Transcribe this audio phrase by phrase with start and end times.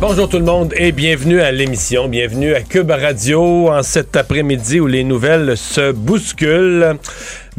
[0.00, 4.78] Bonjour tout le monde et bienvenue à l'émission, bienvenue à Cube Radio en cet après-midi
[4.78, 6.98] où les nouvelles se bousculent.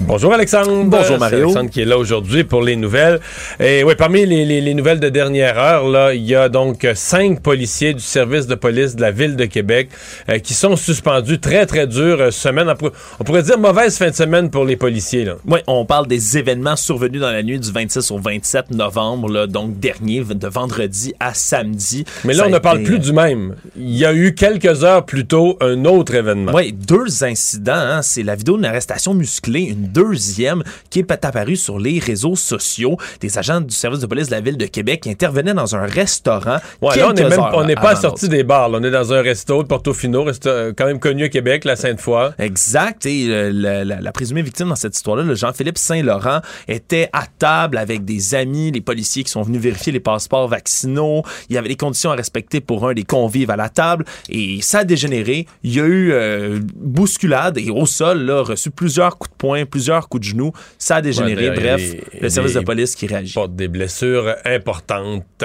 [0.02, 0.86] Bonjour Alexandre.
[0.86, 1.44] Bonjour Mario.
[1.44, 3.20] Alexandre qui est là aujourd'hui pour les nouvelles.
[3.60, 6.88] Et oui, parmi les, les, les, nouvelles de dernière heure, là, il y a donc
[6.96, 9.90] cinq policiers du service de police de la ville de Québec
[10.30, 12.74] euh, qui sont suspendus très très dur euh, semaine.
[13.20, 15.26] On pourrait dire mauvaise fin de semaine pour les policiers.
[15.26, 15.36] Là.
[15.46, 19.48] Oui, on parle des événements survenus dans la nuit du 26 au 27 novembre, là,
[19.48, 22.06] donc dernier, de vendredi à samedi.
[22.24, 23.56] Mais là, Ça on ne parle plus du même.
[23.76, 26.54] Il y a eu quelques heures plus tôt un autre événement.
[26.56, 27.74] Oui, deux incidents.
[27.74, 28.02] Hein.
[28.02, 32.98] C'est la vidéo d'une arrestation musclée, une deuxième qui est apparue sur les réseaux sociaux
[33.20, 35.86] des agents du service de police de la ville de Québec qui intervenaient dans un
[35.86, 36.58] restaurant.
[36.82, 38.70] Ouais, là, on n'est même on n'est pas sorti des bars.
[38.70, 38.80] Là.
[38.80, 42.32] On est dans un resto de Portofino, resto, quand même connu à Québec, la Sainte-Foy.
[42.40, 43.06] Exact.
[43.06, 47.26] Et euh, la, la, la, présumée victime dans cette histoire-là, le Jean-Philippe Saint-Laurent, était à
[47.38, 51.24] table avec des amis, les policiers qui sont venus vérifier les passeports vaccinaux.
[51.50, 54.06] Il y avait des conditions à respecter pour un des convives à la table.
[54.30, 55.48] Et ça a dégénéré.
[55.64, 59.66] Il y a eu euh, bousculade et au sol, là, reçu plusieurs coups de poing,
[59.66, 59.79] plusieurs
[60.10, 60.52] coups de genoux.
[60.78, 61.50] Ça a dégénéré.
[61.50, 61.82] Ouais, Bref,
[62.14, 63.34] les, le service de police qui réagit.
[63.34, 65.44] Porte des blessures importantes.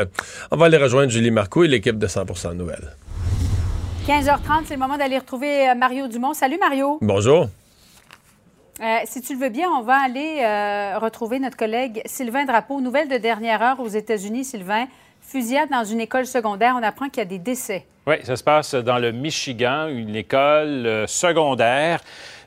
[0.51, 2.93] On va aller rejoindre Julie Marco et l'équipe de 100% Nouvelles.
[4.07, 6.35] 15h30, c'est le moment d'aller retrouver euh, Mario Dumont.
[6.35, 6.99] Salut Mario.
[7.01, 7.49] Bonjour.
[8.83, 12.83] Euh, si tu le veux bien, on va aller euh, retrouver notre collègue Sylvain Drapeau.
[12.83, 14.89] Nouvelle de dernière heure aux États-Unis, Sylvain.
[15.23, 16.75] Fusillade dans une école secondaire.
[16.79, 17.87] On apprend qu'il y a des décès.
[18.07, 22.01] Oui, ça se passe dans le Michigan, une école secondaire.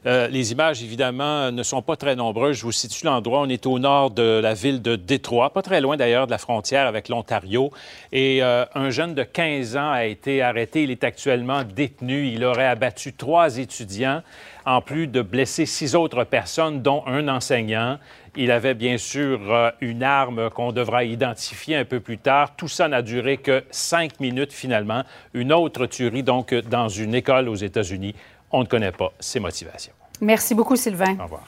[0.06, 2.58] Euh, les images, évidemment, ne sont pas très nombreuses.
[2.58, 3.42] Je vous situe l'endroit.
[3.42, 6.38] On est au nord de la ville de Détroit, pas très loin d'ailleurs de la
[6.38, 7.72] frontière avec l'Ontario.
[8.12, 10.84] Et euh, un jeune de 15 ans a été arrêté.
[10.84, 12.28] Il est actuellement détenu.
[12.28, 14.22] Il aurait abattu trois étudiants,
[14.66, 17.98] en plus de blesser six autres personnes, dont un enseignant.
[18.40, 22.56] Il avait bien sûr euh, une arme qu'on devra identifier un peu plus tard.
[22.56, 25.04] Tout ça n'a duré que cinq minutes finalement.
[25.34, 28.14] Une autre tuerie donc dans une école aux États-Unis.
[28.52, 29.94] On ne connaît pas ses motivations.
[30.22, 31.16] Merci beaucoup, Sylvain.
[31.20, 31.44] Au revoir.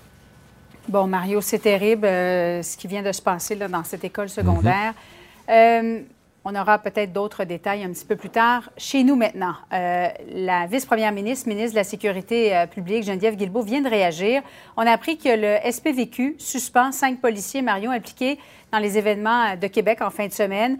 [0.87, 4.29] Bon, Mario, c'est terrible euh, ce qui vient de se passer là, dans cette école
[4.29, 4.93] secondaire.
[4.93, 5.99] Mm -hmm.
[6.01, 6.03] euh,
[6.45, 8.69] on aura peut-être d'autres détails un petit peu plus tard.
[8.77, 13.61] Chez nous maintenant, euh, la vice-première ministre, ministre de la Sécurité euh, publique, Geneviève Guilbeault,
[13.61, 14.41] vient de réagir.
[14.77, 18.39] On a appris que le SPVQ suspend cinq policiers, Mario, impliqués
[18.71, 20.79] dans les événements de Québec en fin de semaine.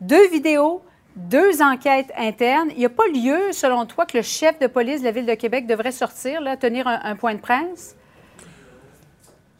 [0.00, 0.82] Deux vidéos
[1.18, 2.70] deux enquêtes internes.
[2.72, 5.26] Il n'y a pas lieu, selon toi, que le chef de police de la Ville
[5.26, 7.96] de Québec devrait sortir, là, tenir un, point de presse?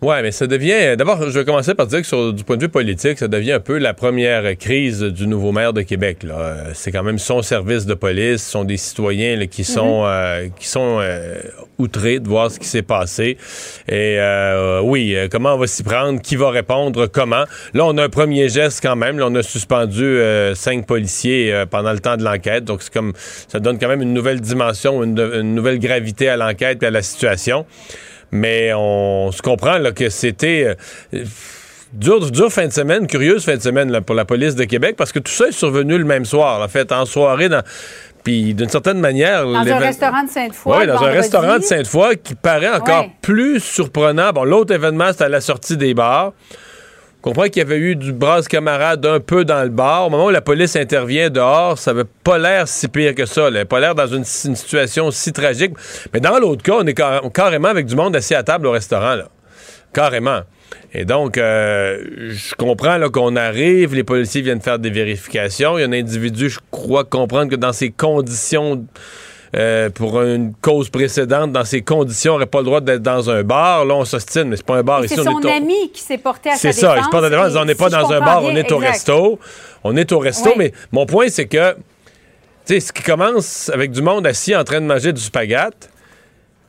[0.00, 0.97] Oui, mais ça devient.
[0.97, 3.54] D'abord, je vais commencer par dire que sur, du point de vue politique, ça devient
[3.54, 6.19] un peu la première crise du nouveau maire de Québec.
[6.75, 10.06] C'est quand même son service de police, ce sont des citoyens là, qui sont, mm
[10.06, 10.44] -hmm.
[10.44, 11.41] euh, qui sont euh,
[11.78, 13.38] outrés de voir ce qui s'est passé.
[13.88, 17.44] Et euh, oui, comment on va s'y prendre, qui va répondre, comment?
[17.75, 19.19] Là, on a un premier geste quand même.
[19.19, 22.64] Là, on a suspendu euh, cinq policiers pendant le temps de l'enquête.
[22.64, 23.14] Donc, c'est comme
[23.53, 26.92] ça donne quand même une nouvelle dimension, une, une nouvelle gravité à l'enquête et à
[26.92, 27.66] la situation.
[28.30, 30.76] Mais on se comprend là, que c'était
[31.14, 31.24] euh,
[31.92, 34.96] dure, dure fin de semaine, curieuse fin de semaine là, pour la police de Québec,
[34.96, 36.62] parce que tout ça est survenu le même soir.
[36.62, 37.62] En fait, en soirée, dans,
[38.24, 39.44] puis d'une certaine manière...
[39.44, 40.78] Dans un restaurant de Sainte-Foy.
[40.78, 41.10] Oui, dans vendredi.
[41.10, 43.12] un restaurant de Sainte-Foy qui paraît encore ouais.
[43.22, 44.32] plus surprenant.
[44.32, 46.32] Bon, l'autre événement, c'était à la sortie des bars.
[47.20, 50.06] On comprend qu'il y avait eu du brasse camarade un peu dans le bar.
[50.06, 53.50] Au moment où la police intervient dehors, ça n'avait pas l'air si pire que ça.
[53.50, 55.72] N'avait pas l'air dans une, une, situation si tragique.
[56.12, 56.94] Mais dans l'autre cas, on est
[57.34, 59.16] carrément avec du monde assis à table au restaurant.
[59.16, 59.28] Là.
[59.92, 60.42] Carrément.
[60.94, 65.76] Et donc, euh, je comprends qu'on arrive, les policiers viennent faire des vérifications.
[65.76, 68.86] Il y a un individu, je crois comprendre que dans ces conditions...
[69.56, 73.31] Euh, pour une cause précédente, dans ces conditions, on n'aurait pas le droit d'être dans
[73.31, 73.87] un bar.
[73.87, 75.02] Là, on s'ostine, mais c'est pas un bar.
[75.06, 77.31] C'est son est ami qui s'est porté à sa C'est ça, il se porte à
[77.31, 77.55] défense.
[77.56, 78.72] On n'est pas si dans un bar, on est exact.
[78.72, 79.38] au resto.
[79.84, 80.55] On est au resto, Oui.
[80.58, 81.78] mais mon point, c'est que, tu
[82.67, 85.88] sais, ce qui commence avec du monde assis en train de manger du spaghette,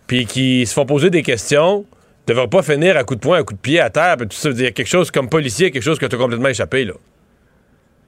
[0.08, 1.86] puis qui se font poser des questions,
[2.28, 4.28] ne devrait pas finir à coup de poing, à coup de pied à terre, puis
[4.28, 4.50] tout ça.
[4.52, 6.94] Il y a quelque chose comme policier, quelque chose que tu as complètement échappé, là.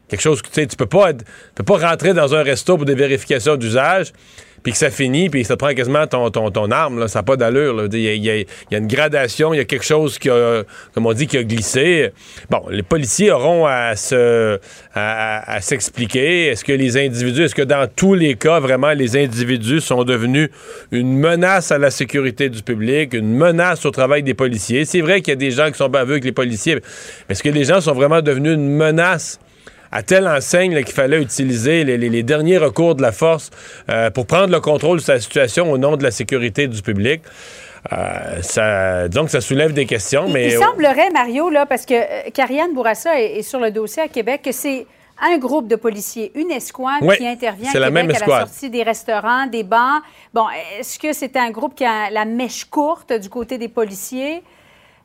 [0.07, 2.43] Quelque chose que tu sais, tu peux pas être, tu peux pas rentrer dans un
[2.43, 4.11] resto pour des vérifications d'usage
[4.63, 7.19] puis que ça finit, puis ça te prend quasiment ton, ton, ton arme, là, ça
[7.19, 7.87] n'a pas d'allure.
[7.91, 10.63] Il y, a- une gradation, il y a quelque chose qui a,
[10.93, 12.11] comme on dit, qui a glissé.
[12.49, 14.59] Bon, les policiers auront à se
[14.93, 16.47] à- à s'expliquer.
[16.47, 20.49] Est-ce que les individus, est-ce que dans tous les cas, vraiment, les individus sont devenus
[20.91, 24.85] une menace à la sécurité du public, une menace au travail des policiers?
[24.85, 26.81] C'est vrai qu'il y a des gens qui sont baveux avec les policiers, mais
[27.29, 29.39] est-ce que les gens sont vraiment devenus une menace?
[29.91, 33.49] À telle enseigne qu'il fallait utiliser les, les- les derniers recours de la force
[33.89, 37.21] euh, pour prendre le contrôle de sa situation au nom de la sécurité du public.
[37.91, 40.45] Euh, ça, donc, ça soulève des questions, Il- mais...
[40.47, 44.07] Il semblerait, Mario, là, parce que euh, Karianne Bourassa est, est sur le dossier à
[44.07, 44.85] Québec, que c'est
[45.23, 48.69] un groupe de policiers, une escouade Oui, qui intervient à la même à la sortie
[48.69, 50.01] des restaurants, des bars.
[50.33, 50.45] Bon,
[50.79, 54.41] est-ce que c'est un groupe qui a la mèche courte du côté des policiers?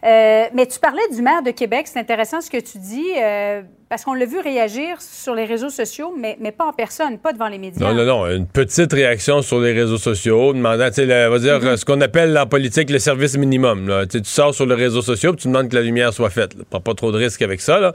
[0.04, 3.62] Euh, mais tu parlais du maire de Québec, c'est intéressant ce que tu dis, euh,
[3.88, 7.32] parce qu'on l'a vu réagir sur les réseaux sociaux, mais, mais pas en personne, pas
[7.32, 7.86] devant les médias.
[7.86, 8.26] Non, non, non.
[8.30, 11.84] Une petite réaction sur les réseaux sociaux, demandant, tu sais, on va dire, euh, ce
[11.84, 13.88] qu'on appelle en politique le service minimum.
[13.88, 14.06] là.
[14.06, 16.54] Tu sors sur les réseaux sociaux puis tu demandes que la lumière soit faite.
[16.54, 16.64] là.
[16.68, 17.94] Pas, pas trop de risques avec ça, là.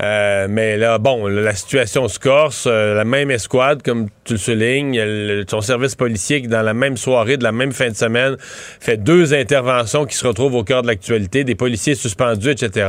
[0.00, 2.64] Euh, mais là, bon, la situation se corse.
[2.66, 6.72] euh, la même escouade, comme tu le soulignes, le- ton service policier qui, dans la
[6.74, 10.64] même soirée, de la même fin de semaine, fait deux interventions qui se retrouvent au
[10.64, 12.88] cœur de l'actualité, des policiers suspendus, etc.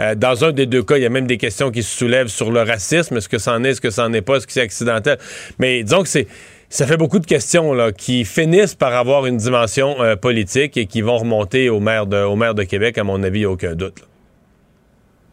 [0.00, 2.28] Euh, dans un des deux cas, il y a même des questions qui se soulèvent
[2.28, 3.16] sur le racisme.
[3.16, 5.18] Est-ce que c'en est, est-ce que c'en est pas, est-ce que c'est accidentel?
[5.58, 6.28] Mais disons que c'est
[6.68, 10.86] ça fait beaucoup de questions là, qui finissent par avoir une dimension euh, politique et
[10.86, 13.98] qui vont remonter au maire de, au maire de Québec, à mon avis, aucun doute.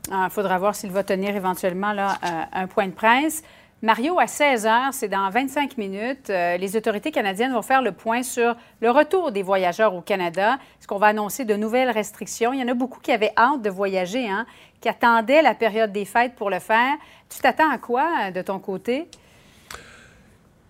[0.08, 3.42] Il Ah, faudra voir s'il va tenir éventuellement là, euh, un point de presse.
[3.82, 7.94] Mario, à 16 heures, c'est dans 25 minutes, euh, les autorités canadiennes vont faire le
[7.94, 10.56] point sur le retour des voyageurs au Canada.
[10.78, 12.52] Est-ce qu'on va annoncer de nouvelles restrictions?
[12.52, 14.46] Il y en a beaucoup qui avaient hâte de voyager, hein,
[14.82, 16.94] qui attendaient la période des fêtes pour le faire.
[17.30, 19.08] Tu t'attends à quoi euh, de ton côté?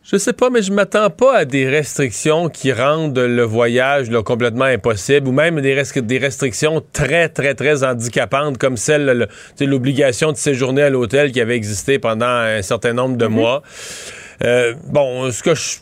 [0.01, 4.23] Je sais pas, mais je m'attends pas à des restrictions qui rendent le voyage là,
[4.23, 9.67] complètement impossible ou même des, res- des restrictions très, très, très handicapantes comme celle, sais,
[9.67, 13.61] l'obligation de séjourner à l'hôtel qui avait existé pendant un certain nombre de mois.
[14.43, 15.77] Euh, bon, ce que je.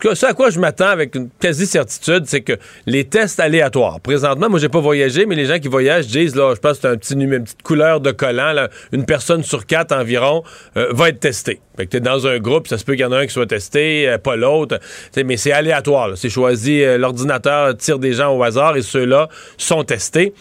[0.00, 2.52] Ce, que- ce à quoi je m'attends avec une quasi-certitude, c'est que
[2.86, 3.98] les tests aléatoires.
[3.98, 6.82] Présentement, moi, j'ai pas voyagé, mais les gens qui voyagent disent, là, je pense que
[6.82, 10.44] c'est un petit une petite couleur de collant, là, une personne sur quatre environ
[10.76, 11.60] euh, va être testée.
[11.76, 13.32] Fait que t'es dans un groupe, ça se peut qu'il y en a un qui
[13.32, 14.78] soit testé, euh, pas l'autre.
[15.16, 16.10] Mais c'est aléatoire.
[16.16, 20.32] C'est choisi, euh, l'ordinateur tire des gens au hasard et ceux-là sont testés.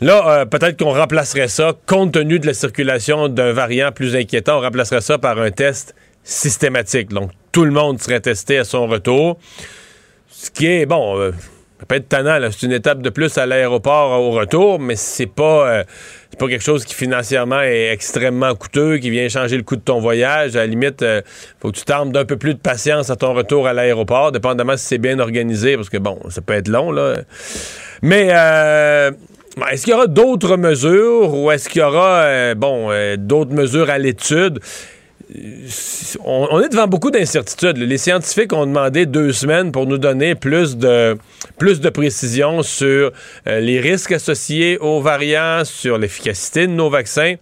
[0.00, 4.62] Là, peut-être qu'on remplacerait ça, compte tenu de la circulation d'un variant plus inquiétant, on
[4.62, 5.94] remplacerait ça par un test
[6.24, 7.08] systématique.
[7.08, 9.38] Donc, tout le monde serait testé à son retour.
[10.28, 11.32] Ce qui est, bon, euh,
[11.80, 15.24] ça peut être tannant, c'est une étape de plus à l'aéroport au retour, mais c'est
[15.24, 15.84] pas, euh,
[16.28, 19.80] c'est pas quelque chose qui financièrement est extrêmement coûteux, qui vient changer le coût de
[19.80, 20.56] ton voyage.
[20.56, 21.22] À la limite, euh,
[21.58, 24.76] faut que tu t'armes d'un peu plus de patience à ton retour à l'aéroport, dépendamment
[24.76, 27.22] si c'est bien organisé, parce que bon, ça peut être long, là.
[28.02, 29.10] Mais euh,
[29.72, 33.96] est-ce qu'il y aura d'autres mesures ou est-ce qu'il y aura bon d'autres mesures à
[33.96, 34.60] l'étude?
[36.24, 37.76] On, on est devant beaucoup d'incertitudes.
[37.76, 41.16] Les scientifiques ont demandé deux semaines pour nous donner plus de,
[41.58, 43.12] plus de précision sur
[43.46, 47.34] euh, les risques associés aux variants, sur l'efficacité de nos vaccins.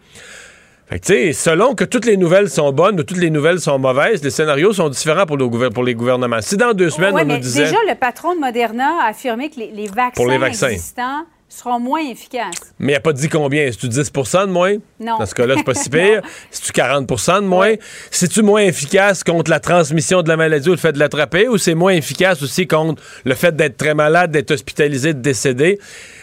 [0.88, 3.61] Fait que, tu sais, selon que toutes les nouvelles sont bonnes ou toutes les nouvelles
[3.61, 5.37] sont mauvaises, les scénarios sont différents pour,
[5.84, 6.41] les gouvernements.
[6.41, 7.64] Si dans deux semaines, Ouais, on nous mais disait...
[7.64, 10.69] Déjà, le patron de Moderna a affirmé que les, les vaccins, Pour les vaccins.
[10.69, 12.75] existants seront moins efficaces.
[12.79, 13.62] Mais il n'a pas dit combien.
[13.62, 14.75] Est-ce tu 10 de moins?
[15.00, 15.19] Non.
[15.19, 16.23] Dans ce cas-là, c'est pas si pire.
[16.50, 17.75] C'est-tu 40 de moins?
[18.11, 21.49] C'est-tu moins efficace contre la transmission de la maladie ou le fait de l'attraper?
[21.49, 25.79] Ou c'est moins efficace aussi contre le fait d'être très malade, d'être hospitalisé, de décéder?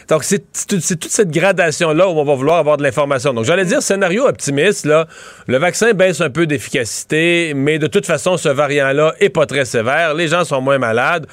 [0.08, 3.34] Donc, c'est toute cette gradation-là où on va vouloir avoir de l'information.
[3.34, 5.08] Donc, j'allais dire, scénario optimiste, là,
[5.48, 9.64] le vaccin baisse un peu d'efficacité, mais de toute façon, ce variant-là est pas très
[9.64, 10.14] sévère.
[10.14, 11.26] Les gens sont moins malades.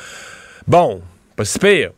[0.68, 1.02] Bon,
[1.36, 1.92] pas si pire.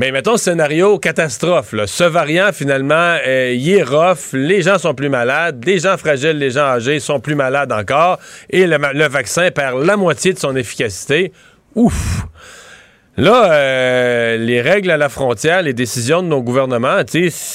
[0.00, 1.74] Mais mettons scénario catastrophe.
[1.74, 1.86] là.
[1.86, 4.32] Ce variant, finalement, euh, il est rough.
[4.32, 5.62] Les gens sont plus malades.
[5.66, 8.18] Les gens fragiles, les gens âgés sont plus malades encore.
[8.48, 11.34] Et le, vaccin perd la moitié de son efficacité.
[11.74, 12.22] Ouf!
[13.18, 17.02] Là, euh, les règles à la frontière, les décisions de nos gouvernements,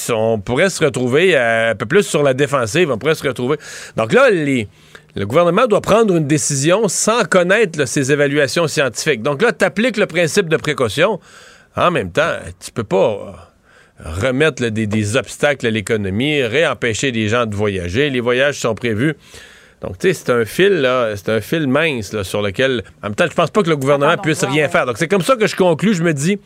[0.09, 2.91] on pourrait se retrouver euh, un peu plus sur la défensive.
[2.91, 3.57] On pourrait se retrouver.
[3.97, 9.23] Donc là, le gouvernement doit prendre une décision sans connaître là, ses évaluations scientifiques.
[9.23, 11.19] Donc là, tu appliques le principe de précaution.
[11.75, 12.31] En même temps,
[12.63, 17.55] tu peux pas euh, remettre là, des, des obstacles à l'économie, réempêcher les gens de
[17.55, 18.09] voyager.
[18.09, 19.15] Les voyages sont prévus.
[19.81, 22.83] Donc, tu sais, c'est un fil, là, c'est un fil mince là, sur lequel.
[23.03, 24.69] En même temps, je pense pas que le gouvernement Attendons puisse rien ouais.
[24.69, 24.85] faire.
[24.85, 25.95] Donc, c'est comme ça que je conclus.
[25.95, 26.39] Je me dis,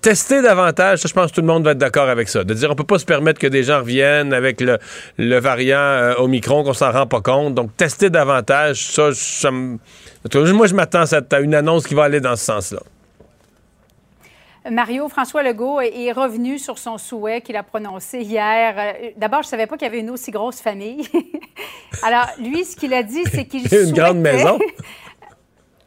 [0.00, 2.42] tester davantage, ça, je pense que tout le monde va être d'accord avec ça.
[2.42, 4.78] De dire, on peut pas se permettre que des gens reviennent avec le,
[5.18, 7.54] le variant euh, Omicron, qu'on s'en rend pas compte.
[7.54, 9.50] Donc, tester davantage, ça, ça
[10.30, 12.80] cas, moi, je m'attends à une annonce qui va aller dans ce sens-là.
[14.68, 18.74] Mario François Legault est revenu sur son souhait qu'il a prononcé hier.
[18.76, 21.08] Euh, D'abord, je ne savais pas qu'il y avait une aussi grosse famille.
[22.02, 24.58] Alors, lui, ce qu'il a dit, c'est qu'il Une grande souhaitait- maison?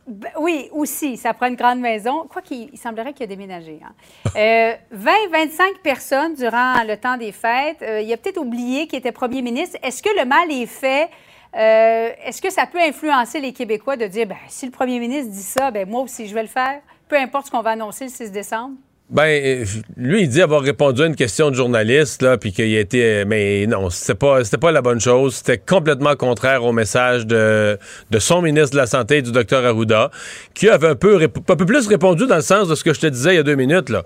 [0.06, 2.28] Ben, oui, aussi, ça prend une grande maison.
[2.30, 3.80] Quoi qu'il il semblerait qu'il a déménagé.
[3.82, 3.94] hein.
[4.36, 7.82] Euh, 20-25 personnes durant le temps des fêtes.
[7.82, 9.78] Euh, il a peut-être oublié qu'il était premier ministre.
[9.82, 11.10] Est-ce que le mal est fait?
[11.56, 15.32] Euh, Est-ce que ça peut influencer les Québécois de dire, ben, si le premier ministre
[15.32, 18.06] dit ça, ben, moi aussi, je vais le faire, peu importe ce qu'on va annoncer
[18.06, 18.76] le 6 décembre?
[19.10, 19.66] Ben, euh,
[19.98, 23.04] lui, il dit avoir répondu à une question de journaliste, là, puis qu'il a été.
[23.04, 25.36] euh, Mais non, c'était pas, c'était pas la bonne chose.
[25.36, 27.78] C'était complètement contraire au message de,
[28.10, 30.10] de son ministre de la Santé, du docteur Arruda,
[30.54, 33.02] qui avait un peu, un peu plus répondu dans le sens de ce que je
[33.02, 34.04] te disais il y a deux minutes, là.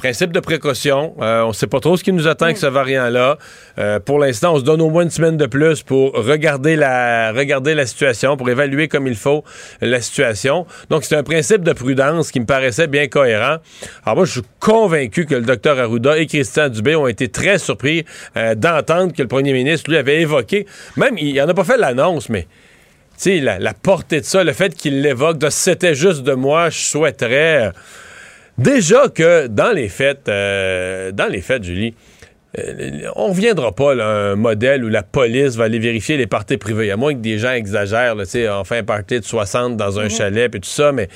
[0.00, 1.14] Principe de précaution.
[1.20, 3.36] Euh, on sait pas trop ce qui nous attend avec ce variant-là.
[3.78, 7.32] Euh, pour l'instant, on se donne au moins une semaine de plus pour regarder la,
[7.32, 9.44] regarder la situation, pour évaluer comme il faut
[9.82, 10.64] la situation.
[10.88, 13.58] Donc, c'est un principe de prudence qui me paraissait bien cohérent.
[14.06, 17.58] Alors, moi, je suis convaincu que le docteur Arruda et Christian Dubé ont été très
[17.58, 18.06] surpris
[18.38, 20.64] euh, d'entendre que le premier ministre, lui, avait évoqué,
[20.96, 22.48] même, il n'en a pas fait l'annonce, mais tu
[23.18, 26.70] sais, la, la portée de ça, le fait qu'il l'évoque, de c'était juste de moi,
[26.70, 27.72] je souhaiterais.
[28.60, 31.94] Déjà que dans les fêtes, euh, dans les fêtes, Julie,
[32.58, 36.26] euh, on ne reviendra pas à un modèle où la police va aller vérifier les
[36.26, 36.90] parties privées.
[36.90, 39.76] À moins que des gens exagèrent, là, tu sais, on fait un party de 60
[39.76, 41.08] dans un chalet et tout ça, mais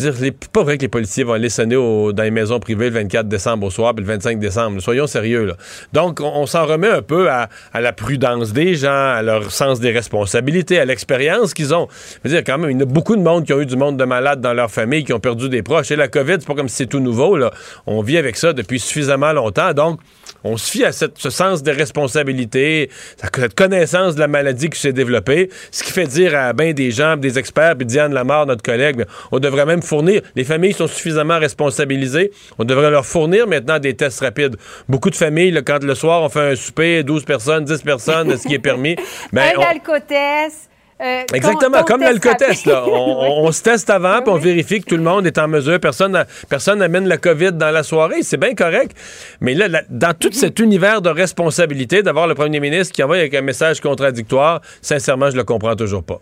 [0.00, 3.28] c'est pas vrai que les policiers vont aller sonner dans les maisons privées le 24
[3.28, 4.80] décembre au soir puis le 25 décembre.
[4.80, 5.44] Soyons sérieux.
[5.44, 5.54] Là.
[5.92, 9.80] Donc, on, s'en remet un peu à, à la prudence des gens, à leur sens
[9.80, 11.88] des responsabilités, à l'expérience qu'ils ont.
[12.24, 13.76] Je veux dire, quand même, il y a beaucoup de monde qui ont eu du
[13.76, 15.90] monde de malades dans leur famille, qui ont perdu des proches.
[15.90, 17.36] Et la COVID, c'est pas comme si c'est tout nouveau.
[17.36, 17.50] Là.
[17.86, 19.74] On vit avec ça depuis suffisamment longtemps.
[19.74, 20.00] Donc,
[20.44, 24.80] on se fie à cette- ce sens des responsabilités, cette connaissance de la maladie qui
[24.80, 28.46] s'est développée, ce qui fait dire à bien des gens, des experts, puis Diane Lamar,
[28.46, 33.06] notre collègue, ben, on devrait même fournir, les familles sont suffisamment responsabilisées, on devrait leur
[33.06, 34.56] fournir maintenant des tests rapides.
[34.88, 38.36] Beaucoup de familles, là, quand le soir on fait un souper, 12 personnes, 10 personnes,
[38.36, 38.96] ce qui est permis,
[39.32, 40.69] ben, un on- alcotest.
[41.02, 42.66] Euh, Exactement, ton- ton comme test l'alcotest.
[42.66, 42.84] là.
[42.86, 45.80] On, on- se teste avant, puis on vérifie que tout le monde est en mesure.
[45.80, 48.22] Personne n'a- personne n'amène la COVID dans la soirée.
[48.22, 48.96] C'est bien correct.
[49.40, 53.16] Mais là, là, dans tout cet univers de responsabilité, d'avoir le premier ministre qui envoie
[53.16, 56.20] avec un message contradictoire, sincèrement, je le comprends toujours pas.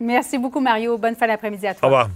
[0.00, 0.98] Merci beaucoup, Mario.
[0.98, 1.88] Bonne fin d'après-midi à Au toi.
[1.88, 2.08] revoir.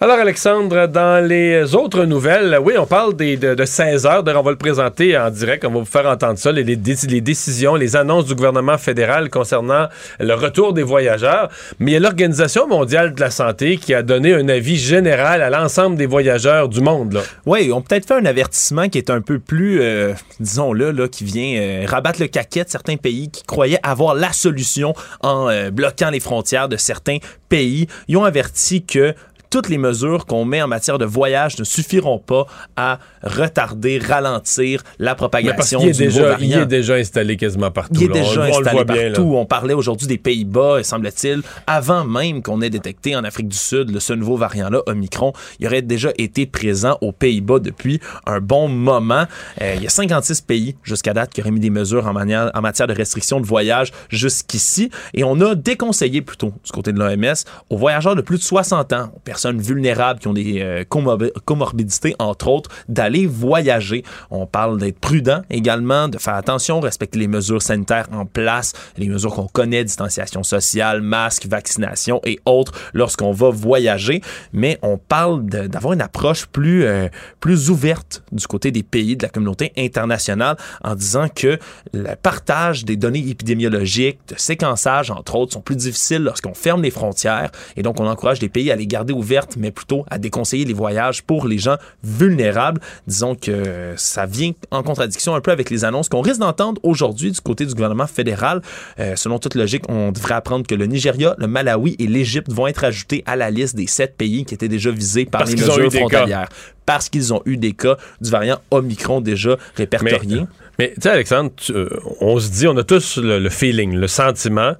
[0.00, 4.24] Alors, Alexandre, dans les autres nouvelles, oui, on parle de, de 16 heures.
[4.26, 5.64] On va le présenter en direct.
[5.64, 8.76] On va vous faire entendre ça, les, les dé- les décisions, les annonces du gouvernement
[8.76, 9.86] fédéral concernant
[10.18, 11.48] le retour des voyageurs.
[11.78, 15.40] Mais il y a l'Organisation mondiale de la santé qui a donné un avis général
[15.42, 17.12] à l'ensemble des voyageurs du monde.
[17.14, 17.20] Là.
[17.46, 21.06] Oui, on peut peut-être fait un avertissement qui est un peu plus, euh, disons-le, là,
[21.08, 25.48] qui vient euh, rabattre le caquet de certains pays qui croyaient avoir la solution en
[25.48, 27.86] euh, bloquant les frontières de certains pays.
[28.08, 29.14] Ils ont averti que
[29.54, 34.82] toutes les mesures qu'on met en matière de voyage ne suffiront pas à retarder, ralentir
[34.98, 37.94] la propagation du déjà, il est déjà installé quasiment partout.
[38.00, 38.14] Il est là.
[38.20, 39.34] Déjà on, installé bien, partout.
[39.36, 43.90] On parlait aujourd'hui des Pays-Bas, semble-t-il, avant même qu'on ait détecté en Afrique du Sud
[43.90, 45.32] le, ce nouveau variant-là, Omicron.
[45.60, 49.24] Il aurait déjà été présent aux Pays-Bas depuis un bon moment.
[49.62, 52.50] Euh, il y a 56 pays jusqu'à date qui auraient mis des mesures en, manière-
[52.54, 54.90] en matière de restriction de voyage jusqu'ici.
[55.14, 57.34] Et on a déconseillé plutôt, du côté de l'OMS,
[57.70, 61.32] aux voyageurs de plus de 60 ans, aux personnes vulnérables qui ont des euh, comorbi-
[61.44, 64.02] comorbidités, entre autres, d'aller voyager.
[64.30, 69.08] On parle d'être prudent également, de faire attention, respecter les mesures sanitaires en place, les
[69.08, 74.20] mesures qu'on connaît, distanciation sociale, masque, vaccination et autres lorsqu'on va voyager.
[74.52, 77.08] Mais on parle d'avoir une approche plus, euh,
[77.40, 81.58] plus ouverte du côté des pays, de la communauté internationale, en disant que
[81.92, 86.90] le partage des données épidémiologiques, de séquençage, entre autres, sont plus difficiles lorsqu'on ferme les
[86.90, 87.50] frontières.
[87.76, 90.72] Et donc, on encourage les pays à les garder ouvertes, mais plutôt à déconseiller les
[90.72, 92.80] voyages pour les gens vulnérables.
[93.06, 97.30] Disons que ça vient en contradiction un peu avec les annonces qu'on risque d'entendre aujourd'hui
[97.30, 98.62] du côté du gouvernement fédéral.
[98.98, 102.66] Euh, selon toute logique, on devrait apprendre que le Nigeria, le Malawi et l'Égypte vont
[102.66, 105.56] être ajoutés à la liste des sept pays qui étaient déjà visés par Parce les
[105.60, 106.48] mesures frontalières.
[106.86, 110.44] Parce qu'ils ont eu des cas du variant Omicron déjà répertoriés.
[110.78, 111.88] Mais tu sais, Alexandre, euh,
[112.20, 114.74] on se dit, on a tous le, le feeling, le sentiment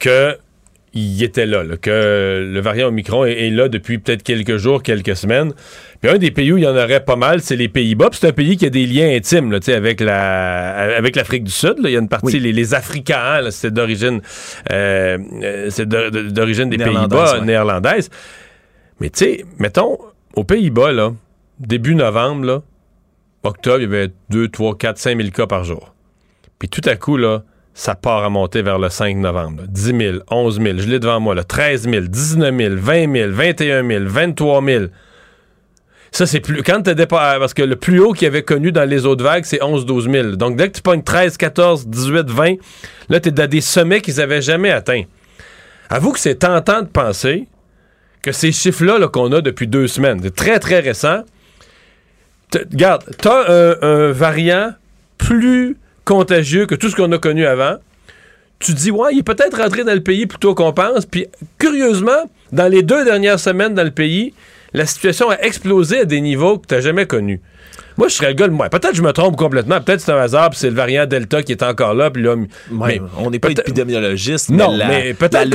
[0.00, 0.36] que
[0.98, 4.82] il était là, là, que le variant Omicron est, est là depuis peut-être quelques jours,
[4.82, 5.52] quelques semaines.
[6.00, 8.10] Puis un des pays où il y en aurait pas mal, c'est les Pays-Bas.
[8.12, 11.78] C'est un pays qui a des liens intimes là, avec la avec l'Afrique du Sud.
[11.78, 11.88] là.
[11.88, 12.40] Il y a une partie, Oui.
[12.40, 14.20] les, les Africains, c'est d'origine
[14.72, 17.44] euh, euh, c'est d'origine des Pays-Bas, ouais.
[17.44, 18.10] néerlandaise.
[19.00, 19.98] Mais tu sais, mettons,
[20.34, 21.12] aux Pays-Bas, là,
[21.60, 22.62] début novembre, là,
[23.42, 25.94] octobre, il y avait 2, 3, 4, 5 000 cas par jour.
[26.58, 27.42] Puis tout à coup, là,
[27.78, 29.60] ça part à monter vers le 5 novembre.
[29.60, 29.66] là.
[29.68, 33.30] 10 000, 11 000, je l'ai devant moi, là, 13 000, 19 000, 20 000,
[33.30, 34.84] 21 000, 23 000.
[36.10, 36.64] Ça, c'est plus.
[36.64, 37.38] Quand t'as départ.
[37.38, 40.36] Parce que le plus haut qu'il avait connu dans les autres vagues, c'est 11-12 000.
[40.36, 42.54] Donc, dès que tu pognes 13, 14, 18, 20,
[43.10, 45.04] là, t'es dans des sommets qu'ils avaient jamais atteints.
[45.88, 47.46] Avoue que c'est tentant de penser
[48.22, 51.22] que ces chiffres-là là, qu'on a depuis deux semaines, c'est très, très récent.
[52.52, 54.72] Regarde, t'as un, un variant
[55.16, 55.76] plus
[56.08, 57.76] contagieux que tout ce qu'on a connu avant.
[58.60, 61.04] Tu dis, ouais, il est peut-être rentré dans le pays plus tôt qu'on pense.
[61.04, 61.26] Puis,
[61.58, 64.32] curieusement, dans les deux dernières semaines dans le pays,
[64.72, 67.40] la situation a explosé à des niveaux que tu n'as jamais connus.
[67.98, 68.68] Moi, je serais le gars de moi.
[68.70, 69.80] Peut-être que je me trompe complètement.
[69.80, 72.10] Peut-être que c'est un hasard, puis c'est le variant Delta qui est encore là.
[72.10, 75.50] Puis là, Ouais, mais- on n'est pas épidémiologiste, non, mais, mais peut-être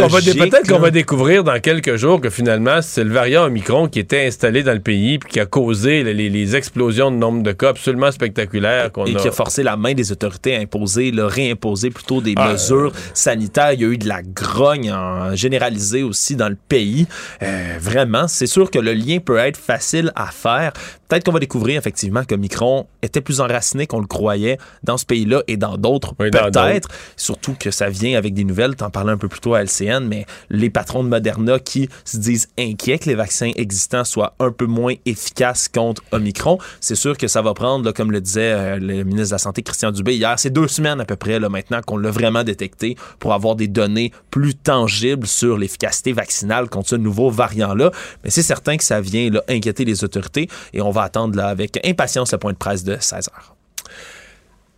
[0.67, 4.61] qu'on va, découvrir dans quelques jours que finalement, c'est le variant Omicron qui était installé
[4.61, 8.11] dans le pays puis qui a causé les, les explosions de nombre de cas absolument
[8.11, 9.19] spectaculaires qu'on et a.
[9.19, 12.91] qui a forcé la main des autorités à imposer, là, réimposer plutôt des Ah, mesures
[13.13, 13.73] sanitaires.
[13.73, 17.07] Il y a eu de la grogne en généralisée aussi dans le pays.
[17.41, 20.73] Euh, vraiment, c'est sûr que le lien peut être facile à faire.
[21.07, 25.05] Peut-être qu'on va découvrir effectivement que Micron était plus enraciné qu'on le croyait dans ce
[25.05, 26.89] pays-là et dans d'autres Oui, peut-être.
[27.15, 28.75] Surtout que ça vient avec des nouvelles.
[28.75, 32.17] T'en parlais un peu plus tôt à LCN, mais les patrons de Moderna qui se
[32.17, 36.57] disent inquiets que les vaccins existants soient un peu moins efficaces contre Omicron.
[36.79, 39.37] C'est sûr que ça va prendre, là, comme le disait euh, le ministre de la
[39.39, 42.43] Santé Christian Dubé hier, c'est deux semaines à peu près là, maintenant qu'on l'a vraiment
[42.43, 47.91] détecté pour avoir des données plus tangibles sur l'efficacité vaccinale contre ce nouveau variant-là.
[48.23, 51.47] Mais c'est certain que ça vient là, inquiéter les autorités et on va attendre là,
[51.47, 53.55] avec impatience le point de presse de 16 heures.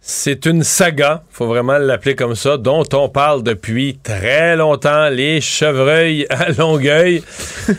[0.07, 5.41] C'est une saga, faut vraiment l'appeler comme ça, dont on parle depuis très longtemps, les
[5.41, 7.23] chevreuils à Longueuil.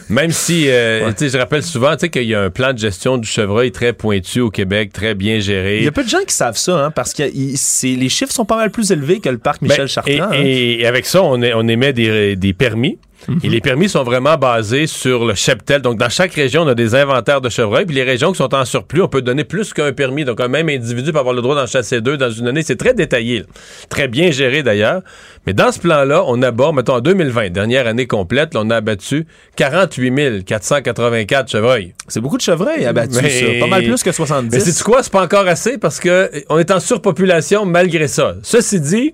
[0.08, 3.70] Même si, euh, je rappelle souvent qu'il y a un plan de gestion du chevreuil
[3.70, 5.78] très pointu au Québec, très bien géré.
[5.78, 8.44] Il y a peu de gens qui savent ça, hein, parce que les chiffres sont
[8.44, 10.32] pas mal plus élevés que le parc Michel Ben, Chartrand.
[10.32, 10.88] et, hein.
[10.88, 12.98] avec ça, on, est- on émet des, des permis.
[13.28, 13.40] Mhm.
[13.42, 15.82] Et les permis sont vraiment basés sur le cheptel.
[15.82, 17.86] Donc, dans chaque région, on a des inventaires de chevreuils.
[17.86, 20.24] Puis les régions qui sont en surplus, on peut donner plus qu'un permis.
[20.24, 22.62] Donc, un même individu peut avoir le droit d'en chasser deux dans une année.
[22.62, 23.40] C'est très détaillé.
[23.40, 23.44] là.
[23.88, 25.02] Très bien géré, d'ailleurs.
[25.46, 28.76] Mais dans ce plan-là, on aborde, mettons, en 2020, dernière année complète, là, on a
[28.76, 31.94] abattu 48 484 chevreuils.
[32.08, 33.46] C'est beaucoup de chevreuils abattus, Mais- ça.
[33.60, 34.50] Pas mal plus que 70.
[34.52, 35.02] Mais c'est quoi?
[35.02, 38.34] C'est pas encore assez parce que euh, on est en surpopulation malgré ça.
[38.42, 39.12] Ceci dit,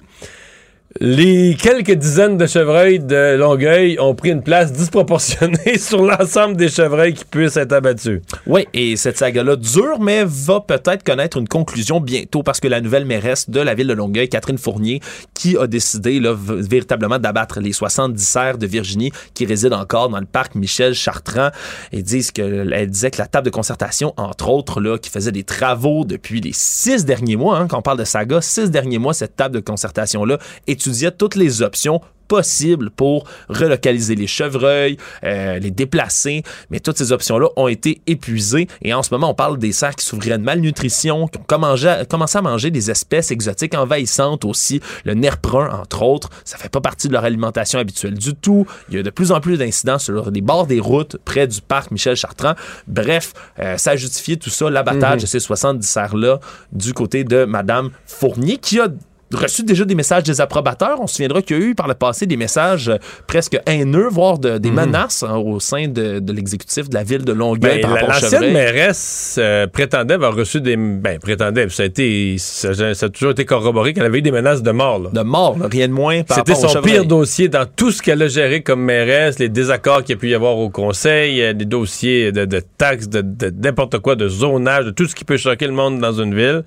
[1.00, 6.68] les quelques dizaines de chevreuils de Longueuil ont pris une place disproportionnée sur l'ensemble des
[6.68, 8.20] chevreuils qui puissent être abattus.
[8.46, 12.80] Oui, et cette saga-là dure, mais va peut-être connaître une conclusion bientôt parce que la
[12.80, 15.00] nouvelle mairesse de la ville de Longueuil, Catherine Fournier,
[15.34, 20.20] qui a décidé là, véritablement d'abattre les 70 cerfs de Virginie qui résident encore dans
[20.20, 21.50] le parc Michel Chartrand,
[21.92, 25.44] disent que, elle disait que la table de concertation, entre autres, là, qui faisait des
[25.44, 29.14] travaux depuis les six derniers mois, hein, quand on parle de saga, six derniers mois,
[29.14, 30.38] cette table de concertation-là
[30.82, 37.12] étudiait toutes les options possibles pour relocaliser les chevreuils, euh, les déplacer, mais toutes ces
[37.12, 40.42] options-là ont été épuisées et en ce moment on parle des cerfs qui souffriraient de
[40.42, 45.36] malnutrition, qui ont commencé à, commencé à manger des espèces exotiques envahissantes aussi, le nerf
[45.42, 48.66] brun entre autres, ça fait pas partie de leur alimentation habituelle du tout.
[48.88, 51.60] Il y a de plus en plus d'incidents sur les bords des routes près du
[51.60, 52.54] parc Michel Chartrand.
[52.86, 56.40] Bref, euh, ça a justifié tout ça, l'abattage de ces 70 cerfs-là
[56.72, 58.88] du côté de Madame Fournier qui a
[59.36, 61.00] reçu déjà des messages désapprobateurs.
[61.00, 64.08] On se souviendra qu'il y a eu par le passé des messages euh, presque haineux,
[64.10, 67.80] voire de- des menaces hein, au sein de, de l'exécutif de la ville de Longueuil
[67.82, 70.76] Ben, L'ancienne mairesse euh, prétendait avoir reçu des...
[70.76, 74.30] Ben, prétendait, ça a, été, ça, ça a toujours été corroboré qu'elle avait eu des
[74.32, 74.98] menaces de mort.
[75.00, 75.10] là.
[75.12, 78.28] De mort, là, rien de moins C'était son pire dossier dans tout ce qu'elle a
[78.28, 81.64] géré comme mairesse, les désaccords qu'il y a pu y avoir au conseil, euh, des
[81.64, 83.22] dossiers de, de taxes, de
[83.62, 86.62] n'importe quoi, de zonage, de tout ce qui peut choquer le monde dans une ville.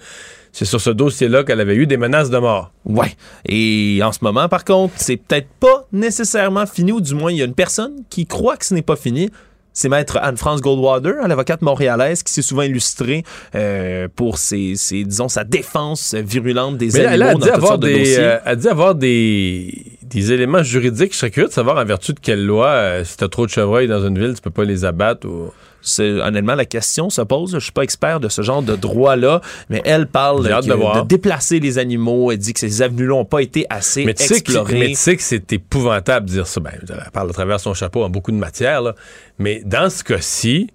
[0.57, 2.71] C'est sur ce dossier-là qu'elle avait eu des menaces de mort.
[2.85, 3.11] Ouais.
[3.45, 7.39] Et en ce moment, par contre, c'est peut-être pas nécessairement fini, ou du moins, il
[7.39, 9.29] y a une personne qui croit que ce n'est pas fini.
[9.73, 15.27] C'est maître Anne-France Goldwater, l'avocate montréalaise, qui s'est souvent illustrée euh, pour ses, ses, disons,
[15.27, 17.99] sa défense virulente des Mais là, animaux elle a dans dit toutes avoir de des,
[17.99, 18.17] dossiers.
[18.19, 21.11] euh, elle a dit avoir des, des éléments juridiques.
[21.11, 23.51] Je serais curieux de savoir en vertu de quelle loi, euh, si t'as trop de
[23.51, 25.51] chevreuils dans une ville, tu peux pas les abattre ou...
[26.00, 27.54] Honnêtement, la question se pose.
[27.54, 31.60] Je suis pas expert de ce genre de droit-là, mais elle parle que- de déplacer
[31.60, 32.32] les animaux.
[32.32, 34.80] Elle dit que ces avenues-là n'ont pas été assez Mais explorées.
[34.80, 36.60] mais tu sais que c'est épouvantable de dire ça.
[36.62, 38.95] Ben, elle parle à travers son chapeau en beaucoup de matières, là.
[39.39, 40.69] Mais dans ce cas-ci,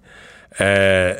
[0.61, 1.13] euh,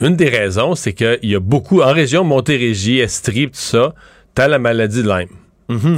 [0.00, 3.94] une des raisons, c'est qu'il y a beaucoup, en région Montérégie, Estrie, tout ça,
[4.34, 5.28] t'as la maladie de Lyme.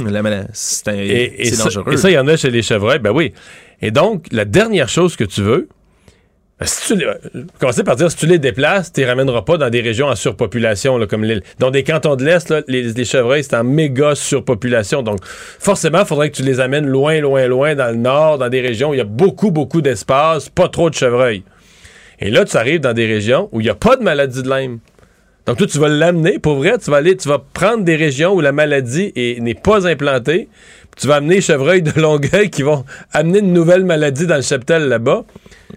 [0.09, 1.91] La maladie, c'est un- Et, ça, dangereux.
[1.93, 2.99] et ça, il y en a chez les chevreuils.
[2.99, 3.33] Ben oui.
[3.81, 5.67] Et donc, la dernière chose que tu veux,
[6.61, 7.15] si tu euh,
[7.59, 10.15] commencer par dire si tu les déplaces, tu les ramèneras pas dans des régions en
[10.15, 11.43] surpopulation, là, comme l'île.
[11.59, 15.01] Dans des cantons de l'Est, les, chevreuils, c'est en méga surpopulation.
[15.03, 18.47] Donc, forcément, il faudrait que tu les amènes loin, loin, loin dans le nord, dans
[18.47, 21.43] des régions où il y a beaucoup, beaucoup d'espace, pas trop de chevreuils.
[22.19, 24.49] Et là, tu arrives dans des régions où il n'y a pas de maladie de
[24.49, 24.79] Lyme.
[25.45, 28.33] Donc, toi, tu vas l'amener, pour vrai, tu vas aller, tu vas prendre des régions
[28.33, 30.47] où la maladie est- n'est pas implantée,
[30.91, 34.37] puis tu vas amener les chevreuils de Longueuil qui vont amener une nouvelle maladie dans
[34.37, 35.25] le cheptel là-bas.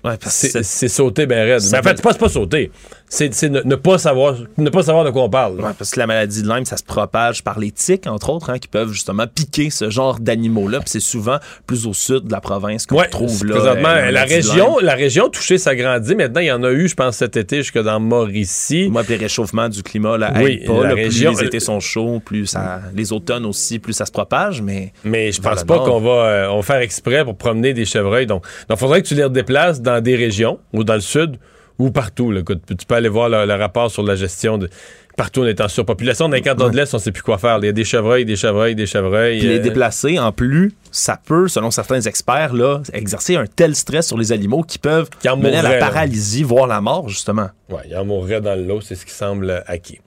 [0.05, 1.61] Ouais, C'est sauter ben raide.
[1.61, 2.71] Ça Mais en fait, c'est pas, sauter.
[3.11, 5.55] C'est ne, ne pas savoir, ne pas savoir de quoi on parle.
[5.61, 8.51] Ouais, parce que la maladie de Lyme, ça se propage par les tiques, entre autres,
[8.51, 10.81] hein, qui peuvent justement piquer ce genre d'animaux-là.
[10.81, 13.57] Puis c'est souvent plus au sud de la province qu'on Ouais, trouve là.
[13.57, 16.15] présentement, euh, la région, la région touchée s'agrandit.
[16.17, 18.89] Maintenant, il y en a eu, je pense, cet été jusque dans Mauricie.
[18.91, 20.83] Moi, puis les réchauffements du climat, là, Oui, pas.
[20.83, 24.05] la là, région- Plus les étés sont chauds, plus ça, les automnes aussi, plus ça
[24.05, 24.93] se propage, mais.
[25.05, 27.87] Mais je pense le pas qu'on va, euh, on va faire exprès pour promener des
[27.87, 28.27] chevreuils.
[28.27, 31.37] Donc, il faudrait que tu les redéplaces dans des régions, ou dans le sud,
[31.79, 32.31] ou partout.
[32.31, 32.41] là.
[32.41, 34.69] Écoute, tu peux aller voir le, le rapport sur la gestion de.
[35.17, 36.29] Partout, on est en surpopulation.
[36.29, 37.59] Dans les cantons de l'Est, on sait plus quoi faire.
[37.61, 39.41] Il y a des chevreuils, des chevreuils, des chevreuils.
[39.41, 43.75] Puis les euh, déplacer, en plus, ça peut, selon certains experts, là, exercer un tel
[43.75, 46.81] stress sur les animaux qui peuvent Qui en mener à la mourraient, paralysie, voire la
[46.81, 47.49] mort, justement.
[47.69, 49.99] Ouais, il en mourrait dans le lot, c'est ce qui semble acquis.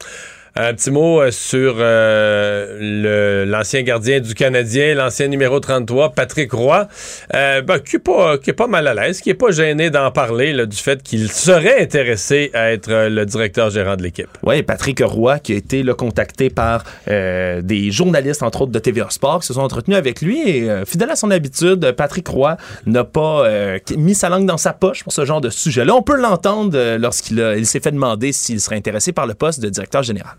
[0.56, 6.88] Un petit mot euh, sur euh, l'ancien gardien du Canadien, l'ancien numéro 33, Patrick Roy,
[7.34, 9.90] euh, ben, qui, est pas, qui est pas mal à l'aise, qui est pas gêné
[9.90, 14.04] d'en parler là, du fait qu'il serait intéressé à être euh, le directeur gérant de
[14.04, 14.28] l'équipe.
[14.44, 18.80] Oui, Patrick Roy, qui a été là, contacté par euh, des journalistes, entre autres de
[18.80, 20.42] TVA Sport, qui se sont entretenus avec lui.
[20.48, 24.58] Et euh, fidèle à son habitude, Patrick Roy n'a pas euh, mis sa langue dans
[24.58, 25.96] sa poche pour ce genre de sujet-là.
[25.96, 29.60] On peut l'entendre euh, lorsqu'il il s'est fait demander s'il serait intéressé par le poste
[29.60, 30.36] de directeur général.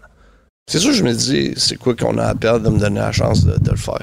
[0.71, 3.13] C'est sûr, je me dis, c'est quoi qu'on a à perdre de me donner la
[3.13, 4.03] chance de, de le faire?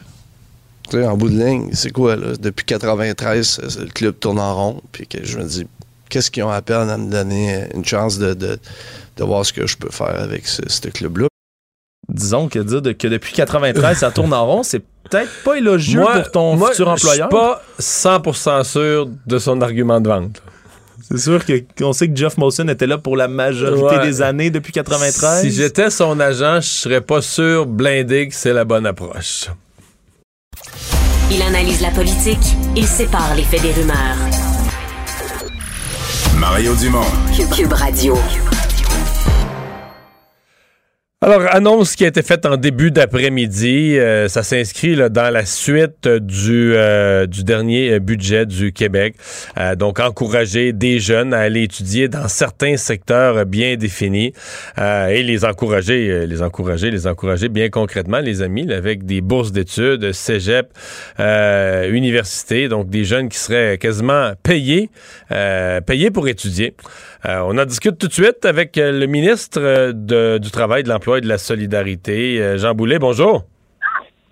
[0.89, 2.33] Tu sais, en bout de ligne, c'est quoi, là?
[2.39, 5.65] Depuis 93, c'est- le club tourne en rond, puis que je me dis,
[6.09, 8.59] qu'est-ce qu'ils ont à perdre à me donner une chance de, de,
[9.17, 11.27] de voir ce que je peux faire avec ce, ce club-là?
[12.09, 16.01] Disons que dire de- que depuis 93, ça tourne en rond, c'est peut-être pas élogieux
[16.23, 17.29] pour ton moi, futur employeur.
[17.31, 20.41] Je suis pas 100% sûr de son argument de vente.
[21.11, 21.41] C'est sûr
[21.77, 24.05] qu'on sait que Jeff Molson était là pour la majorité Ouais.
[24.05, 25.41] des années depuis 93.
[25.41, 29.47] Si j'étais son agent, je serais pas sûr blindé que c'est la bonne approche.
[31.31, 34.17] Il analyse la politique, il sépare les faits des rumeurs.
[36.37, 37.01] Mario Dumont.
[37.35, 38.15] Cube, Cube Radio.
[41.21, 43.99] Alors, annonce qui a été faite en début d'après-midi.
[43.99, 49.15] euh, ça s'inscrit dans la suite du, euh, du dernier euh, budget du Québec.
[49.57, 54.31] Euh, donc, encourager des jeunes à aller étudier dans certains secteurs bien définis
[54.77, 59.19] euh, et les encourager, euh, les encourager, les encourager bien concrètement, les amis, avec des
[59.19, 60.69] bourses d'études, cégep,
[61.19, 62.69] université.
[62.69, 64.89] Donc, des jeunes qui seraient quasiment payés,
[65.85, 66.75] payés pour étudier.
[67.27, 70.83] Euh, on en discute tout de suite avec euh, le ministre euh, de- du Travail,
[70.83, 72.97] de l'Emploi et de la Solidarité, Jean Boulet.
[72.99, 73.43] Bonjour.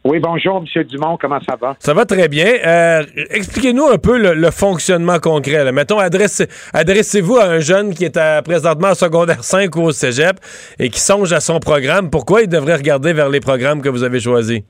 [0.05, 0.83] Oui, bonjour, M.
[0.85, 1.75] Dumont, comment ça va?
[1.79, 2.45] Ça va très bien.
[2.65, 5.65] Euh, Expliquez-nous un peu le, le fonctionnement concret.
[5.65, 5.73] là.
[5.73, 9.91] Mettons, adressez- adressez-vous à un jeune qui est à- présentement en secondaire 5 ou au
[9.91, 10.37] cégep
[10.79, 12.09] et qui songe à son programme.
[12.09, 14.61] Pourquoi il devrait regarder vers les programmes que vous avez choisis?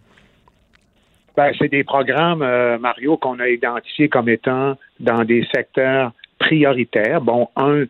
[1.36, 7.22] Ben, c'est des programmes, euh, Mario, qu'on a identifiés comme étant dans des secteurs prioritaires.
[7.22, 7.86] Bon, un,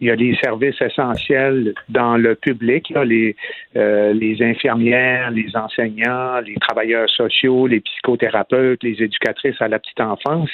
[0.00, 3.36] il y a des services essentiels dans le public, là, les,
[3.76, 10.00] euh, les infirmières, les enseignants, les travailleurs sociaux, les psychothérapeutes, les éducatrices à la petite
[10.00, 10.50] enfance.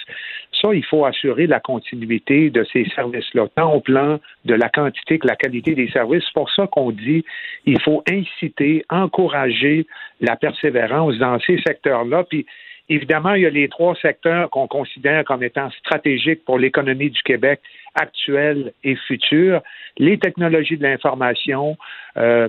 [0.61, 5.19] Ça, il faut assurer la continuité de ces services-là, tant au plan de la quantité
[5.19, 6.23] que la qualité des services.
[6.27, 7.25] C'est pour ça qu'on dit
[7.65, 9.87] il faut inciter, encourager
[10.21, 12.25] la persévérance dans ces secteurs-là.
[12.25, 12.47] Puis,
[12.91, 17.23] évidemment, il y a les trois secteurs qu'on considère comme étant stratégiques pour l'économie du
[17.23, 17.61] Québec
[17.95, 19.63] actuelle et future.
[19.97, 21.77] Les technologies de l'information,
[22.17, 22.49] euh,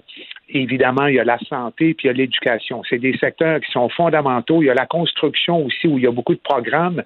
[0.49, 2.81] évidemment, il y a la santé, puis il y a l'éducation.
[2.89, 4.61] C'est des secteurs qui sont fondamentaux.
[4.61, 7.03] Il y a la construction aussi, où il y a beaucoup de programmes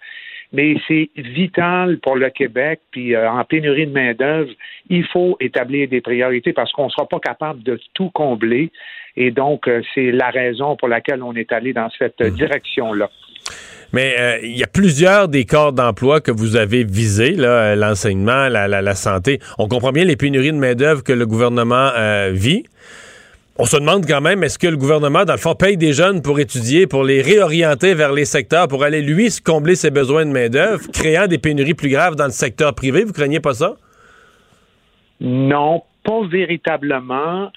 [0.56, 4.52] mais c'est vital pour le Québec, puis euh, en pénurie de main-d'œuvre,
[4.90, 8.72] il faut établir des priorités parce qu'on ne sera pas capable de tout combler.
[9.18, 13.10] Et donc, euh, c'est la raison pour laquelle on est allé dans cette euh, direction-là.
[13.96, 18.50] Mais euh, il y a plusieurs des corps d'emploi que vous avez visés, euh, l'enseignement,
[18.50, 19.40] la, santé.
[19.58, 22.66] On comprend bien les pénuries de main-d'œuvre que le gouvernement euh, vit.
[23.58, 26.22] On se demande quand même, est-ce que le gouvernement, dans le fond, paye des jeunes
[26.22, 30.32] pour étudier, pour les réorienter vers les secteurs, pour aller, lui, combler ses besoins de
[30.32, 33.06] main-d'œuvre, créant des pénuries plus graves dans le secteur privé?
[33.06, 33.78] Vous craignez pas ça?
[35.22, 37.50] Non, pas véritablement.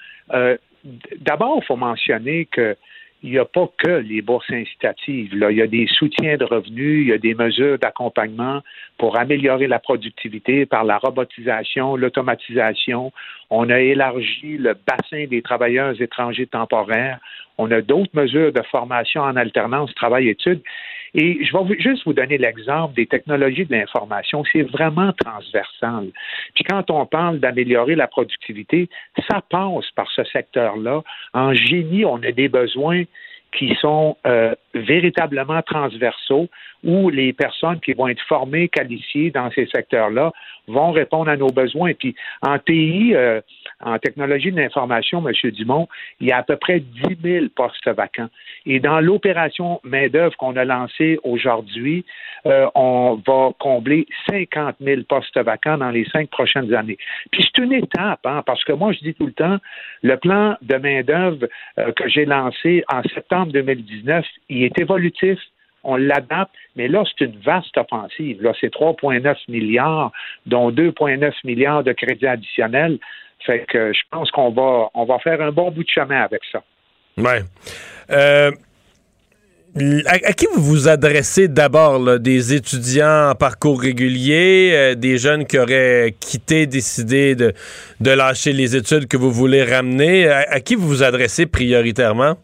[1.19, 2.77] D'abord, il faut mentionner que
[3.21, 5.35] il n'y a pas que les bourses incitatives.
[5.35, 5.51] Là.
[5.51, 8.61] Il y a des soutiens de revenus, il y a des mesures d'accompagnement
[8.97, 13.11] pour améliorer la productivité par la robotisation, l'automatisation.
[13.49, 17.19] On a élargi le bassin des travailleurs étrangers temporaires.
[17.57, 20.61] On a d'autres mesures de formation en alternance travail-études.
[21.15, 24.43] Et je vais juste vous donner l'exemple des technologies de l'information.
[24.51, 26.09] C'est vraiment transversal.
[26.53, 28.89] Puis quand on parle d'améliorer la productivité,
[29.29, 31.01] ça passe par ce secteur-là.
[31.33, 33.03] En génie, on a des besoins
[33.57, 36.49] qui sont euh, véritablement transversaux,
[36.83, 40.31] où les personnes qui vont être formées, qualifiées dans ces secteurs-là
[40.67, 41.93] vont répondre à nos besoins.
[41.93, 43.41] Puis en TI, euh,
[43.83, 45.51] en technologie de l'information, M.
[45.51, 45.87] Dumont,
[46.19, 48.29] il y a à peu près 10 000 postes vacants.
[48.65, 52.05] Et dans l'opération main-d'œuvre qu'on a lancée aujourd'hui,
[52.45, 56.97] euh, on va combler 50 000 postes vacants dans les cinq prochaines années.
[57.31, 59.57] Puis c'est une étape, hein, parce que moi, je dis tout le temps,
[60.03, 65.39] le plan de main-d'œuvre euh, que j'ai lancé en septembre 2019, il est évolutif
[65.83, 68.41] on l'adapte, mais là, c'est une vaste offensive.
[68.41, 70.11] Là, c'est 3,9 milliards,
[70.45, 72.99] dont 2,9 milliards de crédits additionnels.
[73.45, 76.41] Fait que je pense qu'on va, on va faire un bon bout de chemin avec
[76.51, 76.61] ça.
[77.17, 77.41] Ouais.
[78.11, 78.51] Euh,
[80.05, 85.57] à, qui vous vous adressez d'abord, des étudiants en parcours régulier, euh, des jeunes qui
[85.57, 87.53] auraient quitté, décidé de,
[87.99, 90.27] de, lâcher les études que vous voulez ramener?
[90.27, 92.35] À, qui vous vous adressez prioritairement?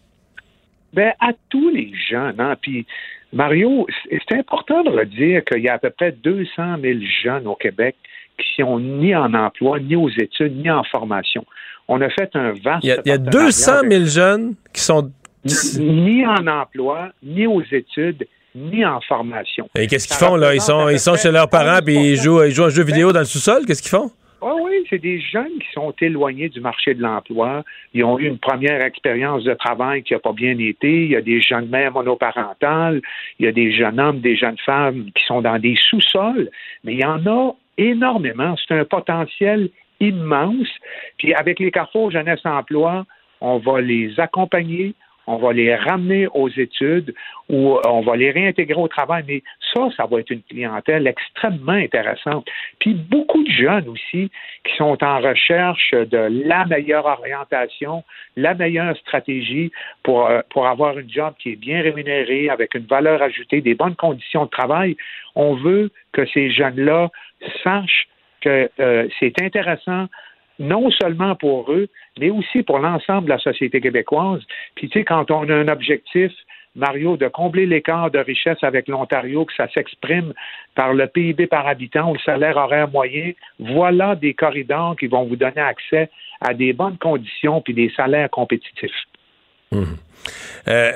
[0.93, 2.39] Ben, à tous les jeunes.
[2.39, 2.55] Hein?
[2.61, 2.85] Puis,
[3.33, 7.47] Mario, c'est important de le dire qu'il y a à peu près 200 000 jeunes
[7.47, 7.95] au Québec
[8.37, 11.45] qui sont ni en emploi, ni aux études, ni en formation.
[11.87, 12.83] On a fait un vaste.
[12.83, 15.11] Il y a, 200 000 jeunes qui sont.
[15.77, 19.69] Ni en emploi, ni aux études, ni en formation.
[19.75, 20.55] Et qu'est-ce qu'ils font, là?
[20.55, 22.83] Ils sont, ils sont chez leurs parents et ils jouent, ils jouent à un jeu
[22.83, 23.65] vidéo dans le sous-sol?
[23.67, 24.11] Qu'est-ce qu'ils font?
[24.45, 27.63] Oui, oui, c'est des jeunes qui sont éloignés du marché de l'emploi.
[27.95, 31.05] Ils ont eu une première expérience de travail qui n'a pas bien été.
[31.05, 33.01] Il y a des jeunes mères monoparentales.
[33.39, 36.51] Il y a des jeunes hommes, des jeunes femmes qui sont dans des sous-sols.
[36.83, 38.55] Mais il y en a énormément.
[38.55, 40.69] C'est un potentiel immense.
[41.17, 43.03] Puis avec les Carrefour Jeunesse Emploi,
[43.41, 44.93] on va les accompagner,
[45.27, 47.13] on va les ramener aux études
[47.49, 49.23] ou on va les réintégrer au travail.
[49.27, 52.47] Mais ça, ça va être une clientèle extrêmement intéressante.
[52.79, 54.31] Puis beaucoup de jeunes aussi
[54.63, 58.03] qui sont en recherche de la meilleure orientation,
[58.35, 59.71] la meilleure stratégie
[60.03, 63.75] pour, euh, pour avoir une job qui est bien rémunérée, avec une valeur ajoutée, des
[63.75, 64.95] bonnes conditions de travail.
[65.35, 67.09] On veut que ces jeunes-là
[67.63, 68.07] sachent
[68.41, 70.07] que euh, c'est intéressant
[70.59, 74.41] non seulement pour eux, mais aussi pour l'ensemble de la société québécoise.
[74.75, 76.31] Puis, tu sais, quand on a un objectif,
[76.75, 80.33] Mario, de combler l'écart de richesse avec l'Ontario, que ça s'exprime
[80.75, 85.25] par le PIB par habitant ou le salaire horaire moyen, voilà des corridors qui vont
[85.25, 86.09] vous donner accès
[86.41, 88.91] à des bonnes conditions puis des salaires compétitifs.
[89.71, 89.97] Hum.
[90.67, 90.91] Euh,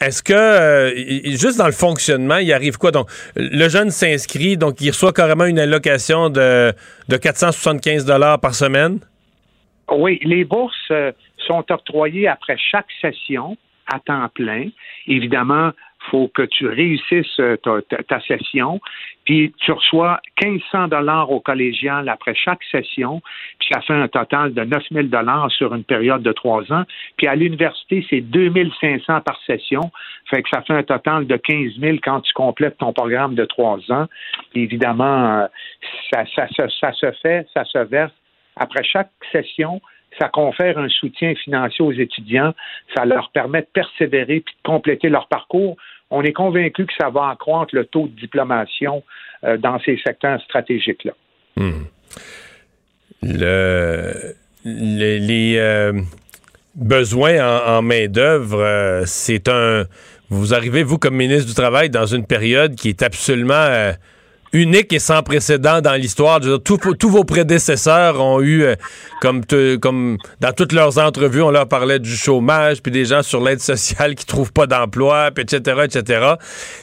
[0.00, 0.90] est-ce que, euh,
[1.36, 2.90] juste dans le fonctionnement, il arrive quoi?
[2.90, 6.72] Donc, le jeune s'inscrit, donc il reçoit carrément une allocation de,
[7.08, 8.06] de 475
[8.40, 8.98] par semaine?
[9.96, 11.12] Oui, les bourses euh,
[11.46, 13.56] sont octroyées après chaque session
[13.92, 14.68] à temps plein.
[15.06, 15.72] Évidemment,
[16.10, 18.80] faut que tu réussisses euh, ta, session,
[19.24, 23.20] puis tu reçois 1500 dollars au collégial après chaque session,
[23.58, 26.84] puis ça fait un total de 9000 dollars sur une période de trois ans.
[27.16, 29.92] Puis à l'université, c'est 2500 par session,
[30.30, 33.44] fait que ça fait un total de 15 000 quand tu complètes ton programme de
[33.44, 34.06] trois ans.
[34.54, 35.46] évidemment, euh,
[36.12, 38.12] ça, ça, ça se fait, ça se verse
[38.56, 39.80] après chaque session
[40.18, 42.54] ça confère un soutien financier aux étudiants,
[42.94, 45.76] ça leur permet de persévérer puis de compléter leur parcours.
[46.10, 49.02] On est convaincu que ça va accroître le taux de diplomation
[49.44, 51.12] euh, dans ces secteurs stratégiques-là.
[51.56, 51.84] Hmm.
[54.64, 55.92] les euh,
[56.74, 59.84] besoins en, main-d'œuvre, euh, c'est un.
[60.30, 63.92] Vous arrivez, vous, comme ministre du Travail, dans une période qui est absolument
[64.52, 66.40] unique et sans précédent dans l'histoire.
[66.64, 68.74] Tous vos prédécesseurs ont eu, euh,
[69.20, 69.42] comme,
[69.80, 73.60] comme dans toutes leurs entrevues, on leur parlait du chômage, puis des gens sur l'aide
[73.60, 76.34] sociale qui trouvent pas d'emploi, puis etc., etc.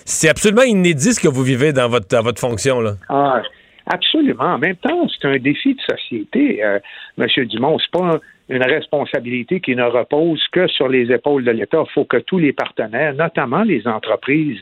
[0.06, 2.82] C'est absolument inédit ce que vous vivez dans votre, dans votre fonction.
[2.82, 2.94] Là.
[3.10, 3.42] Ah,
[3.88, 4.56] absolument.
[4.56, 6.80] En même temps, c'est un défi de société, euh,
[7.18, 7.28] M.
[7.46, 7.78] Dumont.
[7.80, 11.84] C'est pas une responsabilité qui ne repose que sur les épaules de l'État.
[11.88, 14.58] Il faut que tous les partenaires, notamment les entreprises,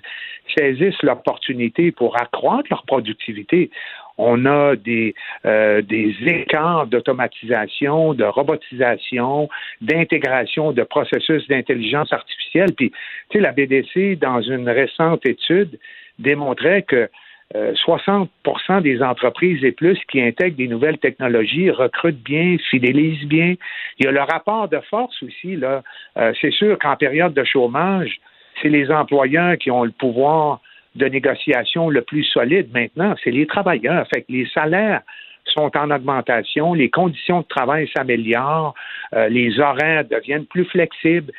[0.55, 3.69] saisissent l'opportunité pour accroître leur productivité.
[4.17, 5.13] On a des,
[5.45, 9.47] euh, des écarts d'automatisation, de robotisation,
[9.81, 12.73] d'intégration de processus d'intelligence artificielle.
[12.75, 12.91] Puis,
[13.29, 15.77] tu sais, la BDC, dans une récente étude,
[16.17, 17.10] démontrait que
[17.55, 23.53] euh, 60% des entreprises et plus qui intègrent des nouvelles technologies recrutent bien, fidélisent bien.
[23.99, 25.55] Il y a le rapport de force aussi.
[25.55, 25.81] Là,
[26.17, 28.19] Euh, c'est sûr qu'en période de chômage,
[28.62, 30.62] c'est les employeurs qui ont le pouvoir
[30.96, 33.15] de négociation le plus solide maintenant.
[33.24, 34.08] C'est les travailleurs.
[34.13, 35.02] Fait que les salaires
[35.46, 38.74] sont en augmentation, les conditions de travail s'améliorent,
[39.13, 41.32] euh, les horaires deviennent plus flexibles.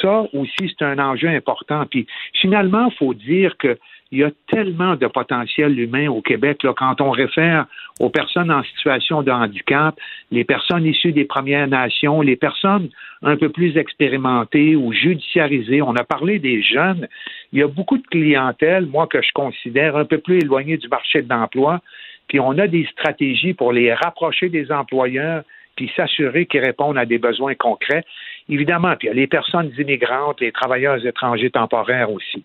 [0.00, 1.84] Ça aussi, c'est un enjeu important.
[1.90, 3.78] Puis finalement, il faut dire que
[4.12, 7.66] il y a tellement de potentiel humain au Québec là, quand on réfère
[7.98, 9.98] aux personnes en situation de handicap,
[10.30, 12.88] les personnes issues des Premières Nations, les personnes
[13.22, 15.82] un peu plus expérimentées ou judiciarisées.
[15.82, 17.08] On a parlé des jeunes.
[17.52, 20.88] Il y a beaucoup de clientèle, moi, que je considère un peu plus éloignée du
[20.88, 21.80] marché de l'emploi.
[22.28, 25.42] Puis on a des stratégies pour les rapprocher des employeurs
[25.74, 28.04] puis s'assurer qu'ils répondent à des besoins concrets.
[28.48, 32.44] Évidemment, puis il y a les personnes immigrantes, les travailleurs étrangers temporaires aussi.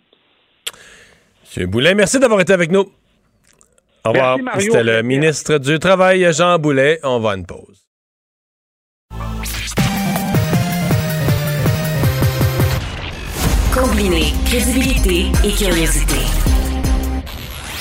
[1.58, 1.66] M.
[1.68, 2.92] Boulet, merci d'avoir été avec nous.
[4.04, 4.38] Au revoir.
[4.60, 7.00] C'était le ministre du Travail, Jean Boulet.
[7.04, 7.86] On va à une pause.
[13.74, 16.18] Combiner crédibilité et curiosité.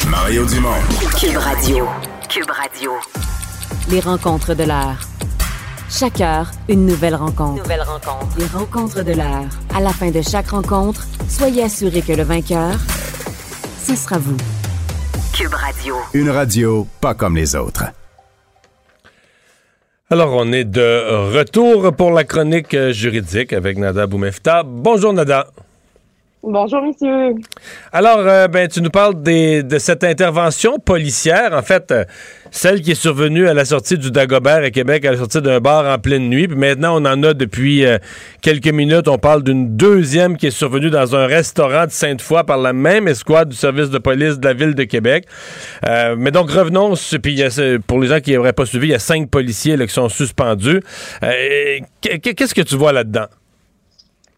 [0.08, 0.80] Mario Dumont.
[1.18, 1.86] Cube Radio.
[2.28, 2.92] Cube Radio.
[3.90, 4.98] Les rencontres de l'heure.
[5.90, 7.62] Chaque heure, une nouvelle rencontre.
[7.62, 8.38] Nouvelle rencontre.
[8.38, 9.48] Les rencontres de l'heure.
[9.74, 12.74] À la fin de chaque rencontre, soyez assurés que le vainqueur,
[13.82, 14.36] ce sera vous.
[15.34, 15.96] Cube Radio.
[16.14, 17.84] Une radio pas comme les autres.
[20.10, 24.62] Alors, on est de retour pour la chronique juridique avec Nada Boumefta.
[24.64, 25.46] Bonjour, Nada.
[26.42, 27.34] Bonjour, monsieur.
[27.92, 32.04] Alors, euh, ben, tu nous parles des- de cette intervention policière, en fait, euh,
[32.50, 35.60] celle qui est survenue à la sortie du Dagobert à Québec, à la sortie d'un
[35.60, 36.48] bar en pleine nuit.
[36.48, 37.98] Puis maintenant, on en a depuis euh,
[38.42, 39.08] quelques minutes.
[39.08, 43.08] On parle d'une deuxième qui est survenue dans un restaurant de Sainte-Foy par la même
[43.08, 45.26] escouade du service de police de la ville de Québec.
[45.86, 46.94] Euh, mais donc, revenons.
[47.22, 49.76] Puis, y a pour les gens qui n'auraient pas suivi, il y a cinq policiers
[49.76, 50.80] là, qui sont suspendus.
[51.22, 53.26] Euh, Qu'est-ce que tu vois là-dedans?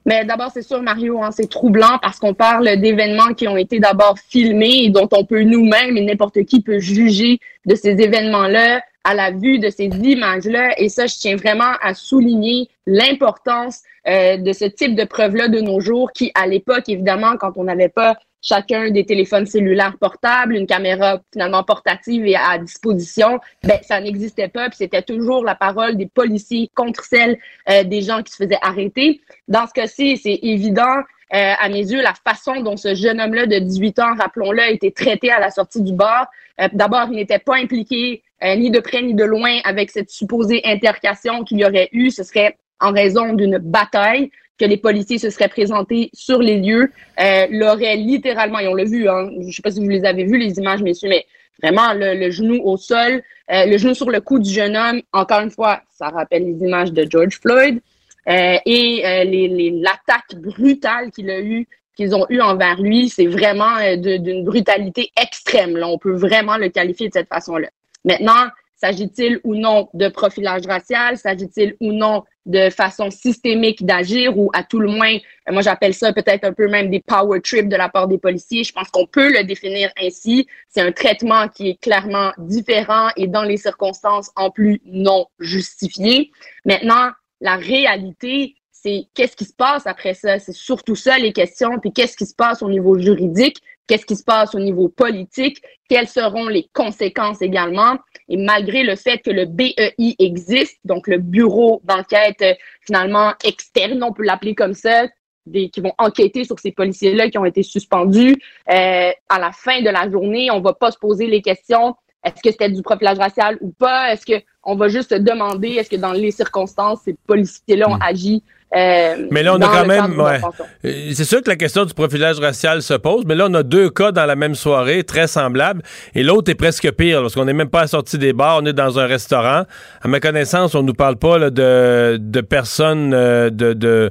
[0.04, 3.78] Mais d'abord, c'est sûr, Mario, hein, c'est troublant parce qu'on parle d'événements qui ont été
[3.78, 8.82] d'abord filmés et dont on peut nous-mêmes et n'importe qui peut juger de ces événements-là
[9.04, 10.80] à la vue de ces images-là.
[10.80, 15.60] Et ça, je tiens vraiment à souligner l'importance euh, de ce type de preuves-là de
[15.60, 20.54] nos jours qui, à l'époque, évidemment, quand on n'avait pas chacun des téléphones cellulaires portables,
[20.54, 25.54] une caméra finalement portative et à disposition, ben ça n'existait pas, puis c'était toujours la
[25.54, 27.38] parole des policiers contre celle
[27.70, 29.20] euh, des gens qui se faisaient arrêter.
[29.48, 31.02] Dans ce cas-ci, c'est évident,
[31.34, 34.70] euh, à mes yeux, la façon dont ce jeune homme-là de 18 ans, rappelons-le, a
[34.70, 36.26] été traité à la sortie du bar.
[36.60, 40.10] Euh, D'abord, il n'était pas impliqué euh, ni de près ni de loin avec cette
[40.10, 42.10] supposée intercation qu'il y aurait eu.
[42.10, 46.92] Ce serait en raison d'une bataille que les policiers se seraient présentés sur les lieux,
[47.20, 50.04] euh, l'auraient littéralement, et on l'a vu, hein, je ne sais pas si vous les
[50.04, 51.26] avez vus, les images, messieurs, mais
[51.62, 55.02] vraiment le, le genou au sol, euh, le genou sur le cou du jeune homme.
[55.12, 57.80] Encore une fois, ça rappelle les images de George Floyd.
[58.28, 63.76] Euh, et euh, l'attaque brutale qu'il a eu, qu'ils ont eu envers lui, c'est vraiment
[63.78, 65.76] euh, d'une brutalité extrême.
[65.76, 65.88] Là.
[65.88, 67.68] On peut vraiment le qualifier de cette façon-là.
[68.04, 68.48] Maintenant,
[68.82, 71.16] s'agit-il ou non de profilage racial?
[71.16, 75.94] S'agit-il ou non de façon systémique d'agir ou à tout le moins, euh, moi j'appelle
[75.94, 78.64] ça peut-être un peu même des power trips de la part des policiers.
[78.64, 80.48] Je pense qu'on peut le définir ainsi.
[80.68, 86.32] C'est un traitement qui est clairement différent et dans les circonstances en plus non justifié.
[86.64, 90.40] Maintenant, la réalité, c'est qu'est-ce qui se passe après ça?
[90.40, 91.78] C'est surtout ça les questions.
[91.78, 93.58] Puis qu'est-ce qui se passe au niveau juridique?
[93.92, 95.60] Qu'est-ce qui se passe au niveau politique?
[95.86, 97.98] Quelles seront les conséquences également?
[98.30, 104.02] Et malgré le fait que le BEI existe, donc le bureau d'enquête euh, finalement externe,
[104.02, 105.08] on peut l'appeler comme ça,
[105.44, 108.34] des, qui vont enquêter sur ces policiers-là qui ont été suspendus,
[108.70, 112.40] euh, à la fin de la journée, on va pas se poser les questions est-ce
[112.42, 114.12] que c'était du profilage racial ou pas?
[114.12, 118.44] Est-ce qu'on va juste se demander, est-ce que dans les circonstances, ces policiers-là ont agi
[118.76, 120.18] euh, Mais là, on a quand même.
[120.20, 120.40] ouais.
[120.84, 123.62] Euh, C'est sûr que la question du profilage racial se pose, mais là, on a
[123.62, 125.82] deux cas dans la même soirée, très semblables,
[126.14, 128.72] et l'autre est presque pire, parce qu'on n'est même pas sorti des bars, on est
[128.72, 129.64] dans un restaurant.
[130.02, 133.72] À ma connaissance, on nous parle pas là, de, de personnes euh, de.
[133.72, 134.10] de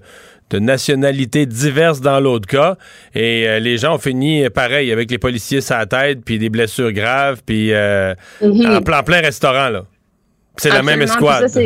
[0.50, 2.76] de nationalités diverses dans l'autre cas.
[3.16, 6.50] Et euh, les gens ont fini pareil, avec les policiers sur la tête, puis des
[6.50, 8.66] blessures graves, puis euh, Mhm.
[8.76, 9.86] en, plein, en plein restaurant, là.
[10.58, 11.48] C'est la même escouade.
[11.48, 11.62] ça,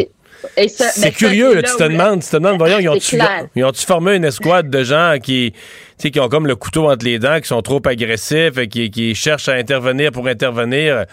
[0.68, 2.80] c'est- ben, curieux, c'est là, là tu te demandes, tu te demandes, voyons,
[3.56, 5.54] ils ont-tu formé une escouade de gens qui,
[6.00, 9.16] qui ont comme le couteau entre les dents, qui sont trop agressifs, et qui, qui
[9.16, 11.06] cherchent à intervenir pour intervenir?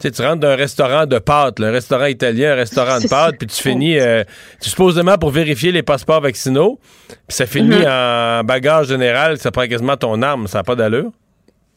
[0.00, 3.48] Tu rentres d'un restaurant de pâtes, là, un restaurant italien, un restaurant de pâtes, puis
[3.48, 4.22] tu finis, euh,
[4.62, 6.78] tu supposément pour vérifier les passeports vaccinaux,
[7.08, 7.84] puis ça finit Mhm.
[7.88, 11.10] en bagage général, ça prend quasiment ton arme, ça n'a pas d'allure.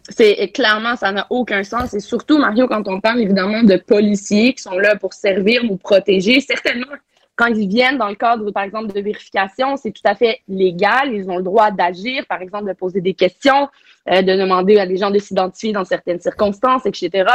[0.09, 1.93] C'est clairement, ça n'a aucun sens.
[1.93, 5.77] Et surtout, Mario, quand on parle évidemment de policiers qui sont là pour servir, nous
[5.77, 6.87] protéger, certainement,
[7.35, 11.13] quand ils viennent dans le cadre, par exemple, de vérification, c'est tout à fait légal.
[11.13, 13.67] Ils ont le droit d'agir, par exemple, de poser des questions,
[14.11, 17.27] euh, de demander à des gens de s'identifier dans certaines circonstances, etc.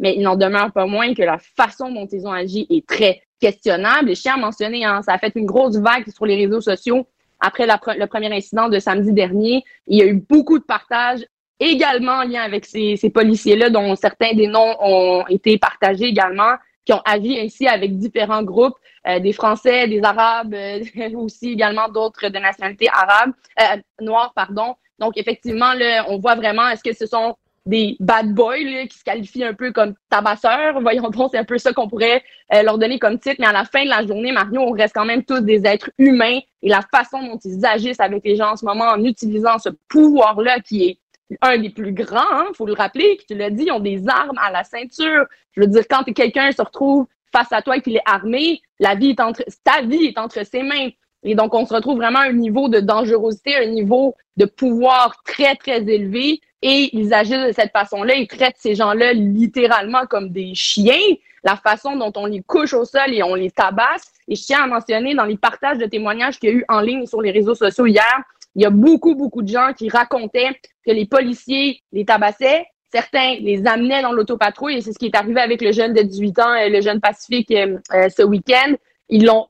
[0.00, 3.22] Mais il n'en demeure pas moins que la façon dont ils ont agi est très
[3.40, 4.10] questionnable.
[4.10, 6.60] Et je tiens à mentionner, hein, ça a fait une grosse vague sur les réseaux
[6.60, 7.06] sociaux
[7.38, 9.64] après le premier incident de samedi dernier.
[9.86, 11.24] Il y a eu beaucoup de partages
[11.62, 16.54] également en lien avec ces, ces policiers-là, dont certains des noms ont été partagés également,
[16.84, 18.74] qui ont agi ainsi avec différents groupes,
[19.06, 20.80] euh, des Français, des Arabes, euh,
[21.16, 24.74] aussi également d'autres de nationalité arabe, euh, noire, pardon.
[24.98, 28.98] Donc, effectivement, là, on voit vraiment, est-ce que ce sont des bad boys là, qui
[28.98, 30.80] se qualifient un peu comme tabasseurs?
[30.80, 32.22] Voyons donc, c'est un peu ça qu'on pourrait
[32.54, 33.36] euh, leur donner comme titre.
[33.38, 35.90] Mais à la fin de la journée, Mario, on reste quand même tous des êtres
[35.98, 39.58] humains et la façon dont ils agissent avec les gens en ce moment en utilisant
[39.58, 40.98] ce pouvoir-là qui est
[41.40, 44.38] un des plus grands, hein, faut le rappeler, tu l'as dit, ils ont des armes
[44.38, 45.24] à la ceinture.
[45.52, 48.94] Je veux dire, quand quelqu'un se retrouve face à toi et qu'il est armé, la
[48.94, 50.90] vie est entre, ta vie est entre ses mains.
[51.24, 55.22] Et donc, on se retrouve vraiment à un niveau de dangerosité, un niveau de pouvoir
[55.24, 56.40] très, très élevé.
[56.62, 58.14] Et ils agissent de cette façon-là.
[58.14, 61.16] Ils traitent ces gens-là littéralement comme des chiens.
[61.44, 64.12] La façon dont on les couche au sol et on les tabasse.
[64.28, 66.80] Et je tiens à mentionner dans les partages de témoignages qu'il y a eu en
[66.80, 68.22] ligne sur les réseaux sociaux hier,
[68.54, 70.50] il y a beaucoup, beaucoup de gens qui racontaient
[70.86, 72.66] que les policiers les tabassaient.
[72.92, 76.02] Certains les amenaient dans l'autopatrouille et c'est ce qui est arrivé avec le jeune de
[76.02, 78.74] 18 ans, euh, le jeune Pacifique, euh, euh, ce week-end.
[79.08, 79.46] Ils l'ont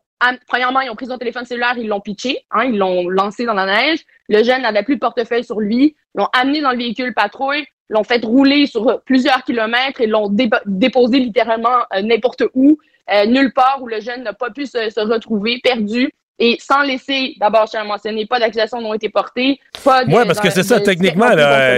[0.46, 3.55] premièrement, ils ont pris son téléphone cellulaire, ils l'ont pitché, hein, ils l'ont lancé dans
[3.55, 4.05] la neige.
[4.28, 8.05] Le jeune n'avait plus de portefeuille sur lui, l'ont amené dans le véhicule patrouille, l'ont
[8.05, 10.32] fait rouler sur plusieurs kilomètres et l'ont
[10.64, 12.78] déposé littéralement n'importe où,
[13.26, 16.12] nulle part où le jeune n'a pas pu se retrouver, perdu.
[16.39, 19.61] Et sans laisser, d'abord, je tiens à mentionner, pas d'accusations n'ont été portées.
[19.85, 21.30] Pas oui, parce que c'est ça, techniquement,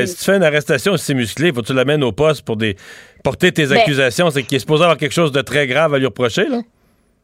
[0.07, 2.77] si tu fais une arrestation aussi musclée, faut que tu l'amènes au poste pour des,
[3.23, 4.31] porter tes ben, accusations.
[4.31, 6.61] C'est qu'il est supposé avoir quelque chose de très grave à lui reprocher, là?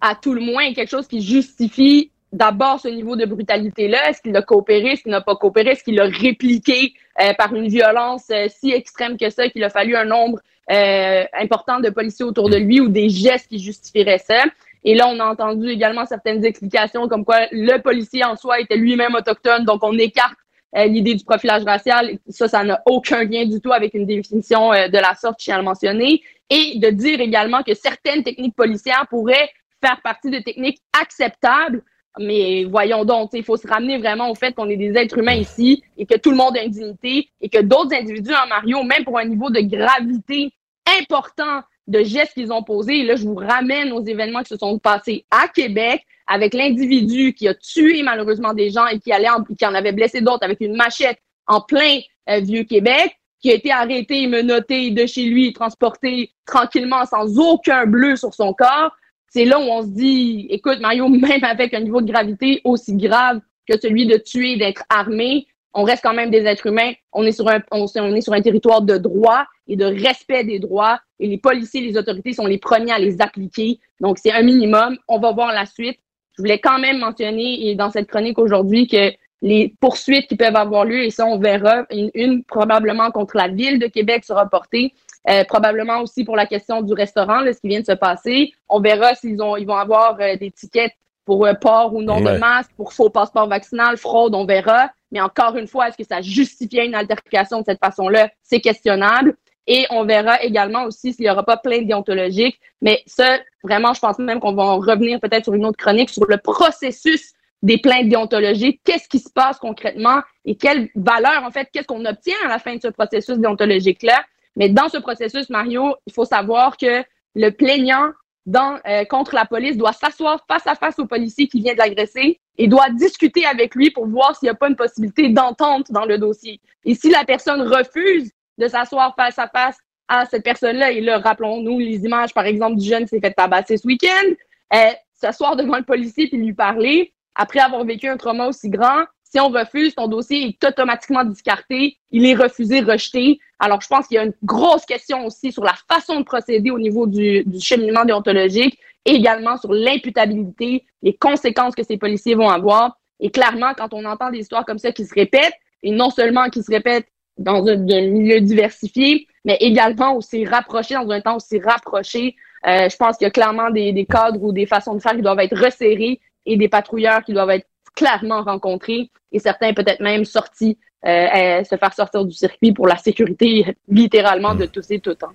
[0.02, 4.10] À tout le moins, quelque chose qui justifie d'abord ce niveau de brutalité-là.
[4.10, 4.92] Est-ce qu'il a coopéré?
[4.92, 5.70] Est-ce qu'il n'a pas coopéré?
[5.70, 9.70] Est-ce qu'il a répliqué euh, par une violence euh, si extrême que ça qu'il a
[9.70, 10.38] fallu un nombre
[10.70, 14.44] euh, important de policiers autour de lui ou des gestes qui justifieraient ça?
[14.84, 18.76] Et là, on a entendu également certaines explications comme quoi le policier en soi était
[18.76, 20.36] lui-même autochtone, donc on écarte
[20.76, 22.18] euh, l'idée du profilage racial.
[22.28, 25.44] Ça, ça n'a aucun lien du tout avec une définition euh, de la sorte, je
[25.44, 26.22] tiens à le mentionner.
[26.48, 29.50] Et de dire également que certaines techniques policières pourraient
[29.82, 31.82] faire partie de techniques acceptables.
[32.18, 35.34] Mais voyons donc, il faut se ramener vraiment au fait qu'on est des êtres humains
[35.34, 38.82] ici et que tout le monde a une dignité et que d'autres individus en Mario,
[38.82, 40.52] même pour un niveau de gravité
[41.00, 43.00] important de gestes qu'ils ont posés.
[43.00, 47.34] Et là, je vous ramène aux événements qui se sont passés à Québec avec l'individu
[47.34, 50.44] qui a tué malheureusement des gens et qui, allait en, qui en avait blessé d'autres
[50.44, 51.18] avec une machette
[51.48, 57.38] en plein euh, Vieux-Québec, qui a été arrêté, menotté de chez lui, transporté tranquillement sans
[57.38, 58.92] aucun bleu sur son corps.
[59.28, 62.94] C'est là où on se dit, écoute, Mario, même avec un niveau de gravité aussi
[62.96, 66.92] grave que celui de tuer, d'être armé, on reste quand même des êtres humains.
[67.12, 70.58] On est sur un, on, est sur un territoire de droit et de respect des
[70.58, 71.00] droits.
[71.18, 73.78] Et les policiers, les autorités sont les premiers à les appliquer.
[74.00, 74.96] Donc, c'est un minimum.
[75.06, 75.98] On va voir la suite.
[76.36, 79.12] Je voulais quand même mentionner et dans cette chronique aujourd'hui que
[79.42, 83.78] les poursuites qui peuvent avoir lieu, et ça, on verra, une, probablement contre la ville
[83.78, 84.92] de Québec sera portée,
[85.28, 88.52] euh, probablement aussi pour la question du restaurant, là, ce qui vient de se passer.
[88.68, 90.92] On verra s'ils ont, ils vont avoir euh, des tickets
[91.24, 94.90] pour euh, port ou non de masque, pour faux passeport vaccinal, fraude, on verra.
[95.12, 98.30] Mais encore une fois, est-ce que ça justifiait une altercation de cette façon-là?
[98.42, 99.36] C'est questionnable.
[99.66, 102.58] Et on verra également aussi s'il n'y aura pas plainte déontologique.
[102.80, 106.24] Mais ça, vraiment, je pense même qu'on va revenir peut-être sur une autre chronique sur
[106.26, 108.80] le processus des plaintes déontologiques.
[108.84, 112.58] Qu'est-ce qui se passe concrètement et quelle valeur, en fait, qu'est-ce qu'on obtient à la
[112.58, 114.24] fin de ce processus déontologique-là?
[114.56, 117.04] Mais dans ce processus, Mario, il faut savoir que
[117.34, 118.10] le plaignant
[118.46, 121.78] dans, euh, contre la police doit s'asseoir face à face au policier qui vient de
[121.78, 125.90] l'agresser et doit discuter avec lui pour voir s'il n'y a pas une possibilité d'entente
[125.90, 126.60] dans le dossier.
[126.84, 129.78] Et si la personne refuse de s'asseoir face à face
[130.08, 133.32] à cette personne-là, et là, rappelons-nous les images, par exemple, du jeune qui s'est fait
[133.32, 134.34] tabasser ce week-end,
[134.74, 139.04] euh, s'asseoir devant le policier puis lui parler, après avoir vécu un trauma aussi grand,
[139.30, 143.38] si on refuse, ton dossier est automatiquement discarté, il est refusé, rejeté.
[143.60, 146.70] Alors, je pense qu'il y a une grosse question aussi sur la façon de procéder
[146.70, 152.34] au niveau du, du cheminement déontologique et également sur l'imputabilité, les conséquences que ces policiers
[152.34, 152.98] vont avoir.
[153.20, 156.48] Et clairement, quand on entend des histoires comme ça qui se répètent, et non seulement
[156.48, 157.08] qui se répètent
[157.38, 162.36] dans un, milieu diversifié, mais également aussi rapproché, dans un temps aussi rapproché,
[162.66, 165.12] euh, je pense qu'il y a clairement des, des cadres ou des façons de faire
[165.12, 170.00] qui doivent être resserrées et des patrouilleurs qui doivent être clairement rencontrés et certains peut-être
[170.00, 175.22] même sortis se faire sortir du circuit pour la sécurité littéralement de tous et toutes.
[175.22, 175.32] Hein.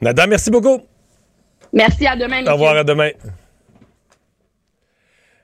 [0.00, 0.80] Nada, merci beaucoup.
[1.72, 2.46] Merci, à demain.
[2.46, 3.10] Au revoir, à demain.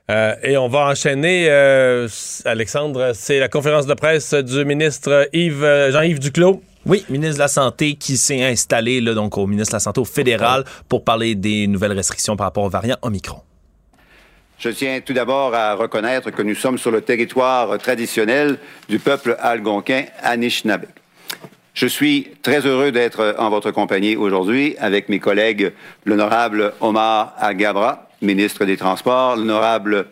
[0.09, 2.07] Euh, et on va enchaîner, euh,
[2.45, 6.61] Alexandre, c'est la conférence de presse du ministre Yves, euh, Jean-Yves Duclos.
[6.85, 10.01] Oui, ministre de la Santé qui s'est installé là, donc au ministre de la Santé
[10.01, 13.41] au fédéral pour parler des nouvelles restrictions par rapport au variant Omicron.
[14.61, 19.35] Je tiens tout d'abord à reconnaître que nous sommes sur le territoire traditionnel du peuple
[19.39, 20.85] algonquin Anishinaabe.
[21.73, 25.73] Je suis très heureux d'être en votre compagnie aujourd'hui avec mes collègues
[26.05, 30.05] l'honorable Omar Agabra, ministre des Transports, l'honorable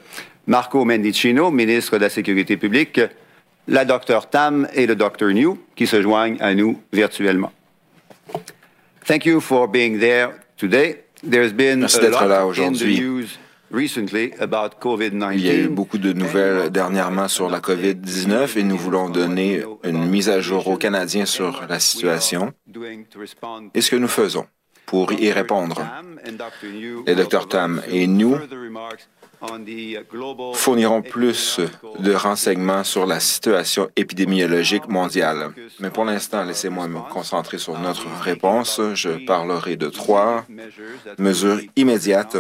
[0.47, 3.00] Marco Mendicino, ministre de la Sécurité publique,
[3.68, 7.52] la docteur Tam et le docteur New qui se joignent à nous virtuellement.
[9.06, 11.04] Thank you for being there today.
[11.22, 13.28] There's been Merci d'être là aujourd'hui.
[13.72, 19.63] Il y a eu beaucoup de nouvelles dernièrement sur la COVID-19 et nous voulons donner
[19.84, 22.51] une mise à jour aux Canadiens sur la situation.
[23.76, 24.45] Et ce que nous faisons
[24.86, 25.86] pour y répondre.
[27.05, 27.47] Les Dr.
[27.47, 28.38] Tam et nous
[30.53, 31.59] fourniront plus
[31.99, 35.51] de renseignements sur la situation épidémiologique mondiale.
[35.79, 38.81] Mais pour l'instant, laissez-moi me concentrer sur notre réponse.
[38.93, 40.45] Je parlerai de trois
[41.17, 42.37] mesures immédiates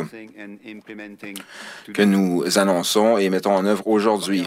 [1.93, 4.43] que nous annonçons et mettons en œuvre aujourd'hui.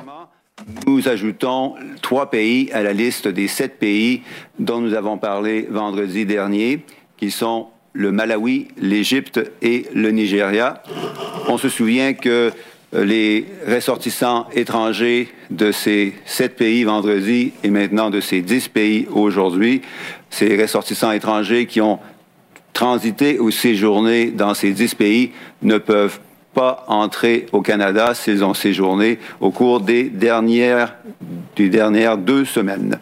[0.87, 4.23] Nous ajoutons trois pays à la liste des sept pays
[4.59, 6.85] dont nous avons parlé vendredi dernier,
[7.17, 10.83] qui sont le Malawi, l'Égypte et le Nigeria.
[11.49, 12.53] On se souvient que
[12.95, 19.07] euh, les ressortissants étrangers de ces sept pays vendredi et maintenant de ces dix pays
[19.11, 19.83] aujourd'hui,
[20.31, 21.99] ces ressortissants étrangers qui ont
[22.73, 25.33] transité ou séjourné dans ces dix pays
[25.63, 26.21] ne peuvent
[26.55, 30.97] pas entrer au Canada s'ils ont séjourné au cours des dernières,
[31.57, 32.99] des dernières deux semaines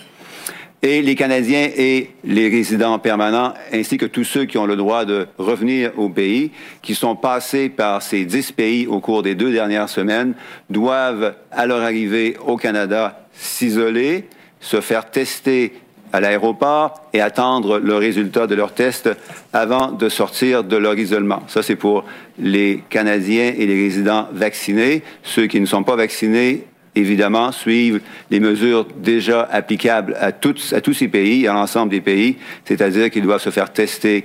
[0.83, 5.05] et les Canadiens et les résidents permanents, ainsi que tous ceux qui ont le droit
[5.05, 6.53] de revenir au pays,
[6.83, 10.35] qui sont passés par ces dix pays au cours des deux dernières semaines,
[10.70, 14.24] doivent, à leur arrivée au Canada, s'isoler,
[14.61, 15.74] se faire tester
[16.12, 19.11] à l'aéroport et attendre le résultat de leur test
[19.53, 21.43] avant de sortir de leur isolement.
[21.47, 22.05] Ça, c'est pour
[22.39, 25.03] les Canadiens et les résidents vaccinés.
[25.22, 26.64] Ceux qui ne sont pas vaccinés
[26.95, 33.11] évidemment, suivent les mesures déjà applicables à, tous, ces pays, à l'ensemble des pays, c'est-à-dire
[33.11, 34.24] qu'ils doivent se faire tester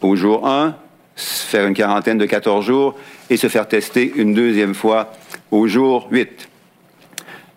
[0.00, 0.74] au jour 1,
[1.16, 2.98] faire une quarantaine de 14 jours
[3.30, 5.12] et se faire tester une deuxième fois
[5.50, 6.48] au jour 8.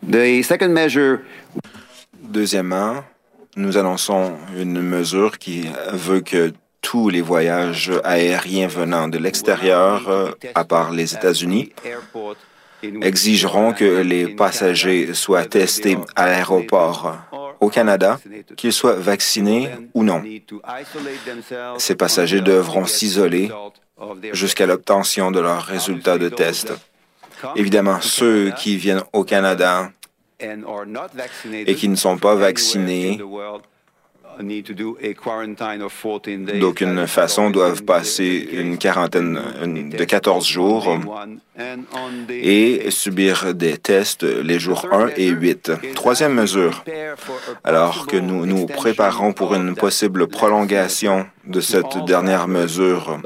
[0.10, 1.20] The second measure...
[2.22, 3.04] Deuxièmement,
[3.56, 10.32] nous annonçons une mesure qui veut que tous les voyages aériens venant de l'extérieur, euh,
[10.54, 11.72] à part les États-Unis,
[13.02, 17.18] exigeront que les passagers soient testés à l'aéroport
[17.60, 18.20] au Canada,
[18.56, 20.22] qu'ils soient vaccinés ou non.
[21.78, 23.52] Ces passagers devront s'isoler
[24.34, 26.74] jusqu'à l'obtention de leurs résultats de test.
[27.56, 29.92] Évidemment, ceux qui viennent au Canada
[30.40, 33.20] et qui ne sont pas vaccinés
[36.60, 39.40] d'aucune façon doivent passer une quarantaine
[39.96, 40.98] de 14 jours
[42.30, 45.72] et subir des tests les jours 1 et 8.
[45.94, 46.84] Troisième mesure,
[47.64, 53.20] alors que nous nous préparons pour une possible prolongation de cette dernière mesure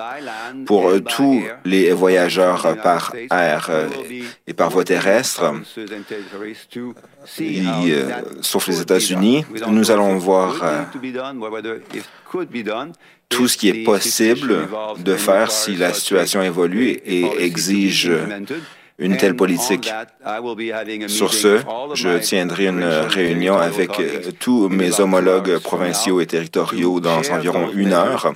[0.65, 3.70] pour tous les voyageurs par air
[4.47, 5.53] et par voie terrestre,
[8.41, 10.84] sauf les États-Unis, nous allons voir euh,
[13.30, 14.67] tout ce qui est possible
[14.97, 18.11] de faire si la situation évolue et exige
[19.00, 19.91] une telle politique.
[21.08, 21.62] Sur ce,
[21.93, 23.91] je tiendrai une réunion avec
[24.39, 28.34] tous mes homologues provinciaux et territoriaux dans environ une heure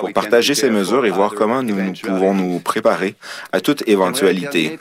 [0.00, 3.14] pour partager ces mesures et voir comment nous pouvons nous préparer
[3.52, 4.78] à toute éventualité.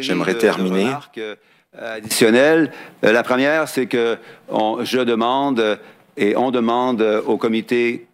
[0.00, 0.92] J'aimerais terminer
[1.76, 2.72] additionnelle.
[3.04, 4.16] Euh, la première, c'est que
[4.82, 5.78] je demande
[6.16, 8.07] et on demande au comité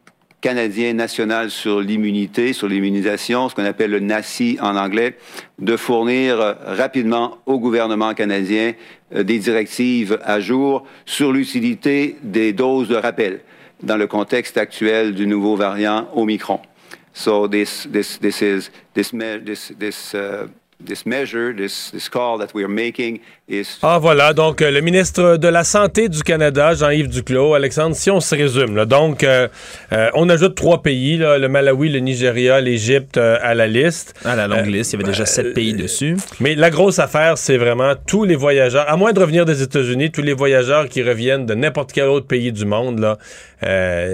[0.44, 5.16] canadien national sur l'immunité, sur l'immunisation, ce qu'on appelle le NACI en anglais,
[5.58, 6.36] de fournir
[6.66, 8.74] rapidement au gouvernement canadien
[9.14, 13.40] euh, des directives à jour sur l'utilité des doses de rappel
[13.82, 16.60] dans le contexte actuel du nouveau variant Omicron.
[17.14, 20.48] So this, this, this is this, this, this uh,
[23.82, 28.10] Ah voilà, donc euh, le ministre de la Santé du Canada, Jean-Yves Duclos, Alexandre, si
[28.10, 29.48] on se résume, là, donc euh,
[29.92, 34.14] euh, on ajoute trois pays, là, le Malawi, le Nigeria, l'Égypte à la liste.
[34.24, 36.16] À la longue liste, il y avait déjà sept pays dessus.
[36.40, 40.10] Mais la grosse affaire, c'est vraiment tous les voyageurs, à moins de revenir des États-Unis,
[40.10, 43.18] tous les voyageurs qui reviennent de n'importe quel autre pays du monde, là,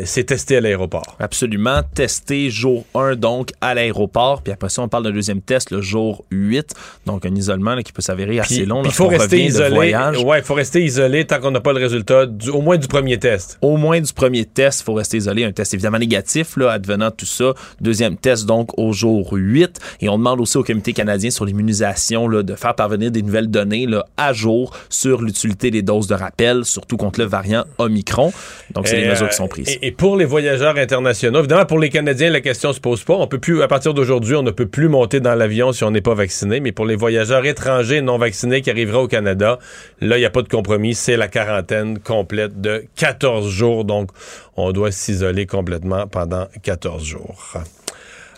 [0.05, 1.16] c'est testé à l'aéroport.
[1.18, 5.71] Absolument, testé jour 1 donc à l'aéroport, puis après ça on parle d'un deuxième test
[5.73, 6.60] le jour 8,
[7.07, 8.83] donc un isolement qui peut s'avérer assez long.
[8.85, 9.95] Il faut rester isolé.
[10.25, 13.19] Ouais, il faut rester isolé tant qu'on n'a pas le résultat, au moins du premier
[13.19, 13.59] test.
[13.63, 15.45] Au moins du premier test, il faut rester isolé.
[15.45, 17.55] Un test évidemment négatif, là, advenant tout ça.
[17.81, 19.79] Deuxième test, donc, au jour 8.
[20.01, 23.87] Et on demande aussi au Comité canadien sur l'immunisation de faire parvenir des nouvelles données
[23.87, 28.33] là, à jour sur l'utilité des doses de rappel, surtout contre le variant Omicron.
[28.75, 29.79] Donc, c'est les mesures qui sont prises.
[29.83, 33.15] Et, pour les voyageurs internationaux, évidemment, pour les Canadiens, la question se pose pas.
[33.15, 35.91] On peut plus, à partir d'aujourd'hui, on ne peut plus monter dans l'avion si on
[35.91, 36.50] n'est pas vacciné.
[36.59, 39.59] Mais pour les voyageurs étrangers non vaccinés qui arriveraient au Canada,
[40.01, 40.95] Là, il n'y a pas de compromis.
[40.95, 43.85] C'est la quarantaine complète de 14 jours.
[43.85, 44.11] Donc,
[44.57, 47.55] on doit s'isoler complètement pendant 14 jours.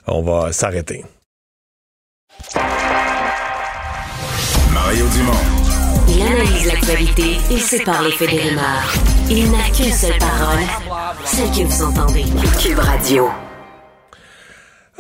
[0.07, 1.05] On va s'arrêter.
[4.73, 5.33] Mario Dumont.
[6.09, 8.93] Il analyse l'actualité et sépare les faits des rumeurs.
[9.31, 10.61] Il n'a qu'une seule parole,
[11.25, 12.25] celle que vous entendez.
[12.61, 13.29] Cube Radio.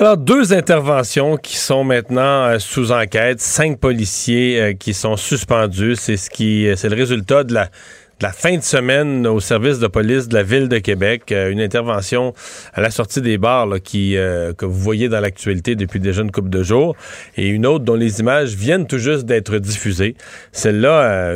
[0.03, 5.94] Alors, deux interventions qui sont maintenant euh, sous enquête, cinq policiers euh, qui sont suspendus.
[5.94, 7.68] C'est ce qui, euh, c'est le résultat de la,
[8.32, 11.30] fin de semaine au service de police de la ville de Québec.
[11.30, 12.34] une intervention
[12.74, 16.50] à la sortie des bars qui, que vous voyez dans l'actualité depuis déjà une couple
[16.50, 16.94] de jours.
[17.36, 20.14] Et une autre dont les images viennent tout juste d'être diffusées.
[20.53, 21.34] Celle-là,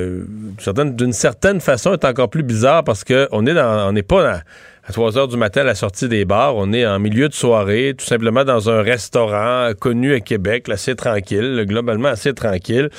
[0.85, 4.41] d'une certaine façon, est encore plus bizarre parce qu'on est dans, on n'est pas dans
[4.89, 6.55] à 3 heures du matin à la sortie des bars.
[6.57, 10.95] On est en milieu de soirée, tout simplement dans un restaurant connu à Québec, assez
[10.95, 12.91] tranquille, globalement assez tranquille.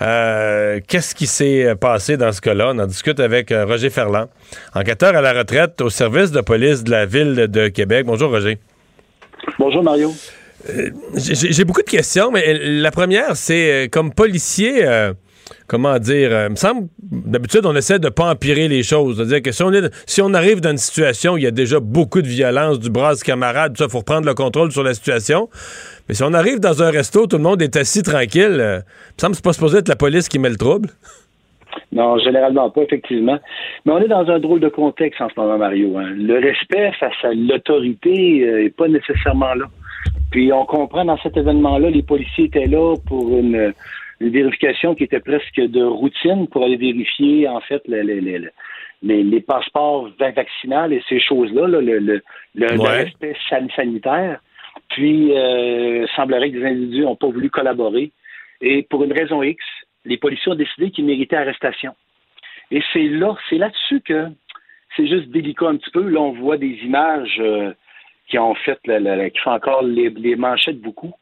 [0.00, 2.72] Euh, qu'est-ce qui s'est passé dans ce cas-là?
[2.74, 4.28] On en discute avec euh, Roger Ferland,
[4.74, 8.06] enquêteur à la retraite au service de police de la ville de Québec.
[8.06, 8.58] Bonjour Roger.
[9.58, 10.14] Bonjour Mario.
[10.70, 14.86] Euh, j'ai beaucoup de questions, mais la première, c'est comme policier
[15.66, 19.16] comment dire, euh, me semble, d'habitude, on essaie de pas empirer les choses.
[19.16, 22.26] C'est-à-dire que si on, arrive dans une situation où il y a déjà beaucoup de
[22.26, 25.48] violence, du bras camarade, tout ça, faut reprendre le contrôle sur la situation.
[26.08, 28.82] Mais si on arrive dans un resto, tout le monde est assis tranquille, euh, me
[29.18, 30.90] semble que c'est pas supposé être la police qui met le trouble.
[31.92, 33.38] Non, généralement pas, effectivement.
[33.84, 35.96] Mais on est dans un drôle de contexte en ce moment, Mario.
[35.98, 36.10] Hein.
[36.16, 39.66] Le respect face à l'autorité n'est euh, pas nécessairement là.
[40.30, 43.72] Puis on comprend dans cet événement-là, les policiers étaient là pour une
[44.20, 48.20] une vérification qui était presque de routine pour aller vérifier en fait les, les,
[49.02, 52.22] les, les passeports vaccinales et ces choses-là, le, le,
[52.54, 54.40] le, respect sanitaire.
[54.88, 58.12] Puis, euh, semblerait que des individus n'ont pas voulu collaborer.
[58.60, 59.62] Et pour une raison X,
[60.04, 61.94] les policiers ont décidé qu'ils méritaient arrestation.
[62.70, 64.28] Et c'est là, c'est là-dessus que
[64.96, 66.08] c'est juste délicat un petit peu.
[66.08, 67.72] Là, on voit des images euh,
[68.28, 71.12] qui ont fait, qui font encore les, les manchettes beaucoup.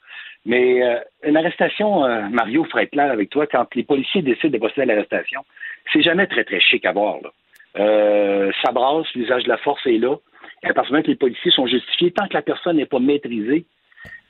[0.46, 4.50] Mais euh, une arrestation, euh, Mario, faut être clair avec toi, quand les policiers décident
[4.50, 5.44] de procéder à l'arrestation,
[5.92, 7.16] c'est jamais très, très chic à voir.
[7.22, 7.30] Là.
[7.76, 10.16] Euh, ça brasse, l'usage de la force est là.
[10.62, 12.86] Et à partir du moment que les policiers sont justifiés, tant que la personne n'est
[12.86, 13.64] pas maîtrisée,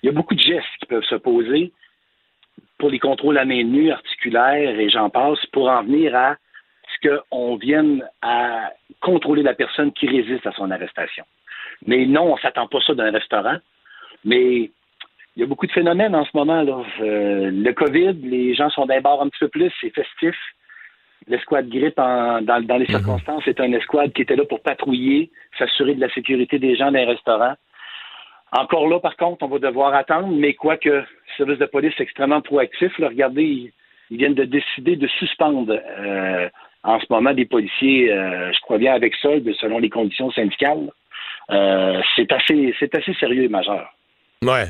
[0.02, 1.72] il y a beaucoup de gestes qui peuvent se poser
[2.78, 6.36] pour les contrôles à main nue, articulaires et j'en passe, pour en venir à
[6.92, 11.24] ce qu'on vienne à contrôler la personne qui résiste à son arrestation.
[11.86, 13.56] Mais non, on ne s'attend pas ça d'un restaurant.
[14.24, 14.70] Mais
[15.36, 16.62] il y a beaucoup de phénomènes en ce moment.
[16.62, 16.82] Là.
[17.00, 20.36] Euh, le COVID, les gens sont d'un bord un petit peu plus, c'est festif.
[21.26, 22.86] L'escouade grippe dans, les mhm.
[22.86, 26.86] circonstances c'est un escouade qui était là pour patrouiller, s'assurer de la sécurité des gens
[26.86, 27.54] dans les restaurants.
[28.52, 31.04] Encore là, par contre, on va devoir attendre, mais quoique le
[31.36, 33.72] service de police est extrêmement proactif, regardez,
[34.10, 36.48] ils, viennent de décider de suspendre euh,
[36.84, 40.90] en ce moment des policiers, euh, je crois bien avec solde, selon les conditions syndicales.
[41.48, 43.92] c'est assez, c'est assez sérieux et majeur.
[44.42, 44.66] Ouais,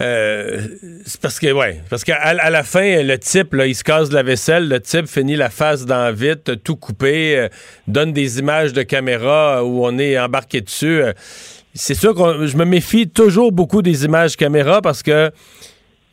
[0.00, 0.66] euh,
[1.04, 4.22] c'est parce que, ouais, parce qu'à la fin, le type, là, il se casse la
[4.22, 7.48] vaisselle, le type finit la face dans vite, tout coupé, euh,
[7.86, 11.02] donne des images de caméra où on est embarqué dessus.
[11.02, 11.12] Euh,
[11.74, 15.30] c'est sûr que je me méfie toujours beaucoup des images caméra parce que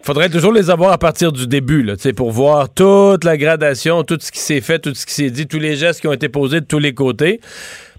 [0.01, 4.17] faudrait toujours les avoir à partir du début, là, pour voir toute la gradation, tout
[4.19, 6.29] ce qui s'est fait, tout ce qui s'est dit, tous les gestes qui ont été
[6.29, 7.39] posés de tous les côtés.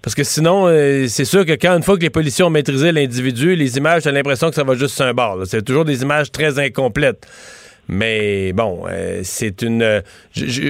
[0.01, 2.91] Parce que sinon, euh, c'est sûr que quand une fois que les policiers ont maîtrisé
[2.91, 5.39] l'individu, les images, j'ai l'impression que ça va juste sur un bord.
[5.45, 7.27] C'est toujours des images très incomplètes.
[7.89, 9.81] Mais bon, euh, c'est une.
[9.81, 10.01] Euh,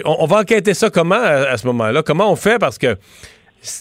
[0.06, 2.02] on, va enquêter ça comment à, ce moment-là?
[2.02, 2.58] Comment on fait?
[2.58, 2.98] Parce que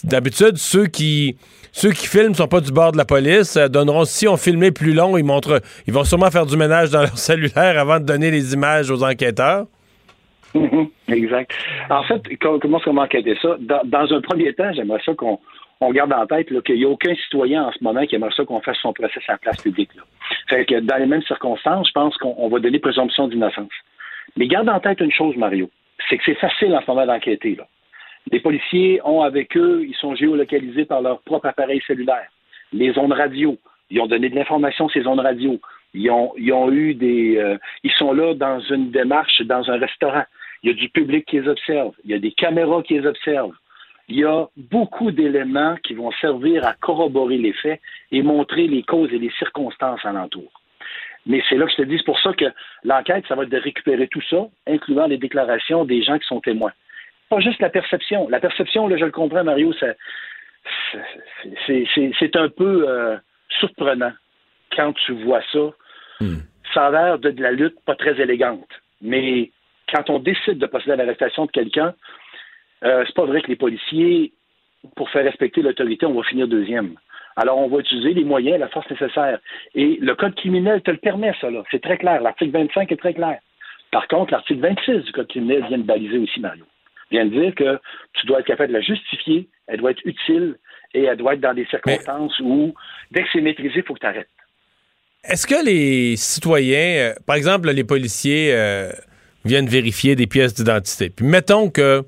[0.03, 1.37] d'habitude, ceux qui
[1.71, 4.71] ceux qui filment sont pas du bord de la police, euh, donneront, si on filmait
[4.71, 8.05] plus long, ils montrent, ils vont sûrement faire du ménage dans leur cellulaire avant de
[8.05, 9.65] donner les images aux enquêteurs.
[10.55, 11.51] Mhm, exact.
[11.89, 13.55] En fait, comment qu'on va enquêter ça?
[13.59, 15.39] Dans, un premier temps, j'aimerais ça qu'on
[15.91, 18.61] garde en tête qu'il n'y a aucun citoyen en ce moment qui aimerait ça qu'on
[18.61, 19.91] fasse son procès à la place publique.
[20.49, 23.69] Que dans les mêmes circonstances, je pense qu'on va donner présomption d'innocence.
[24.37, 25.69] Mais garde en tête une chose, Mario,
[26.09, 27.57] c'est que c'est facile en ce moment d'enquêter.
[28.31, 32.27] Les policiers ont avec eux, ils sont géolocalisés par leur propre appareil cellulaire.
[32.71, 33.57] Les ondes radio,
[33.89, 35.59] ils ont donné de l'information ces ondes radio.
[35.93, 37.37] Ils ont eu des.
[37.37, 40.23] Euh, ils sont là dans une démarche, dans un restaurant.
[40.61, 41.93] Il y a du public qui les observe.
[42.05, 43.55] Il y a des caméras qui les observent.
[44.07, 47.79] Il y a beaucoup d'éléments qui vont servir à corroborer les faits
[48.11, 50.51] et montrer les causes et les circonstances alentour.
[51.25, 52.45] Mais c'est là que je te dis, c'est pour ça que
[52.83, 56.41] l'enquête, ça va être de récupérer tout ça, incluant les déclarations des gens qui sont
[56.41, 56.71] témoins.
[57.29, 58.27] Pas juste la perception.
[58.29, 59.95] La perception, là, je le comprends, Mario, c'est
[62.35, 63.17] un peu euh,
[63.59, 64.13] surprenant
[64.75, 65.59] quand tu vois ça.
[66.19, 66.39] Hmm.
[66.73, 68.67] Ça a l'air de, de la lutte pas très élégante.
[69.01, 69.51] Mais
[69.91, 71.93] quand on décide de procéder à l'arrestation de quelqu'un,
[72.83, 74.33] euh, c'est pas vrai que les policiers,
[74.95, 76.95] pour faire respecter l'autorité, on va finir deuxième.
[77.35, 79.39] Alors, on va utiliser les moyens, la force nécessaire.
[79.75, 81.63] Et le code criminel te le permet, ça, là.
[81.71, 82.21] C'est très clair.
[82.21, 83.39] L'article 25 est très clair.
[83.91, 86.65] Par contre, l'article 26 du code criminel vient de baliser aussi, Mario.
[87.11, 87.79] Vient de dire que
[88.13, 90.55] tu dois être capable de la justifier, elle doit être utile
[90.93, 92.73] et elle doit être dans des circonstances où,
[93.11, 94.29] dès que c'est maîtrisé, il faut que tu arrêtes.
[95.23, 98.91] Est-ce que les citoyens, euh, par exemple, les policiers, euh,
[99.43, 101.09] viennent vérifier des pièces d'identité?
[101.09, 102.03] Puis mettons que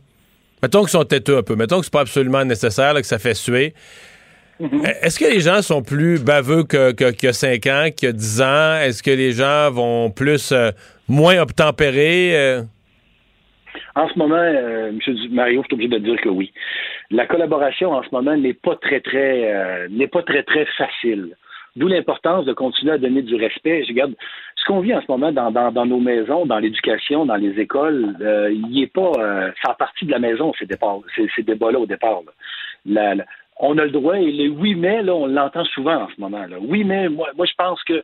[0.61, 3.33] mettons qu'ils sont têteux un peu, mettons que c'est pas absolument nécessaire, que ça fait
[3.33, 3.73] suer.
[4.59, 4.85] Mhm.
[5.01, 8.09] Est-ce que les gens sont plus baveux que, qu'il y a 5 ans, qu'il y
[8.09, 8.75] a 10 ans?
[8.77, 10.71] Est-ce que les gens vont plus euh,
[11.07, 12.61] moins obtempérer?
[13.75, 14.01] Euh?
[14.01, 14.99] En ce moment, euh, M.
[15.31, 16.51] Mario, je suis obligé de dire que oui.
[17.09, 21.35] La collaboration en ce moment n'est pas très, très n'est pas très, très facile.
[21.77, 23.83] D'où l'importance de continuer à donner du respect.
[23.83, 24.13] Je regarde
[24.57, 28.15] ce qu'on vit en ce moment dans, dans, nos maisons, dans l'éducation, dans les écoles,
[28.21, 31.79] euh, il est pas euh, ça partie de la maison ces départ, ces, ces débats-là
[31.79, 32.21] au départ.
[32.85, 36.45] on a le droit et le oui mais là, on l'entend souvent en ce moment.
[36.59, 38.03] Oui mais moi, moi je pense que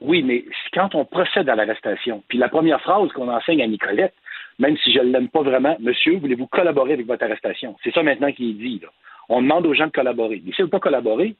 [0.00, 0.44] oui, mais
[0.74, 4.14] quand on procède à l'arrestation, puis la première phrase qu'on enseigne à Nicolette,
[4.58, 7.76] même si je ne l'aime pas vraiment, Monsieur, voulez-vous collaborer avec votre arrestation?
[7.84, 8.80] C'est ça maintenant qui est dit.
[9.28, 10.42] On demande aux gens de collaborer.
[10.44, 11.34] Mais si vous ne pas collaborer,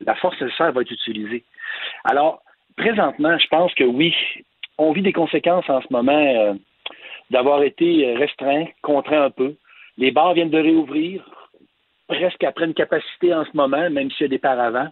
[0.00, 1.44] la force nécessaire va être utilisée.
[2.04, 2.42] Alors,
[2.76, 4.14] présentement, je pense que oui,
[4.78, 6.54] on vit des conséquences en ce moment euh,
[7.30, 9.54] d'avoir été restreint, contraint un peu.
[9.98, 11.22] Les bars viennent de réouvrir,
[12.08, 14.88] presque après une capacité en ce moment, même s'il y a des paravents.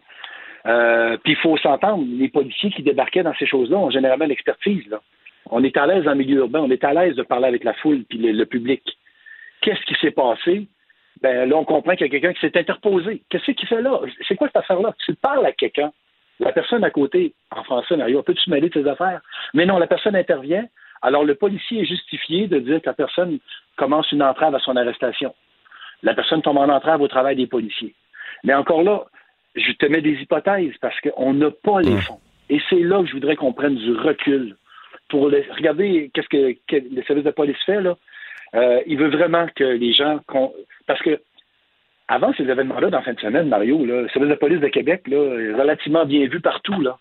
[0.67, 4.95] Euh, puis il faut s'entendre, les policiers qui débarquaient dans ces choses-là ont généralement l'expertise.
[5.51, 7.75] On est à l'aise en milieu urbain, on est à l'aise de parler avec la
[7.75, 8.83] foule puis le, public.
[9.61, 10.69] Qu'est-ce qui s'est passé?
[11.21, 13.23] Ben là, on comprend qu'il y a quelqu'un qui s'est interposé.
[13.29, 14.01] Qu'est-ce qu'il fait là?
[14.27, 14.95] C'est quoi cette affaire-là?
[15.05, 15.93] Tu parles à quelqu'un.
[16.39, 19.21] La personne à côté, en français, Mario, peut-tu mêler de ses affaires?
[19.53, 20.67] Mais non, la personne intervient.
[21.03, 23.39] Alors, le policier est justifié de dire que la personne
[23.77, 25.35] commence une entrave à son arrestation.
[26.03, 27.95] La personne tombe en entrave au travail des policiers.
[28.45, 29.05] Mais encore là,
[29.55, 32.21] je te mets des hypothèses parce qu'on n'a pas les fonds.
[32.49, 34.57] Et c'est là que je voudrais qu'on prenne du recul
[35.11, 37.97] pour regarder qu'est-ce que, le service de police fait là.
[38.55, 40.19] Euh, il veut vraiment que les gens
[40.87, 41.21] parce que
[42.09, 45.03] avant ces événements-là, dans la fin de semaine, Mario, le service de police de Québec
[45.09, 46.81] est relativement bien vu partout.
[46.81, 46.99] Là.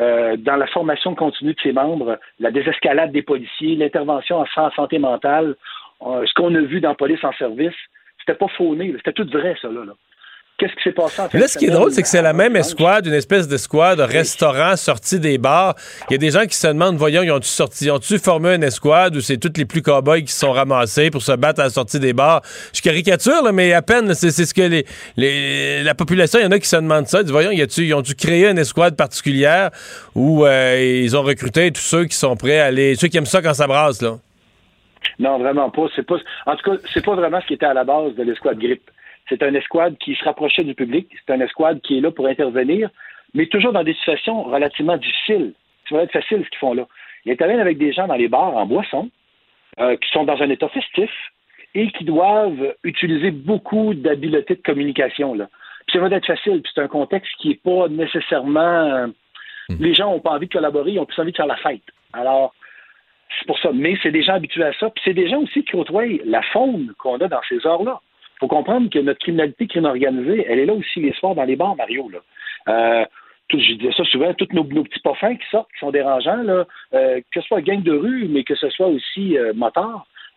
[0.00, 4.98] Euh, dans la formation continue de ses membres, la désescalade des policiers, l'intervention en santé
[4.98, 5.54] mentale,
[6.02, 7.74] euh, ce qu'on a vu dans police en service,
[8.18, 9.68] c'était pas fauné, c'était tout vrai, ça.
[9.68, 9.82] Là,
[10.60, 11.38] Qu'est-ce qui s'est passé en fait?
[11.38, 14.02] Là, ce qui est drôle, c'est que c'est la même escouade, une espèce d'escouade de
[14.02, 15.74] restaurants sortis des bars.
[16.10, 18.62] Il y a des gens qui se demandent, voyons, ils ont-tu sorti, ont-tu formé une
[18.62, 21.64] escouade ou c'est toutes les plus cow-boys qui se sont ramassés pour se battre à
[21.64, 22.42] la sortie des bars?
[22.74, 24.84] Je caricature, là, mais à peine, c'est ce que les,
[25.16, 27.20] les, la population, il y en a qui se demandent ça.
[27.20, 29.70] Ils disent, voyons, y a-tu, ils ont-tu créé une escouade particulière
[30.14, 33.24] où euh, ils ont recruté tous ceux qui sont prêts à aller, ceux qui aiment
[33.24, 34.18] ça quand ça brasse, là?
[35.18, 35.86] Non, vraiment pas.
[35.96, 36.16] C'est pas.
[36.44, 38.90] En tout cas, c'est pas vraiment ce qui était à la base de l'escouade grippe.
[39.30, 41.08] C'est un escouade qui se rapprochait du public.
[41.24, 42.90] C'est un escouade qui est là pour intervenir,
[43.32, 45.54] mais toujours dans des situations relativement difficiles.
[45.88, 46.86] Ça va être facile ce qu'ils font là.
[47.24, 49.08] Ils interviennent avec des gens dans les bars en boisson,
[49.78, 51.10] euh, qui sont dans un état festif
[51.74, 55.34] et qui doivent utiliser beaucoup d'habiletés de communication.
[55.34, 55.48] Là.
[55.86, 56.60] Puis ça va être facile.
[56.62, 58.60] Puis c'est un contexte qui n'est pas nécessairement.
[58.60, 59.06] Euh,
[59.68, 59.76] hmm.
[59.78, 61.82] Les gens n'ont pas envie de collaborer, ils ont plus envie de faire la fête.
[62.12, 62.52] Alors,
[63.38, 63.70] c'est pour ça.
[63.72, 64.90] Mais c'est des gens habitués à ça.
[64.90, 68.00] Puis c'est des gens aussi qui côtoient la faune qu'on a dans ces heures-là
[68.40, 71.56] faut comprendre que notre criminalité crime organisée, elle est là aussi les soirs dans les
[71.56, 72.08] bars, Mario.
[72.08, 72.18] Là.
[72.68, 73.04] Euh,
[73.52, 77.20] je disais ça souvent, tous nos, petits parfums qui sortent, qui sont dérangeants, là, euh,
[77.32, 79.52] que ce soit gang de rue, mais que ce soit aussi euh,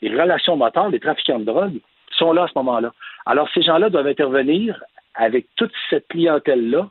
[0.01, 1.80] les relations motards, les trafiquants de drogue,
[2.18, 2.91] sont là à ce moment-là.
[3.26, 4.84] Alors, ces gens-là doivent intervenir
[5.16, 6.89] avec toute cette clientèle-là,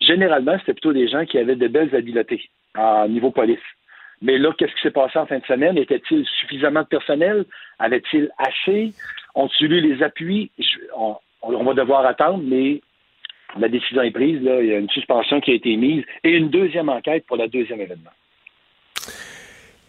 [0.00, 3.58] généralement, c'était plutôt des gens qui avaient de belles habiletés à niveau police.
[4.20, 5.76] Mais là, qu'est-ce qui s'est passé en fin de semaine?
[5.76, 7.44] Était-il suffisamment de personnel?
[7.78, 8.92] Avait-il assez?
[9.34, 10.50] Ont-ils eu les appuis?
[10.96, 12.80] on, on, va devoir attendre, mais
[13.58, 14.42] la décision est prise.
[14.42, 14.60] Là.
[14.60, 17.48] Il y a une suspension qui a été mise et une deuxième enquête pour le
[17.48, 18.10] deuxième événement.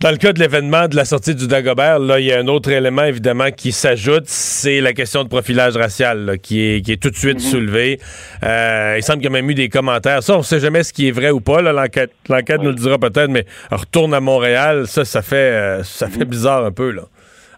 [0.03, 2.47] Dans le cas de l'événement de la sortie du Dagobert, là, il y a un
[2.47, 7.01] autre élément évidemment qui s'ajoute, c'est la question de profilage racial qui, est, qui est
[7.01, 7.51] tout de suite mm-hmm.
[7.51, 7.99] soulevée.
[8.43, 10.21] Euh, il semble qu'il y a même eu des commentaires.
[10.21, 11.61] Ça, on ne sait jamais ce qui est vrai ou pas.
[11.61, 16.09] L'enquête, l'enquête nous le dira peut-être, mais retourne à Montréal, ça, ça fait, euh, ça
[16.09, 16.25] fait mm-hmm.
[16.25, 16.91] bizarre un peu.
[16.91, 17.03] Là.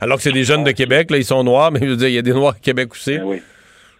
[0.01, 2.07] Alors que c'est des jeunes de Québec, là, ils sont noirs, mais je veux dire,
[2.07, 3.17] il y a des noirs à Québec aussi.
[3.17, 3.41] Ben oui.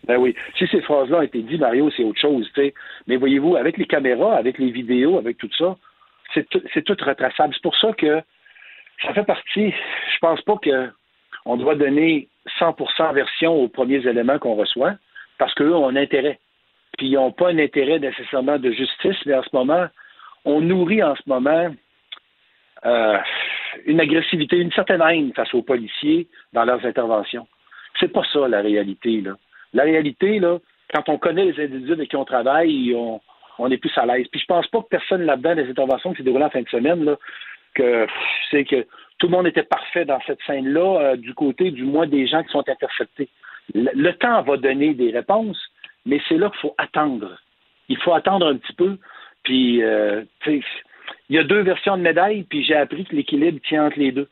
[0.08, 0.36] Ben oui.
[0.58, 2.48] Si ces phrases-là ont été dites, Mario, c'est autre chose.
[2.56, 2.74] sais.
[3.08, 5.76] Mais voyez-vous, avec les caméras, avec les vidéos, avec tout ça,
[6.34, 7.54] c'est tout, retraçable.
[7.54, 8.22] C'est pour ça que
[9.04, 9.72] ça fait partie.
[9.72, 12.28] Je pense pas qu'on doit donner
[12.60, 14.96] 100% version aux premiers éléments qu'on reçoit,
[15.38, 16.40] parce qu'eux ont un intérêt.
[16.98, 19.88] Puis ils n'ont pas un intérêt nécessairement de justice, mais en ce moment,
[20.46, 21.74] on nourrit en ce moment
[22.86, 23.18] euh,
[23.86, 27.48] une agressivité, une certaine haine face aux policiers dans leurs interventions.
[28.00, 29.22] C'est pas ça la réalité.
[29.22, 29.36] Là.
[29.74, 30.60] La réalité, là,
[30.94, 32.96] quand on connaît les individus avec qui on travaille,
[33.58, 34.28] on, est plus à l'aise.
[34.32, 36.70] Puis je pense pas que personne là-dedans, des interventions qui s'est déroulées en fin de
[36.70, 37.18] semaine, là,
[37.74, 38.08] que
[38.52, 38.86] c'est que
[39.18, 42.44] tout le monde était parfait dans cette scène-là, euh, du côté du moins des gens
[42.44, 43.30] qui sont interceptés.
[43.74, 45.60] Le, temps va donner des réponses,
[46.06, 47.38] mais c'est là qu'il faut attendre.
[47.90, 48.98] Il faut attendre un petit peu.
[49.44, 50.24] Puis, euh,
[51.30, 54.12] il y a deux versions de médaille, puis j'ai appris que l'équilibre tient entre les
[54.12, 54.28] deux.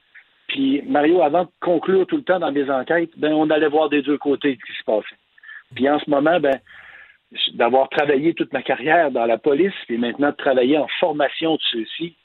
[0.47, 3.89] Puis, Mario, avant de conclure tout le temps dans mes enquêtes, ben, on allait voir
[3.89, 5.15] des deux côtés ce qui se passait.
[5.73, 6.59] Puis en ce moment, ben,
[7.55, 11.61] d'avoir travaillé toute ma carrière dans la police, puis maintenant de travailler en formation de
[11.71, 12.15] ceux-ci,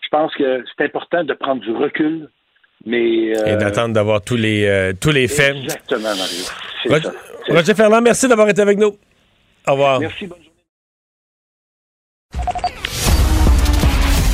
[0.00, 2.28] je pense que c'est important de prendre du recul.
[2.86, 5.56] Mais, euh, Et d'attendre d'avoir tous les, euh, tous les faits.
[5.56, 6.44] Exactement, Mario.
[6.86, 7.08] Roger,
[7.48, 8.92] Roger Ferland, merci d'avoir été avec nous.
[9.66, 10.00] Au revoir.
[10.00, 10.43] Merci, bonne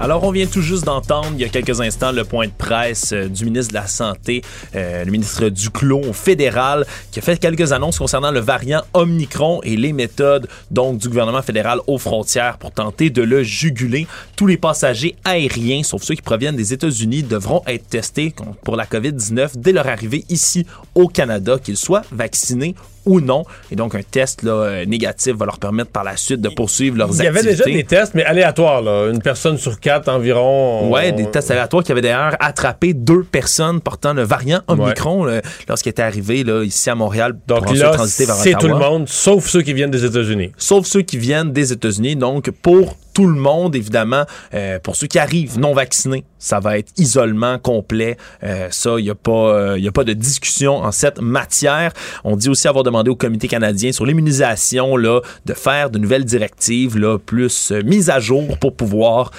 [0.00, 3.12] Alors, on vient tout juste d'entendre, il y a quelques instants, le point de presse
[3.12, 4.42] euh, du ministre de la Santé,
[4.74, 9.76] euh, le ministre Duclos fédéral, qui a fait quelques annonces concernant le variant Omicron et
[9.76, 14.08] les méthodes donc du gouvernement fédéral aux frontières pour tenter de le juguler.
[14.34, 18.34] Tous les passagers aériens, sauf ceux qui proviennent des États-Unis, devront être testés
[18.64, 20.66] pour la COVID-19 dès leur arrivée ici
[20.96, 22.74] au Canada, qu'ils soient vaccinés
[23.06, 23.44] ou non.
[23.70, 26.96] Et donc, un test là, euh, négatif va leur permettre par la suite de poursuivre
[26.96, 27.30] leurs activités.
[27.32, 28.82] Il y avait déjà des tests, mais aléatoires.
[28.82, 29.10] Là.
[29.10, 30.90] Une personne sur quatre environ.
[30.90, 35.90] Ouais, des tests aléatoires qui avaient d'ailleurs attrapé deux personnes portant le variant Omicron lorsqu'il
[35.90, 37.36] était arrivé là, ici à Montréal.
[37.46, 40.52] Donc là, c'est tout le monde, sauf ceux qui viennent des États-Unis.
[40.56, 42.16] Sauf ceux qui viennent des États-Unis.
[42.16, 44.24] Donc, pour tout le monde, évidemment.
[44.52, 48.18] Euh, pour ceux qui arrivent non vaccinés, ça va être isolement complet.
[48.42, 51.92] Euh, ça, il n'y a, pas, euh, a pas de discussion en cette matière.
[52.24, 56.24] On dit aussi avoir demandé au comité canadien sur l'immunisation là, de faire de nouvelles
[56.24, 59.30] directives là, plus mises à jour pour pouvoir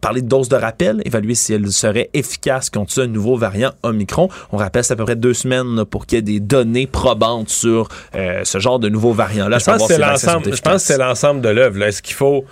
[0.00, 4.28] parler de doses de rappel, évaluer si elles seraient efficaces contre ce nouveau variant Omicron.
[4.52, 7.48] On rappelle, c'est à peu près deux semaines pour qu'il y ait des données probantes
[7.48, 9.58] sur ce genre de nouveau variant-là.
[9.58, 11.82] Je pense que c'est l'ensemble de l'œuvre.
[11.82, 12.44] Est-ce qu'il faut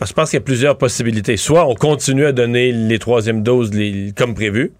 [0.00, 1.36] parce que je pense qu'il y a plusieurs possibilités.
[1.36, 3.70] Soit on continue à donner les troisièmes doses
[4.16, 4.72] comme prévu,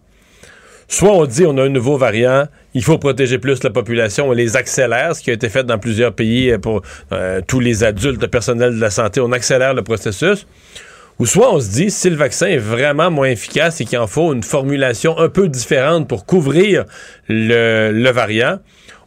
[0.89, 4.33] soit on dit on a un nouveau variant, il faut protéger plus la population, on
[4.33, 6.81] les accélère, ce qui a été fait dans plusieurs pays pour
[7.13, 10.47] euh, tous les adultes, le personnel de la santé, on accélère le processus.
[11.19, 14.07] Ou soit on se dit, si le vaccin est vraiment moins efficace et qu'il en
[14.07, 16.87] faut une formulation un peu différente pour couvrir
[17.29, 18.59] le variant,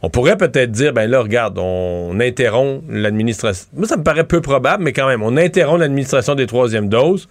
[0.04, 3.68] on pourrait peut-être dire, ben là, regarde, on interrompt l'administration.
[3.74, 7.30] Moi, ça me paraît peu probable, mais quand même, on interrompt l'administration des troisièmes doses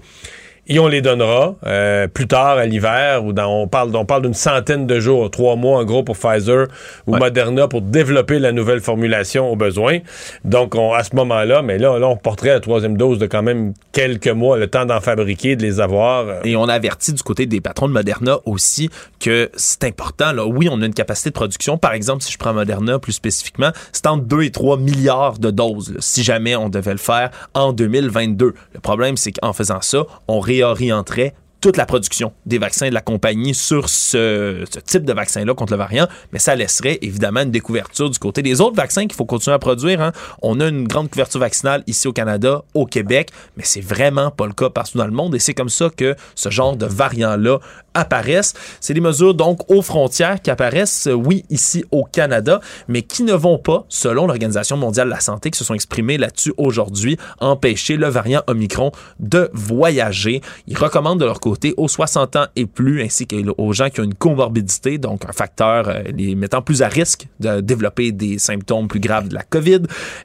[0.69, 4.23] et on les donnera euh, plus tard à l'hiver ou dans, on parle on parle
[4.23, 6.69] d'une centaine de jours, trois mois en gros pour Pfizer
[7.09, 9.99] ou Moderna pour développer la nouvelle formulation au besoin.
[10.45, 13.43] Donc on, à ce moment-là, mais là, là on porterait la troisième dose de quand
[13.43, 16.29] même quelques mois, le temps d'en fabriquer, de les avoir.
[16.29, 16.41] Euh.
[16.45, 18.89] Et on a averti du côté des patrons de Moderna aussi
[19.19, 20.33] que c'est important.
[20.33, 21.77] Là, oui, on a une capacité de production.
[21.77, 25.51] Par exemple, si je prends Moderna plus spécifiquement, c'est entre 2 et 3 milliards de
[25.51, 28.55] doses si jamais on devait le faire en 2022.
[28.75, 33.01] Le problème, c'est qu'en faisant ça, on réorienterait toute la production des vaccins de la
[33.01, 38.11] compagnie sur ce, type de vaccin-là contre le variant, mais ça laisserait évidemment une découverture
[38.11, 40.03] du côté des autres vaccins qu'il faut continuer à produire.
[40.03, 40.13] Hein.
[40.43, 44.47] On a une grande couverture vaccinale ici au Canada, au Québec, mais c'est vraiment pas
[44.47, 47.61] le cas partout dans le monde et c'est comme ça que ce genre de variant-là
[47.95, 48.55] apparaissent.
[48.81, 53.35] C'est des mesures donc aux frontières qui apparaissent, oui, ici au Canada, mais qui ne
[53.35, 57.97] vont pas, selon l'Organisation mondiale de la santé, qui se sont exprimés là-dessus aujourd'hui, empêcher
[57.97, 58.91] le variant Omicron
[59.21, 60.41] de voyager.
[60.67, 64.05] Ils recommandent de leur côté aux 60 ans et plus, ainsi qu'aux gens qui ont
[64.05, 68.89] une comorbidité, donc un facteur euh, les mettant plus à risque de développer des symptômes
[68.89, 69.83] plus graves de la COVID,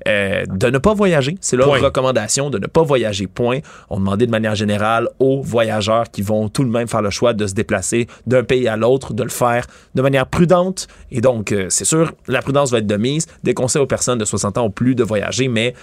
[0.08, 1.38] euh, de ne pas voyager.
[1.42, 3.60] C'est leur recommandation de ne pas voyager, point.
[3.90, 7.34] On demandait de manière générale aux voyageurs qui vont tout de même faire le choix
[7.34, 9.66] de se déplacer d'un pays à l'autre, de le faire
[9.96, 10.88] de manière prudente.
[11.12, 13.28] Et donc, euh, c'est sûr, la prudence va être de mise.
[13.44, 15.74] Des conseils aux personnes de 60 ans ou plus de voyager, mais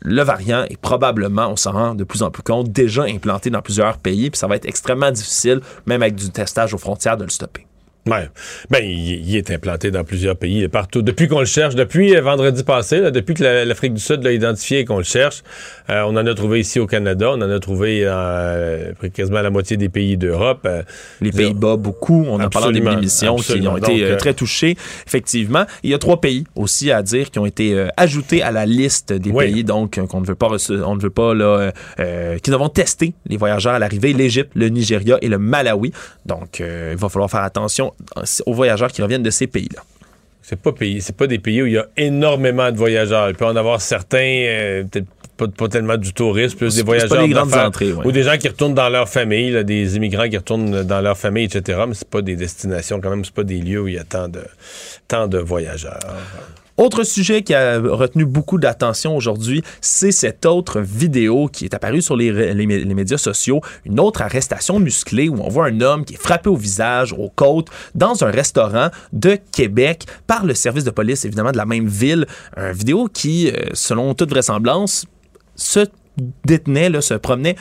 [0.00, 3.62] le variant est probablement, on s'en rend de plus en plus compte, déjà implanté dans
[3.62, 7.24] plusieurs pays, puis ça va être extrêmement difficile, même avec du testage aux frontières, de
[7.24, 7.67] le stopper.
[8.08, 8.28] Ouais.
[8.70, 11.02] Ben, il, est implanté dans plusieurs pays, partout.
[11.02, 14.80] Depuis qu'on le cherche, depuis euh, vendredi passé, depuis que l'Afrique du Sud l'a identifié
[14.80, 15.42] et qu'on le cherche,
[15.90, 19.50] euh, on en a trouvé ici au Canada, on en a trouvé euh, quasiment la
[19.50, 20.66] moitié des pays d'Europe.
[21.20, 22.24] Les Pays-Bas, beaucoup.
[22.28, 24.76] On en parle des émissions qui ont été très touchés.
[25.06, 28.66] Effectivement, il y a trois pays aussi à dire qui ont été ajoutés à la
[28.66, 30.48] liste des pays donc qu'on ne veut pas,
[30.84, 31.72] on ne veut pas là,
[32.42, 35.92] qui vont tester les voyageurs à l'arrivée l'Égypte, le Nigeria et le Malawi.
[36.26, 37.92] Donc, il va falloir faire attention
[38.46, 39.82] aux voyageurs qui reviennent de ces pays-là.
[40.42, 43.28] C'est pas pays, c'est pas des pays où il y a énormément de voyageurs.
[43.28, 47.22] Il peut en avoir certains, euh, peut-être pas, tellement du tourisme, plus des voyageurs
[48.04, 51.44] ou des gens qui retournent dans leur famille, des immigrants qui retournent dans leur famille,
[51.44, 51.80] etc.
[51.86, 54.04] Mais c'est pas des destinations quand même, c'est pas des lieux où il y a
[54.04, 54.40] tant de
[55.06, 56.00] tant de voyageurs.
[56.78, 62.00] Autre sujet qui a retenu beaucoup d'attention aujourd'hui, c'est cette autre vidéo qui est apparue
[62.00, 66.14] sur les, les, médias sociaux, une autre arrestation musclée où on voit un homme qui
[66.14, 70.90] est frappé au visage, aux côtes, dans un restaurant de Québec par le service de
[70.90, 72.26] police, évidemment, de la même ville.
[72.56, 75.04] Une vidéo qui, euh, selon toute vraisemblance,
[75.56, 75.80] se
[76.44, 77.56] détenait, se promenait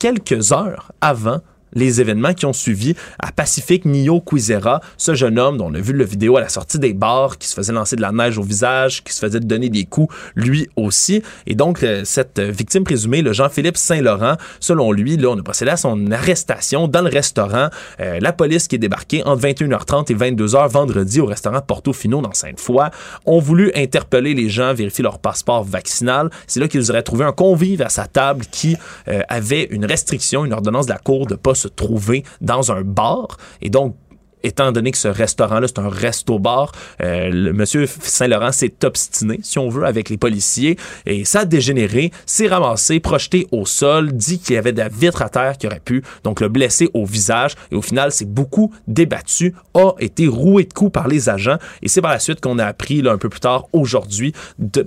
[0.00, 1.42] quelques heures avant
[1.74, 5.80] les événements qui ont suivi à Pacifique Nio Quizera, ce jeune homme dont on a
[5.80, 8.38] vu le vidéo à la sortie des bars, qui se faisait lancer de la neige
[8.38, 11.22] au visage, qui se faisait donner des coups, lui aussi.
[11.46, 15.70] Et donc, euh, cette victime présumée, le Jean-Philippe Saint-Laurent, selon lui, là, on a procédé
[15.70, 17.68] à son arrestation dans le restaurant.
[18.00, 22.32] Euh, la police qui est débarquée entre 21h30 et 22h vendredi au restaurant Portofino dans
[22.32, 22.90] Sainte-Foy
[23.26, 26.30] ont voulu interpeller les gens, vérifier leur passeport vaccinal.
[26.46, 28.76] C'est là qu'ils auraient trouvé un convive à sa table qui
[29.08, 32.82] euh, avait une restriction, une ordonnance de la Cour de pas se trouver dans un
[32.82, 33.36] bar.
[33.60, 33.96] Et donc,
[34.42, 36.72] étant donné que ce restaurant-là, c'est un resto-bar,
[37.02, 40.76] euh, le monsieur Saint-Laurent s'est obstiné, si on veut, avec les policiers,
[41.06, 44.88] et ça a dégénéré, s'est ramassé, projeté au sol, dit qu'il y avait de la
[44.88, 48.28] vitre à terre qui aurait pu, donc le blesser au visage, et au final, c'est
[48.28, 52.40] beaucoup débattu, a été roué de coups par les agents, et c'est par la suite
[52.40, 54.32] qu'on a appris, là, un peu plus tard, aujourd'hui,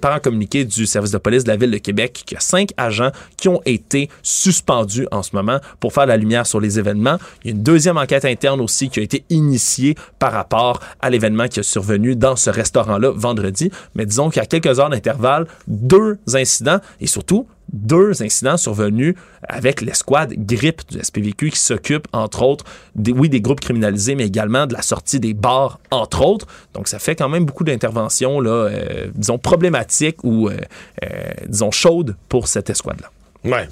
[0.01, 2.41] par un communiqué du service de police de la Ville de Québec, qu'il y a
[2.41, 6.79] cinq agents qui ont été suspendus en ce moment pour faire la lumière sur les
[6.79, 7.17] événements.
[7.43, 11.09] Il y a une deuxième enquête interne aussi qui a été initié par rapport à
[11.09, 13.71] l'événement qui a survenu dans ce restaurant-là vendredi.
[13.95, 19.15] Mais disons a quelques heures d'intervalle, deux incidents et surtout deux incidents survenus
[19.47, 22.65] avec l'escouade grippe du SPVQ qui s'occupe, entre autres,
[22.95, 26.47] des, oui, des groupes criminalisés, mais également de la sortie des bars, entre autres.
[26.73, 30.57] Donc, ça fait quand même beaucoup d'interventions, euh, disons, problématiques ou, euh,
[31.03, 31.07] euh,
[31.47, 33.09] disons, chaudes pour cette escouade-là.
[33.43, 33.67] Ouais.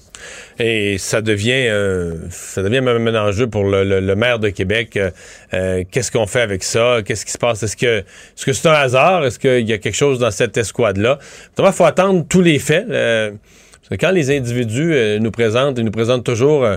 [0.58, 4.98] Et ça devient, euh, ça devient même un enjeu pour le, maire de Québec.
[4.98, 5.12] Euh,
[5.54, 7.02] euh, qu'est-ce qu'on fait avec ça?
[7.06, 7.62] Qu'est-ce qui se passe?
[7.62, 9.26] Est-ce que est-ce que c'est un hasard?
[9.26, 11.20] Est-ce qu'il y a quelque chose dans cette escouade-là?
[11.58, 12.88] Il faut attendre tous les faits.
[12.88, 16.68] parce que quand les individus nous présentent, ils nous présentent toujours,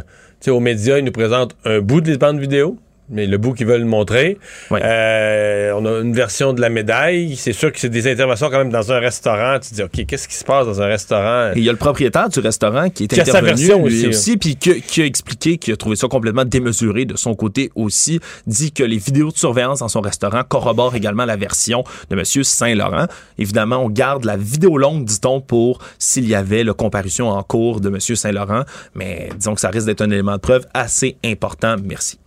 [0.46, 2.78] aux médias, ils nous présentent un bout de bandes vidéo
[3.12, 4.38] mais le bout qu'ils veulent montrer.
[4.72, 7.36] Euh, on a une version de la médaille.
[7.36, 9.58] C'est sûr que c'est des interventions quand même dans un restaurant.
[9.60, 11.52] Tu te dis, OK, qu'est-ce qui se passe dans un restaurant?
[11.54, 14.56] il y a le propriétaire du restaurant qui est intervenu sa version lui aussi, puis
[14.56, 18.20] qui, a expliqué qu'il a trouvé ça complètement démesuré de son côté aussi.
[18.46, 22.24] Dit que les vidéos de surveillance dans son restaurant corroborent également la version de M.
[22.24, 23.06] Saint-Laurent.
[23.38, 27.80] Évidemment, on garde la vidéo longue, dit-on, pour s'il y avait la comparution en cours
[27.80, 28.00] de M.
[28.00, 28.62] Saint-Laurent.
[28.94, 31.76] Mais disons que ça risque d'être un élément de preuve assez important.
[31.84, 32.21] Merci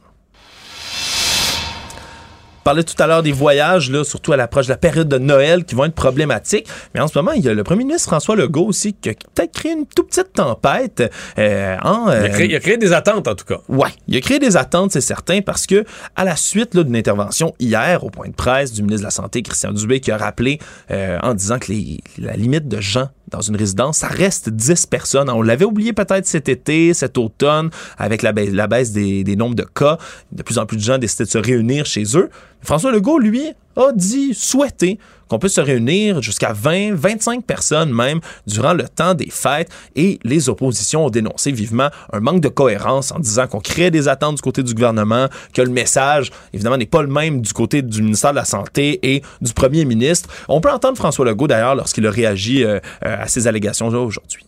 [2.66, 5.66] parlait tout à l'heure des voyages, là, surtout à l'approche de la période de Noël,
[5.66, 6.68] qui vont être problématiques.
[6.94, 9.14] Mais en ce moment, il y a le premier ministre François Legault aussi qui a
[9.14, 11.04] peut-être créé une toute petite tempête.
[11.38, 13.60] Euh, en, il, a créé, il, a créé, des attentes, en tout cas.
[13.70, 15.86] Ouais, il a créé des attentes, c'est certain, parce que
[16.16, 19.44] à la suite d'une intervention hier au point de presse du ministre de la Santé,
[19.44, 20.58] Christian Dubé, qui a rappelé
[20.90, 24.86] euh, en disant que les, la limite de gens dans une résidence, ça reste 10
[24.86, 25.30] personnes.
[25.30, 29.64] On l'avait oublié peut-être cet été, cet automne, avec la baisse, des, des nombres de
[29.64, 29.98] cas.
[30.32, 32.30] De plus en plus de gens décidaient de se réunir chez eux.
[32.62, 35.00] François Legault, lui, a dit souhaiter
[35.30, 40.20] qu'on puisse se réunir jusqu'à 20, 25 personnes même durant le temps des fêtes et
[40.24, 44.36] les oppositions ont dénoncé vivement un manque de cohérence en disant qu'on crée des attentes
[44.36, 48.02] du côté du gouvernement, que le message, évidemment, n'est pas le même du côté du
[48.02, 50.30] ministère de la Santé et du premier ministre.
[50.48, 54.46] On peut entendre François Legault d'ailleurs lorsqu'il a réagi euh, euh, à ces allégations-là aujourd'hui.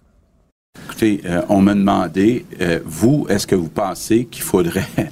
[0.86, 2.46] Écoutez, euh, on m'a demandé,
[2.86, 4.88] vous, est-ce que vous pensez qu'il faudrait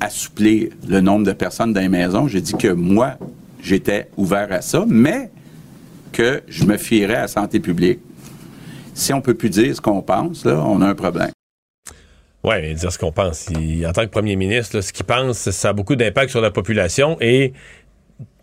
[0.00, 2.28] assouplir le nombre de personnes dans les maisons?
[2.28, 3.16] J'ai dit que moi,
[3.62, 5.30] j'étais ouvert à ça, mais
[6.12, 8.00] que je me fierais à la santé publique.
[8.94, 11.30] Si on peut plus dire ce qu'on pense, là, on a un problème.
[12.44, 13.48] Oui, dire ce qu'on pense.
[13.50, 17.16] En tant que premier ministre, ce qu'il pense, ça a beaucoup d'impact sur la population
[17.20, 17.52] et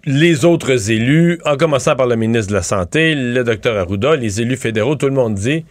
[0.05, 4.41] les autres élus, en commençant par le ministre de la Santé, le docteur Arruda, les
[4.41, 5.65] élus fédéraux, tout le monde dit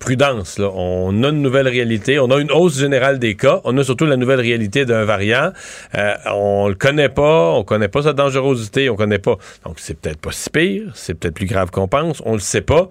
[0.00, 0.58] prudence.
[0.58, 0.68] Là.
[0.74, 2.18] On a une nouvelle réalité.
[2.18, 3.60] On a une hausse générale des cas.
[3.62, 5.52] On a surtout la nouvelle réalité d'un variant.
[5.94, 7.52] Euh, on le connaît pas.
[7.52, 8.90] On connaît pas sa dangerosité.
[8.90, 9.36] On connaît pas.
[9.64, 10.90] Donc, c'est peut-être pas si pire.
[10.94, 12.20] C'est peut-être plus grave qu'on pense.
[12.24, 12.88] On le sait pas.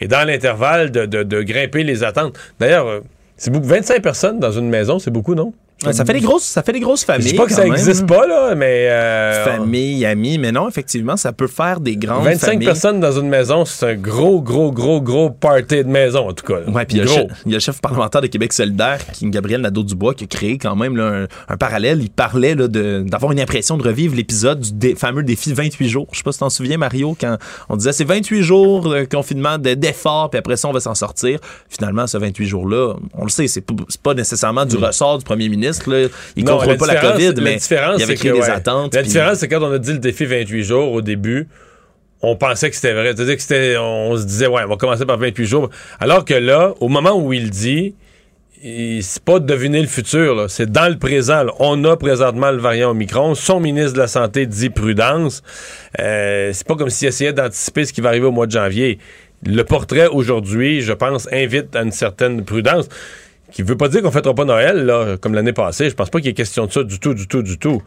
[0.00, 2.38] Et dans l'intervalle de, de- grimper les attentes.
[2.58, 3.00] D'ailleurs, euh,
[3.36, 3.66] c'est beaucoup.
[3.68, 5.54] 25 personnes dans une maison, c'est beaucoup, non?
[5.86, 7.26] Ouais, ça fait des grosses, ça fait des grosses familles.
[7.28, 7.72] Je dis pas que ça même.
[7.72, 8.88] existe pas, là, mais.
[8.90, 12.66] euh, Famille, amis, mais non, effectivement, ça peut faire des grandes 25 familles.
[12.66, 16.44] personnes dans une maison, c'est un gros, gros, gros, gros party de maison, en tout
[16.44, 16.60] cas.
[16.70, 20.24] Ouais, puis il y, a le chef- parlementaire de Québec solidaire, qui, Gabriel Nadeau-Dubois, qui
[20.24, 22.02] a créé quand même là, un, un parallèle.
[22.02, 25.88] Il parlait là, de- d'avoir une impression de revivre l'épisode du dé- fameux défi 28
[25.88, 26.06] jours.
[26.12, 27.36] Je sais pas si t'en souviens, Mario, quand
[27.70, 30.94] on disait c'est 28 jours de confinement, de- d'efforts, puis après ça, on va s'en
[30.94, 31.38] sortir.
[31.68, 35.24] Finalement, ce 28 jours-là, on le sait, c'est pas, c'est pas nécessairement du ressort du
[35.24, 35.69] premier ministre.
[35.86, 36.08] Là.
[36.36, 38.42] Il Non, contrôle pas la COVID, la mais différence, il avait c'est créé que, des
[38.42, 38.94] ouais, attentes.
[38.94, 41.48] La différence, c'est quand on a dit le défi 28 jours au début,
[42.22, 43.12] on pensait que c'était vrai.
[43.16, 45.70] C'est-à-dire que c'était, on se disait, ouais, on va commencer par 28 jours.
[46.00, 47.94] Alors que là, au moment où il dit,
[48.62, 51.44] c'est pas de deviner le futur, c'est dans le présent.
[51.44, 51.52] là.
[51.60, 53.34] On a présentement le variant Omicron.
[53.34, 55.42] Son ministre de la Santé dit prudence.
[55.98, 58.98] Euh, c'est pas comme s'il essayait d'anticiper ce qui va arriver au mois de janvier.
[59.46, 62.88] Le portrait aujourd'hui, je pense, invite à une certaine prudence
[63.50, 65.90] qui veut pas dire qu'on fêtera pas Noël, là, comme l'année passée.
[65.90, 67.82] Je pense pas qu'il y ait question de ça du tout, du tout, du tout.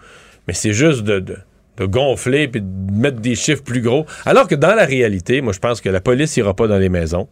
[0.47, 1.37] Mais c'est juste de,
[1.79, 4.05] gonfler puis de mettre des chiffres plus gros.
[4.25, 6.89] Alors que dans la réalité, moi, je pense que la police ira pas dans les
[6.89, 7.27] maisons.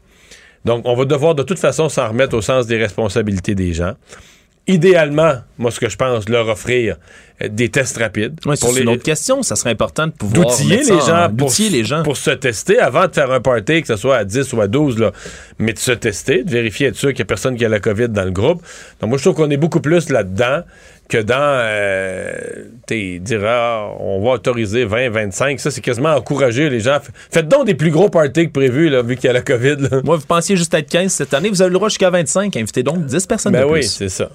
[0.66, 3.94] Donc, on va devoir de toute façon s'en remettre au sens des responsabilités des gens.
[4.68, 6.98] Idéalement, moi, ce que je pense, leur offrir
[7.50, 8.40] des tests rapides.
[8.46, 9.42] Ouais, c'est pour une autre question.
[9.44, 12.04] Ça serait important de pouvoir d'outiller les en- gens, pour, les gens.
[12.04, 14.68] pour se tester avant de faire un party, que ce soit à 10 ou à
[14.68, 15.12] 12, là,
[15.60, 17.80] mais de se tester, de vérifier, être sûr qu'il n'y a personne qui a la
[17.80, 18.62] COVID dans le groupe.
[19.00, 20.62] Donc, moi, je trouve qu'on est beaucoup plus là-dedans
[21.10, 22.32] que dans euh,
[22.86, 25.60] t'es- dire ah, on va autoriser 20, 25.
[25.60, 27.00] Ça, c'est quasiment encourager les gens.
[27.32, 29.76] Faites donc des plus gros parties que prévu, là, vu qu'il y a la COVID.
[29.92, 30.02] Là.
[30.06, 31.50] Moi, vous pensiez juste être 15 cette année.
[31.50, 32.56] Vous avez le droit jusqu'à 25.
[32.56, 33.74] Invitez donc 10 personnes Ben de plus.
[33.74, 34.30] oui, c'est ça.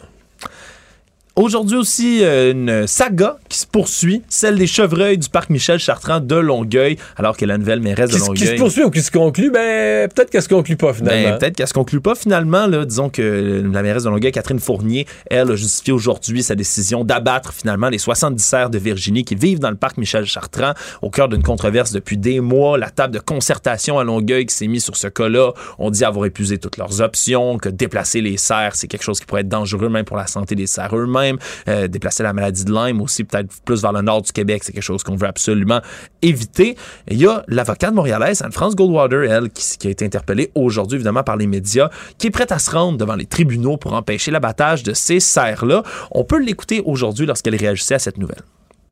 [1.39, 6.20] Aujourd'hui aussi, euh, une saga qui se poursuit, celle des chevreuils du parc Michel Chartrand
[6.20, 8.37] de Longueuil, alors que la nouvelle mairesse de Longueuil...
[8.37, 11.32] qui se poursuit ou qui se conclut, ben peut-être qu'elle se conclut pas finalement.
[11.32, 12.66] Ben, peut-être qu'elle se conclut pas finalement.
[12.66, 12.87] Là.
[12.87, 17.53] Disons que la mairesse de Longueuil, Catherine Fournier, elle a justifié aujourd'hui sa décision d'abattre
[17.53, 20.72] finalement les 70 cerfs de Virginie qui vivent dans le parc Michel Chartrand,
[21.03, 22.78] au cœur d'une controverse depuis des mois.
[22.78, 25.53] La table de concertation à Longueuil qui s'est mise sur ce cas-là.
[25.78, 29.26] On dit avoir épuisé toutes leurs options, que déplacer les cerfs, c'est quelque chose qui
[29.26, 31.26] pourrait être dangereux même pour la santé des cerfs eux-mêmes.
[31.68, 34.72] Euh, déplacer la maladie de Lyme aussi, peut-être plus vers le nord du Québec, c'est
[34.72, 35.81] quelque chose qu'on veut absolument
[36.22, 36.77] éviter.
[37.09, 41.37] Il y a l'avocate montréalaise Anne-France Goldwater, elle, qui, a été interpellée aujourd'hui, évidemment, par
[41.37, 44.93] les médias, qui est prête à se rendre devant les tribunaux pour empêcher l'abattage de
[44.93, 45.83] ces cerfs-là.
[46.11, 48.43] On peut l'écouter aujourd'hui lorsqu'elle réagissait à cette nouvelle.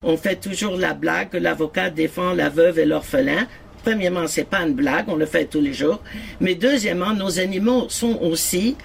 [0.02, 3.46] On fait toujours la blague que l'avocat défend la veuve et l'orphelin.
[3.82, 6.00] Premièrement, c'est pas une blague, on le fait tous les jours.
[6.40, 8.76] Mais deuxièmement, nos animaux sont aussi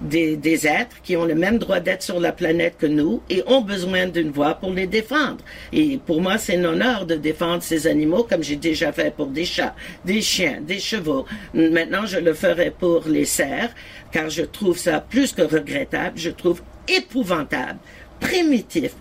[0.00, 3.42] des, des êtres qui ont le même droit d'être sur la planète que nous et
[3.46, 5.44] ont besoin d'une voix pour les défendre.
[5.72, 9.26] Et pour moi, c'est un honneur de défendre ces animaux comme j'ai déjà fait pour
[9.26, 9.74] des chats,
[10.04, 11.26] des chiens, des chevaux.
[11.54, 13.74] Maintenant, je le ferai pour les cerfs
[14.12, 17.78] car je trouve ça plus que regrettable, je trouve épouvantable,
[18.20, 18.92] primitif,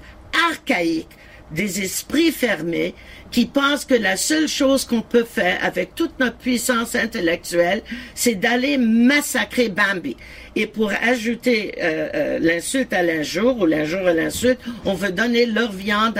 [0.49, 1.09] archaïque,
[1.51, 2.95] des esprits fermés
[3.31, 7.81] qui pensent que la seule chose qu'on peut faire avec toute notre puissance intellectuelle,
[8.13, 10.17] c'est d'aller massacrer Bambi.
[10.55, 15.45] Et pour ajouter euh, euh, l'insulte à l'injure ou l'injure à l'insulte, on veut donner
[15.45, 16.19] leur viande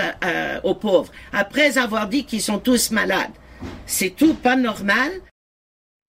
[0.64, 1.10] aux pauvres.
[1.32, 3.30] Après avoir dit qu'ils sont tous malades.
[3.86, 5.10] C'est tout pas normal.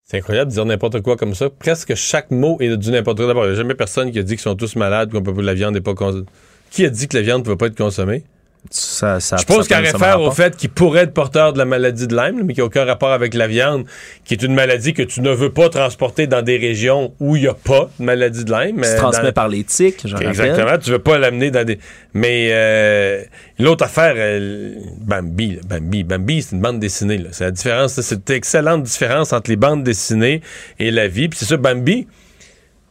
[0.04, 1.50] C'est incroyable de dire n'importe quoi comme ça.
[1.50, 3.26] Presque chaque mot est du n'importe quoi.
[3.26, 5.42] D'abord, il n'y a jamais personne qui a dit qu'ils sont tous malades, qu'on peut
[5.42, 6.26] la viande n'est pas consommée.
[6.70, 8.24] Qui a dit que la viande ne peut pas être consommée?
[8.70, 12.06] Ça, ça, Je pense qu'il réfère au fait qu'il pourrait être porteur de la maladie
[12.06, 13.84] de Lyme, mais qui n'a aucun rapport avec la viande,
[14.24, 17.42] qui est une maladie que tu ne veux pas transporter dans des régions où il
[17.42, 18.80] n'y a pas de maladie de Lyme.
[18.80, 20.28] Qui se transmet dans- par les tiques, je rappelle.
[20.28, 21.78] Exactement, tu veux pas l'amener dans des.
[22.14, 23.22] Mais euh,
[23.58, 27.22] l'autre affaire, euh, Bambi, Bambi, Bambi, c'est une bande dessinée.
[27.32, 30.40] C'est la différence, c'est une excellente différence entre les bandes dessinées
[30.78, 31.28] et la vie.
[31.28, 32.06] Puis c'est ça, Bambi.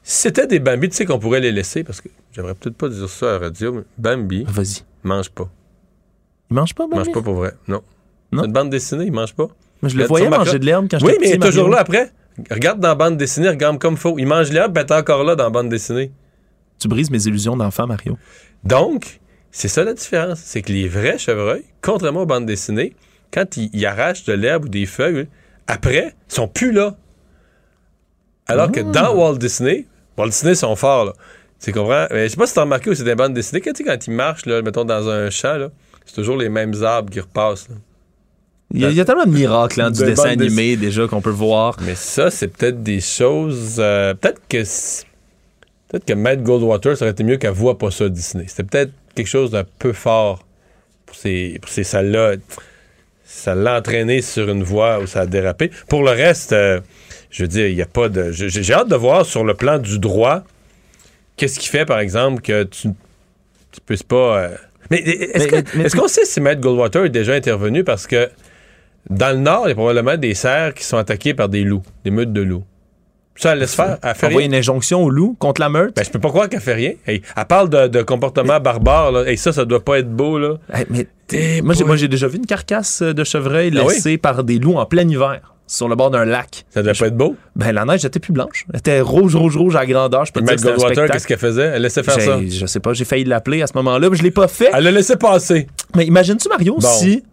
[0.04, 2.90] Si c'était des Bambi, tu sais qu'on pourrait les laisser parce que j'aimerais peut-être pas
[2.90, 4.46] dire ça à la radio, mais Bambi.
[4.48, 4.84] Vas-y.
[5.04, 5.50] Mange pas.
[6.52, 7.54] Il mange pas, Il mange pas pour vrai.
[7.68, 7.82] Non.
[8.32, 8.44] Non?
[8.44, 9.48] Une bande dessinée, il mange pas.
[9.82, 11.80] Mais je le voyais manger de l'herbe quand Oui, j'étais mais il est toujours là
[11.80, 12.12] après.
[12.52, 14.18] Regarde dans la bande dessinée, regarde comme faut.
[14.20, 16.12] Il mange l'herbe, ben t'es encore là dans la bande dessinée.
[16.80, 18.18] Tu brises mes illusions d'enfant, Mario.
[18.64, 19.20] Donc,
[19.52, 20.40] c'est ça la différence.
[20.40, 22.94] C'est que les vrais chevreuils, contrairement aux bandes dessinées,
[23.32, 25.28] quand ils, ils arrachent de l'herbe ou des feuilles,
[25.68, 26.96] après, ils sont plus là.
[28.48, 31.14] Alors que dans Walt Disney, Walt Disney sont forts, là.
[31.60, 32.08] Tu comprends?
[32.12, 34.08] Mais je sais pas si t'as remarqué aussi des bandes dessinées, quand, tu sais, quand
[34.08, 35.70] ils marchent, là, mettons, dans un champ, là,
[36.06, 37.70] c'est toujours les mêmes arbres qui repassent.
[37.70, 37.76] là.
[38.74, 41.08] Il y, a, il y a tellement de miracles hein, du De dessin animé déjà
[41.08, 41.78] qu'on peut voir.
[41.86, 43.76] Mais ça, c'est peut-être des choses.
[43.80, 44.64] euh, peut-être que.
[45.88, 48.46] Peut-être que Matt Goldwater, ça aurait été mieux qu'elle voit pas ça Disney.
[48.48, 50.44] C'était peut-être quelque chose d'un peu fort
[51.06, 52.34] pour ces, pour ces salles-là.
[53.24, 55.70] Ça l'a entraîné sur une voie où ça a dérapé.
[55.88, 56.82] Pour le reste, euh,
[57.30, 58.32] je veux dire, il n'y a pas de.
[58.32, 60.44] J'ai j'ai hâte de voir sur le plan du droit,
[61.38, 62.94] qu'est-ce qui fait, par exemple, que tu ne
[63.86, 64.40] puisses pas.
[64.40, 64.56] euh,
[64.92, 67.84] Mais est-ce qu'on sait si Matt Goldwater est déjà intervenu?
[67.84, 68.30] Parce que
[69.10, 71.84] dans le Nord, il y a probablement des cerfs qui sont attaqués par des loups,
[72.04, 72.64] des meutes de loups.
[73.38, 73.98] Ça, elle laisse faire.
[74.02, 75.96] Elle fait Envoyer une injonction au loup contre la meute?
[75.96, 76.94] Ben, je peux pas croire qu'elle fait rien.
[77.06, 79.12] Hey, elle parle de, de comportement barbare.
[79.12, 79.26] Là.
[79.28, 80.40] Hey, ça, ça doit pas être beau.
[80.40, 80.56] Là.
[80.74, 83.94] Hey, mais moi, j'ai, déjà vu une carcasse de chevreuil Ah oui?
[83.94, 86.66] laissée par des loups en plein hiver sur le bord d'un lac.
[86.70, 87.36] Ça doit pas être beau?
[87.56, 88.66] Ben, la neige était plus blanche.
[88.72, 90.26] Elle était rouge, rouge, rouge à grandeur.
[90.26, 91.72] Je peux te dire Goldwater, qu'est-ce qu'elle faisait?
[91.76, 92.40] Elle laissait faire ça.
[92.48, 94.70] Je sais pas, j'ai failli l'appeler à ce moment-là, mais je l'ai pas fait.
[94.74, 95.68] Elle l'a laissé passer.
[95.96, 96.88] Mais imagines-tu, Mario, Bon.
[96.88, 97.24] si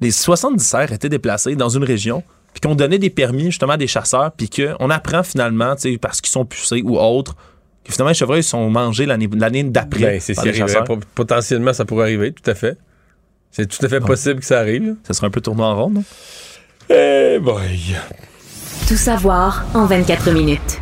[0.00, 3.76] les 70 cerfs étaient déplacés dans une région, puis qu'on donnait des permis justement à
[3.76, 7.34] des chasseurs, puis qu'on apprend finalement, tu sais, parce qu'ils sont pucés ou autres,
[7.84, 9.28] que finalement les chevreuils sont mangés l'année,
[9.64, 10.34] d'après Ben, c'est.
[10.84, 12.76] Pot- Potentiellement, ça pourrait arriver, tout à fait.
[13.50, 14.96] C'est tout à fait possible que ça arrive.
[15.06, 16.04] Ça serait un peu tourné en rond, non?
[16.94, 17.96] Eh boy.
[18.86, 20.78] Tout savoir en 24 minutes.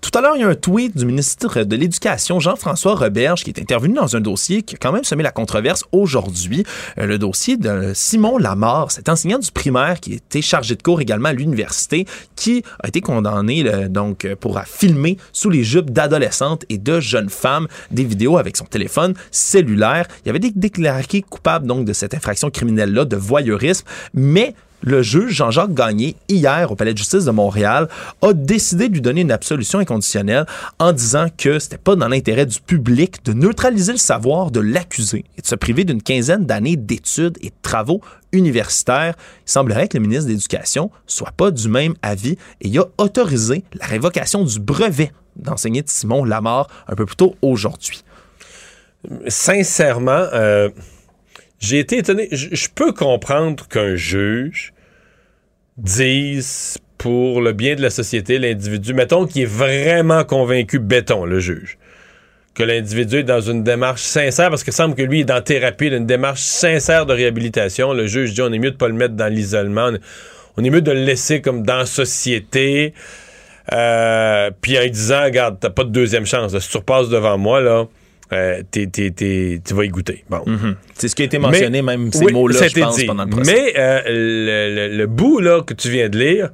[0.00, 3.50] Tout à l'heure, il y a un tweet du ministre de l'Éducation, Jean-François Roberge, qui
[3.50, 6.64] est intervenu dans un dossier qui a quand même semé la controverse aujourd'hui.
[6.98, 11.02] Euh, le dossier de Simon Lamar, cet enseignant du primaire qui était chargé de cours
[11.02, 15.90] également à l'université, qui a été condamné là, donc euh, pour filmer sous les jupes
[15.90, 20.06] d'adolescentes et de jeunes femmes des vidéos avec son téléphone cellulaire.
[20.24, 23.84] Il avait été déclaré coupable donc de cette infraction criminelle-là de voyeurisme,
[24.14, 27.88] mais le juge Jean-Jacques Gagné, hier au Palais de justice de Montréal,
[28.22, 30.46] a décidé de lui donner une absolution inconditionnelle
[30.78, 35.24] en disant que c'était pas dans l'intérêt du public de neutraliser le savoir de l'accusé
[35.36, 38.00] et de se priver d'une quinzaine d'années d'études et de travaux
[38.32, 39.14] universitaires.
[39.46, 43.64] Il semblerait que le ministre de l'Éducation soit pas du même avis et a autorisé
[43.74, 48.02] la révocation du brevet d'enseigner de Simon Lamar un peu plus tôt aujourd'hui.
[49.28, 50.68] Sincèrement, euh,
[51.60, 52.28] j'ai été étonné.
[52.32, 54.72] Je peux comprendre qu'un juge
[55.76, 61.40] dise pour le bien de la société, l'individu, mettons qu'il est vraiment convaincu, béton, le
[61.40, 61.78] juge,
[62.54, 65.86] que l'individu est dans une démarche sincère, parce que semble que lui est dans thérapie,
[65.86, 67.94] il une démarche sincère de réhabilitation.
[67.94, 69.90] Le juge dit on est mieux de pas le mettre dans l'isolement,
[70.56, 72.92] on est- mieux de le laisser comme dans la société.
[73.72, 76.52] Euh, puis en disant, regarde, t'as pas de deuxième chance.
[76.52, 76.60] là.
[76.60, 77.86] Si tu repasses devant moi, là,
[78.32, 80.24] euh, t'es- t'es- t'es- tu vas y goûter.
[80.30, 80.44] Bon.
[80.94, 83.06] C'est ce qui a été mentionné, Mais- même ces oui, mots-là, je pense, dit.
[83.06, 83.52] pendant le procès.
[83.52, 86.50] Mais euh, le, le- le bout là, que tu viens de lire,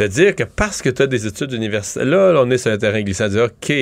[0.00, 2.78] te dire que parce que tu as des études universitaires, là, on est sur un
[2.78, 3.72] terrain glissant, dire, OK,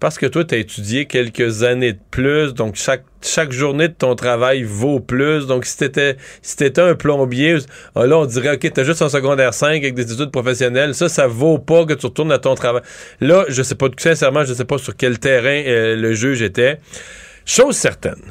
[0.00, 3.92] parce que toi, tu as étudié quelques années de plus, donc chaque, chaque journée de
[3.92, 5.46] ton travail vaut plus.
[5.46, 7.58] Donc, si t'étais si t'étais un plombier,
[7.94, 11.08] ah, là, on dirait, OK, t'as juste un secondaire 5 avec des études professionnelles, ça,
[11.10, 12.82] ça vaut pas que tu retournes à ton travail.
[13.20, 16.78] Là, je sais pas, sincèrement, je sais pas sur quel terrain euh, le juge était.
[17.44, 18.22] Chose certaine.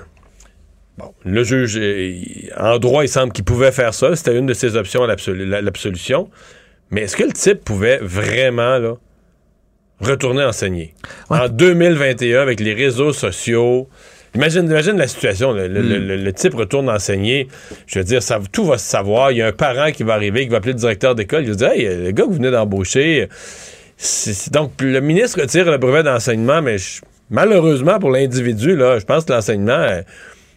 [0.98, 1.80] Bon, le juge,
[2.58, 4.16] en droit, il semble qu'il pouvait faire ça.
[4.16, 6.30] C'était une de ses options à l'absolu- la- l'absolution.
[6.92, 8.94] Mais est-ce que le type pouvait vraiment là,
[10.00, 10.94] retourner enseigner?
[11.30, 13.90] En 2021, avec les réseaux sociaux,
[14.36, 15.52] imagine, imagine la situation.
[15.52, 17.48] Le, le- le- le type retourne enseigner.
[17.88, 19.32] Je veux dire, ça, tout va se savoir.
[19.32, 21.44] Il y a un parent qui va arriver, qui va appeler le directeur d'école.
[21.44, 23.28] Il va dire Hey, le gars que vous venez d'embaucher.
[24.52, 29.34] donc, le ministre retire le brevet d'enseignement, mais je- malheureusement pour l'individu, je pense que
[29.34, 29.88] l'enseignement.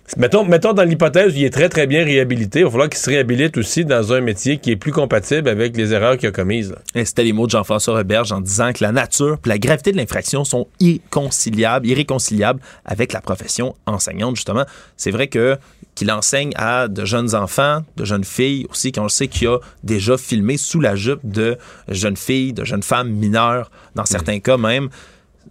[0.09, 2.89] Euh, Mettons, mettons dans l'hypothèse où il est très, très bien réhabilité, il va falloir
[2.89, 6.29] qu'il se réhabilite aussi dans un métier qui est plus compatible avec les erreurs qu'il
[6.29, 6.75] a commises.
[6.95, 9.93] Et c'était les mots de Jean-François Roberge en disant que la nature et la gravité
[9.93, 14.65] de l'infraction sont irréconciliables, irréconciliables avec la profession enseignante, justement.
[14.97, 15.57] C'est vrai que
[15.95, 20.17] qu'il enseigne à de jeunes enfants, de jeunes filles aussi, qu'on sait qu'il a déjà
[20.17, 21.59] filmé sous la jupe de
[21.89, 24.91] jeunes filles, de jeunes femmes mineures, dans certains cas même.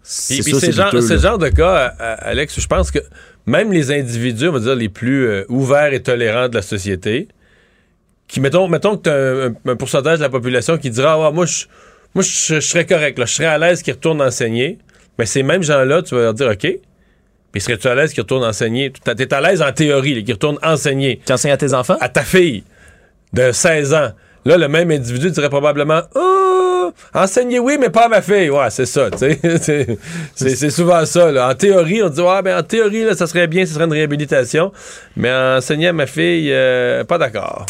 [0.04, 1.88] C'est ce genre, genre de cas,
[2.20, 3.00] Alex, je pense que
[3.48, 7.30] même les individus, on va dire, les plus euh, ouverts et tolérants de la société,
[8.28, 11.46] qui, mettons, mettons que tu as un, pourcentage de la population qui dira ah, Moi,
[11.46, 11.66] je,
[12.14, 14.78] moi je, serais correct, là, je serais à l'aise qu'ils retournent enseigner.
[15.18, 16.68] Mais ces mêmes gens-là, tu vas leur dire OK.
[17.52, 18.92] Puis serais-tu à l'aise qu'ils retournent enseigner?
[18.92, 21.22] Tu es à l'aise en théorie, qu'ils retournent enseigner.
[21.26, 21.98] Tu enseignes à tes enfants?
[22.02, 22.66] À ta fille
[23.34, 24.12] de 16 ans.
[24.48, 28.50] Là, le même individu dirait probablement Oh, enseigner, oui, mais pas à ma fille.
[28.50, 29.10] Ouais, c'est ça,
[30.36, 31.50] c'est souvent ça.
[31.50, 34.72] En théorie, on dit Ouais, ben en théorie, ça serait bien, ce serait une réhabilitation.
[35.18, 37.66] Mais enseigner à ma fille, euh, pas d'accord.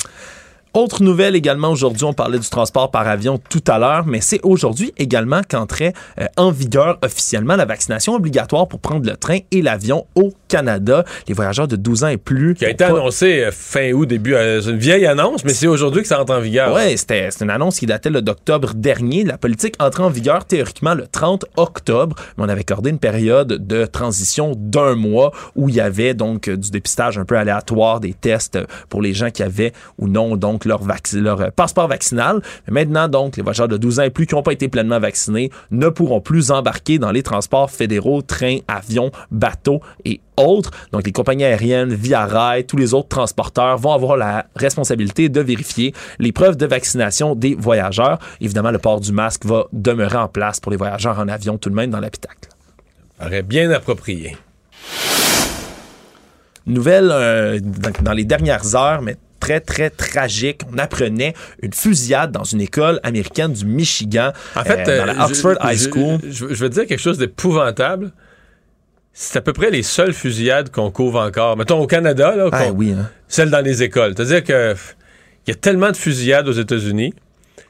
[0.77, 4.39] Autre nouvelle également aujourd'hui, on parlait du transport par avion tout à l'heure, mais c'est
[4.43, 5.91] aujourd'hui également qu'entrait
[6.21, 11.03] euh, en vigueur officiellement la vaccination obligatoire pour prendre le train et l'avion au Canada.
[11.27, 12.53] Les voyageurs de 12 ans et plus.
[12.53, 14.35] Qui a été annoncé euh, fin août, début.
[14.35, 16.75] Euh, c'est une vieille annonce, mais c'est aujourd'hui que ça entre en vigueur.
[16.75, 19.23] Oui, c'était une annonce qui datait d'octobre dernier.
[19.23, 23.65] La politique entre en vigueur théoriquement le 30 octobre, mais on avait accordé une période
[23.65, 28.13] de transition d'un mois où il y avait donc du dépistage un peu aléatoire, des
[28.13, 28.59] tests
[28.89, 30.81] pour les gens qui avaient ou non donc leur,
[31.13, 32.41] leur euh, passeport vaccinal.
[32.67, 34.99] Mais maintenant, donc, les voyageurs de 12 ans et plus qui n'ont pas été pleinement
[34.99, 40.71] vaccinés ne pourront plus embarquer dans les transports fédéraux, trains, avions, bateaux et autres.
[40.91, 45.41] Donc, les compagnies aériennes, Via Rail, tous les autres transporteurs vont avoir la responsabilité de
[45.41, 48.19] vérifier les preuves de vaccination des voyageurs.
[48.41, 51.69] Évidemment, le port du masque va demeurer en place pour les voyageurs en avion tout
[51.69, 52.49] de même dans l'habitacle.
[53.17, 54.37] Paraît bien approprié.
[56.67, 57.59] Nouvelle euh,
[58.01, 60.61] dans les dernières heures, mais très, très tragique.
[60.73, 65.25] On apprenait une fusillade dans une école américaine du Michigan, en fait, euh, dans la
[65.25, 66.19] Oxford High School.
[66.29, 68.11] Je, veux dire quelque chose d'épouvantable.
[69.13, 71.57] C'est à peu près les seules fusillades qu'on couvre encore.
[71.57, 73.09] Mettons au Canada, là, ah, oui, hein.
[73.27, 74.13] celles dans les écoles.
[74.15, 74.75] C'est-à-dire que
[75.47, 77.13] il y a tellement de fusillades aux États-Unis,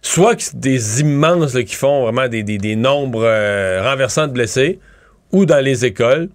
[0.01, 4.79] soit des immenses qui font vraiment des, nombres euh, renversants de blessés,
[5.31, 6.29] ou dans les écoles.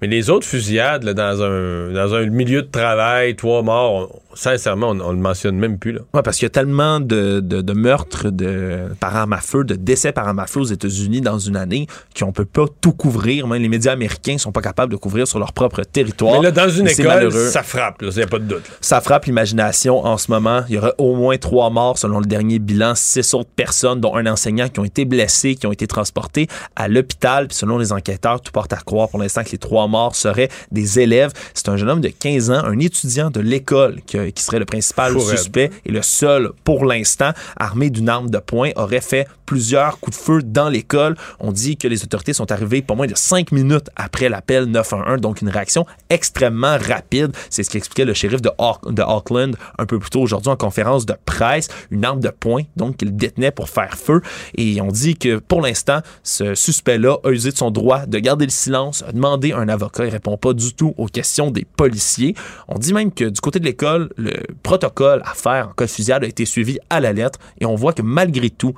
[0.00, 4.94] Mais les autres fusillades dans, un, dans un milieu de travail, trois morts, sincèrement, on,
[4.94, 5.92] ne le mentionne même plus.
[5.92, 6.00] Là.
[6.14, 9.74] Ouais, parce qu'il y a tellement de, de, meurtres de, par arme à feu, de
[9.74, 11.86] décès par arme à feu aux États-Unis dans une année
[12.18, 13.46] qu'on peut pas tout couvrir.
[13.46, 16.40] Même les médias américains sont pas capables de couvrir sur leur propre territoire.
[16.40, 18.62] Mais là, dans une école, ça frappe, il n'y a pas de doute.
[18.80, 20.62] Ça frappe l'imagination en ce moment.
[20.68, 24.16] Il y aura au moins trois morts selon le dernier bilan, six autres personnes, dont
[24.16, 27.48] un enseignant qui ont été blessés, qui ont été transportés à l'hôpital.
[27.48, 30.48] Puis selon les enquêteurs, tout porte à croire pour l'instant que les trois morts seraient
[30.70, 31.32] des élèves.
[31.54, 35.18] C'est un jeune homme de 15 ans, un étudiant de l'école qui, serait le principal
[35.20, 40.16] suspect et le seul pour l'instant, armé d'une arme de poing, aurait fait plusieurs coups
[40.16, 41.16] de feu dans l'école.
[41.40, 45.20] On dit que les autorités sont arrivées pas moins de cinq minutes après l'appel 911,
[45.20, 47.32] donc une réaction extrêmement rapide.
[47.50, 48.50] C'est ce qu'expliquait le shérif de,
[48.90, 51.68] de Auckland un peu plus tôt aujourd'hui en conférence de presse.
[51.90, 54.22] Une arme de poing, donc qu'il détenait pour faire feu.
[54.56, 58.44] Et on dit que pour l'instant, ce suspect-là a usé de son droit de garder
[58.44, 62.34] le silence, a demandé un avocat répond pas du tout aux questions des policiers.
[62.68, 64.32] On dit même que du côté de l'école, le
[64.62, 67.74] protocole à faire en cas de fusillade a été suivi à la lettre et on
[67.74, 68.74] voit que malgré tout,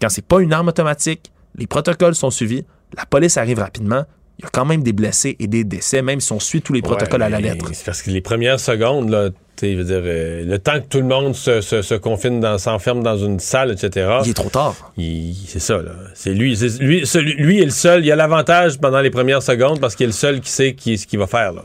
[0.00, 2.64] quand c'est pas une arme automatique, les protocoles sont suivis,
[2.96, 4.04] la police arrive rapidement,
[4.38, 6.72] il y a quand même des blessés et des décès, même si on suit tous
[6.72, 7.70] les protocoles à la lettre.
[7.72, 9.30] C'est parce que les premières secondes, là,
[9.62, 13.38] dire, euh, le temps que tout le monde se, se, confine, dans, s'enferme dans une
[13.40, 14.18] salle, etc.
[14.24, 14.92] Il est trop tard.
[14.96, 15.92] c'est ça, là.
[16.14, 17.04] C'est lui, lui,
[17.38, 18.04] lui est le seul.
[18.04, 20.98] Il a l'avantage pendant les premières secondes parce qu'il est le seul qui sait qui,
[20.98, 21.62] ce qu'il va faire, là.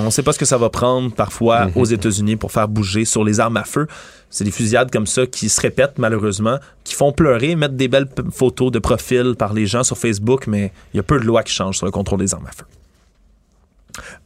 [0.00, 1.78] On ne sait pas ce que ça va prendre parfois mm-hmm.
[1.78, 3.86] aux États-Unis pour faire bouger sur les armes à feu.
[4.28, 8.08] C'est des fusillades comme ça qui se répètent malheureusement, qui font pleurer, mettre des belles
[8.32, 11.42] photos de profil par les gens sur Facebook, mais il y a peu de lois
[11.42, 12.64] qui changent sur le contrôle des armes à feu.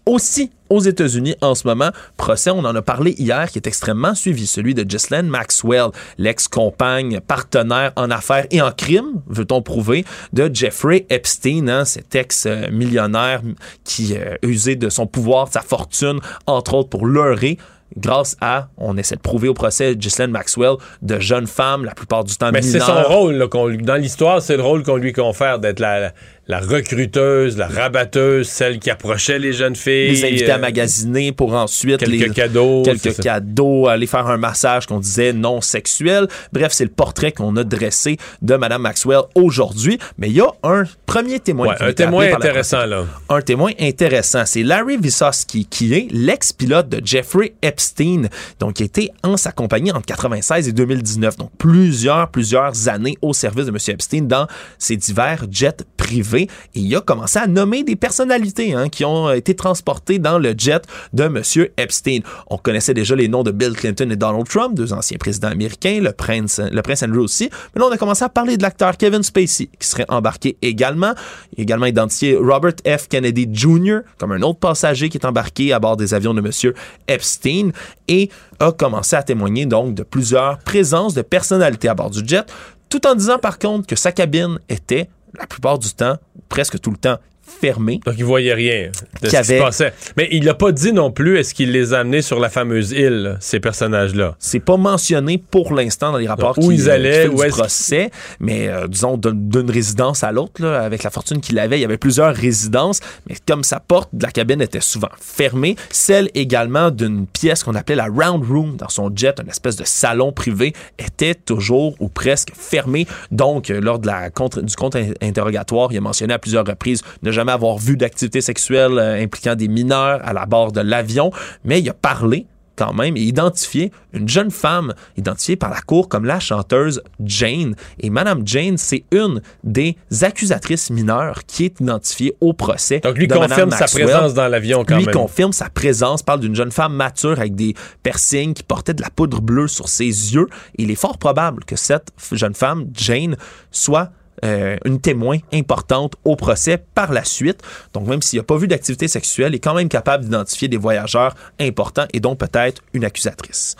[0.05, 4.15] Aussi, aux États-Unis en ce moment, procès, on en a parlé hier, qui est extrêmement
[4.15, 5.89] suivi, celui de Ghislaine Maxwell,
[6.19, 13.43] l'ex-compagne, partenaire en affaires et en crime, veut-on prouver, de Jeffrey Epstein, hein, cet ex-millionnaire
[13.85, 17.59] qui a euh, usé de son pouvoir, de sa fortune, entre autres pour leurrer
[17.97, 22.25] grâce à, on essaie de prouver au procès Ghislaine Maxwell, de jeunes femmes, la plupart
[22.25, 23.49] du temps Mais c'est son rôle,
[23.83, 26.13] dans l'histoire, c'est le rôle qu'on lui confère d'être la, la
[26.61, 30.11] recruteuse, la rabatteuse, celle qui approchait les jeunes filles.
[30.11, 32.83] Les invités à euh, magasiner pour ensuite quelques les, cadeaux.
[32.85, 36.29] quelques cadeaux, aller faire un massage qu'on disait non sexuel.
[36.53, 39.99] Bref, c'est le portrait qu'on a dressé de Madame Maxwell aujourd'hui.
[40.19, 41.69] Mais il y a un premier témoin.
[41.69, 43.07] Ouais, un témoin la intéressant, là.
[43.29, 44.45] Un témoin intéressant.
[44.47, 48.29] C'est Larry Visosky, qui est l'ex-pilote de Jeffrey Epstein,
[48.61, 51.39] donc qui a été en sa compagnie entre 96 et 2019.
[51.39, 53.79] Donc plusieurs, plusieurs années au service de M.
[53.89, 54.47] Epstein dans
[54.79, 56.36] ses divers jets privés.
[56.45, 56.49] Et
[56.81, 60.83] il a commencé à nommer des personnalités hein, qui ont été transportées dans le jet
[61.13, 61.43] de M.
[61.77, 62.21] Epstein.
[62.49, 66.01] On connaissait déjà les noms de Bill Clinton et Donald Trump, deux anciens présidents américains,
[66.01, 67.49] le prince, le prince Andrew aussi.
[67.75, 71.15] Mais là, on a commencé à parler de l'acteur Kevin Spacey, qui serait embarqué également.
[71.57, 73.09] Également identifié Robert F.
[73.09, 74.01] Kennedy Jr.
[74.19, 76.73] comme un autre passager qui est embarqué à bord des avions de M.
[77.09, 77.71] Epstein
[78.09, 78.31] et
[78.61, 82.45] a commencé à témoigner donc de plusieurs présences de personnalités à bord du jet,
[82.89, 85.09] tout en disant par contre que sa cabine était,
[85.39, 86.17] la plupart du temps,
[86.49, 88.01] presque tout le temps, fermée.
[88.05, 88.91] Donc, il voyait rien
[89.23, 89.93] de ce qui se avait- passait.
[90.17, 92.93] Mais il n'a pas dit non plus est-ce qu'il les a amenés sur la fameuse
[92.93, 94.35] île, ces personnages-là?
[94.39, 97.49] C'est pas mentionné pour l'instant dans les rapports Donc, où qui, ils allaient, où du
[97.49, 98.11] procès,
[98.41, 101.85] mais euh, disons d'un- d'une résidence à l'autre, avec la fortune qu'il avait, il y
[101.85, 106.91] avait plusieurs résidences, mais comme sa porte de la cabine était souvent fermée, celle également
[106.91, 110.73] d'une pièce qu'on appelait la round room dans son jet, une espèce de salon privé,
[110.99, 113.07] était toujours ou presque fermée.
[113.31, 114.75] Donc, euh, lors de la contre, du
[115.21, 119.55] contre-interrogatoire, il a mentionné à plusieurs reprises ne jamais avoir vu d'activité sexuelle euh, impliquant
[119.55, 121.31] des mineurs à la bord de l'avion,
[121.65, 122.47] mais il a parlé
[122.77, 127.75] quand même et identifié une jeune femme identifiée par la cour comme la chanteuse Jane.
[128.01, 133.01] Et Madame Jane, c'est une des accusatrices mineures qui est identifiée au procès.
[133.01, 135.15] Donc, lui de confirme sa présence dans l'avion quand lui même.
[135.15, 139.11] confirme sa présence, parle d'une jeune femme mature avec des piercings qui portait de la
[139.11, 140.47] poudre bleue sur ses yeux.
[140.79, 143.37] Et il est fort probable que cette jeune femme, Jane,
[143.71, 144.11] soit
[144.45, 147.63] euh, une témoin importante au procès par la suite.
[147.95, 150.77] Donc, même s'il n'a pas vu d'activité sexuelle, il est quand même capable d'identifier des
[150.77, 153.77] voyageurs importants et dont peut-être une accusatrice.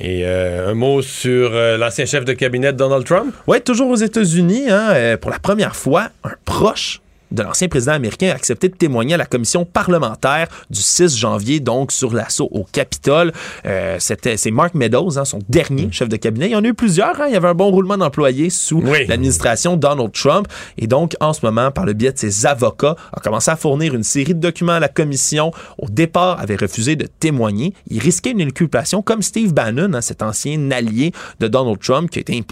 [0.00, 3.34] Et euh, un mot sur euh, l'ancien chef de cabinet de Donald Trump?
[3.46, 7.00] Oui, toujours aux États-Unis, hein, pour la première fois, un proche
[7.30, 11.60] de l'ancien président américain a accepté de témoigner à la commission parlementaire du 6 janvier,
[11.60, 13.32] donc sur l'assaut au Capitole.
[13.66, 16.46] Euh, c'était, c'est Mark Meadows, hein, son dernier chef de cabinet.
[16.46, 17.20] Il y en a eu plusieurs.
[17.20, 17.26] hein.
[17.28, 20.46] Il y avait un bon roulement d'employés sous l'administration Donald Trump.
[20.76, 23.94] Et donc, en ce moment, par le biais de ses avocats, a commencé à fournir
[23.94, 25.52] une série de documents à la commission.
[25.78, 27.74] Au départ, avait refusé de témoigner.
[27.88, 32.18] Il risquait une inculpation comme Steve Bannon, hein, cet ancien allié de Donald Trump qui
[32.18, 32.44] a été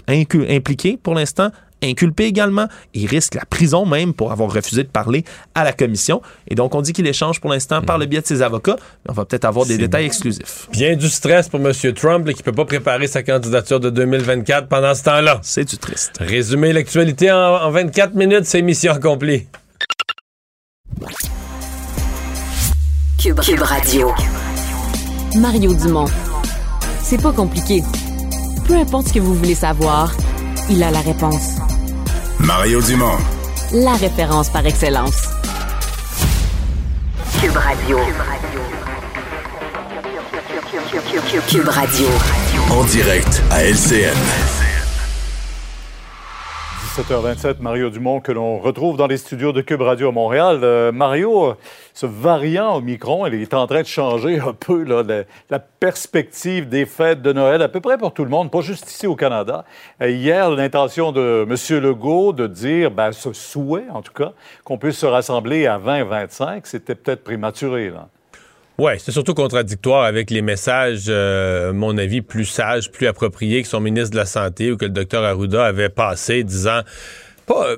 [0.49, 1.49] impliqué pour l'instant
[1.83, 2.67] inculpé également.
[2.93, 5.23] Il risque la prison même pour avoir refusé de parler
[5.55, 6.21] à la commission.
[6.47, 8.77] Et donc, on dit qu'il échange pour l'instant par le biais de ses avocats.
[9.05, 10.67] Mais on va peut-être avoir des détails exclusifs.
[10.71, 11.73] Bien du stress pour M.
[11.93, 15.39] Trump là, qui peut pas préparer sa candidature de 2024 pendant ce temps-là.
[15.43, 16.17] C'est du triste.
[16.19, 19.47] Résumer l'actualité en, en 24 minutes, c'est mission accomplie.
[23.19, 24.11] Cube, Cube Radio.
[25.35, 26.05] Mario Dumont.
[27.03, 27.83] C'est pas compliqué.
[28.67, 30.13] Peu importe ce que vous voulez savoir,
[30.69, 31.55] il a la réponse.
[32.39, 33.17] Mario Dumont.
[33.73, 35.29] La référence par excellence.
[37.41, 37.97] Cube Radio.
[41.47, 42.07] Cube Radio.
[42.71, 44.66] En direct à LCN.
[46.97, 50.61] 17h27, Mario Dumont, que l'on retrouve dans les studios de Cube Radio à Montréal.
[50.63, 51.53] Euh, Mario,
[51.93, 57.21] ce variant Omicron, il est en train de changer un peu la perspective des fêtes
[57.21, 59.63] de Noël, à peu près pour tout le monde, pas juste ici au Canada.
[60.01, 61.83] Euh, hier, l'intention de M.
[61.83, 64.31] Legault de dire, ben, ce souhait en tout cas,
[64.63, 67.91] qu'on puisse se rassembler à 20-25, c'était peut-être prématuré.
[67.91, 68.07] Là.
[68.79, 73.67] Oui, c'est surtout contradictoire avec les messages, euh, mon avis, plus sages, plus appropriés que
[73.67, 76.81] son ministre de la Santé ou que le docteur Arruda avait passé, disant.
[77.47, 77.77] Pas, euh,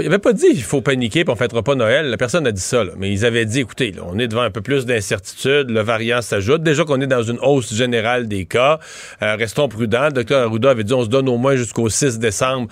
[0.00, 2.06] il avait pas dit il faut paniquer puis on fêtera pas Noël.
[2.06, 4.50] La personne a dit ça, mais ils avaient dit écoutez, là, on est devant un
[4.50, 6.62] peu plus d'incertitude, le variant s'ajoute.
[6.62, 8.80] Déjà qu'on est dans une hausse générale des cas,
[9.22, 10.06] Euh, restons prudents.
[10.06, 12.68] Le docteur Arruda avait dit on se donne au moins jusqu'au 6 décembre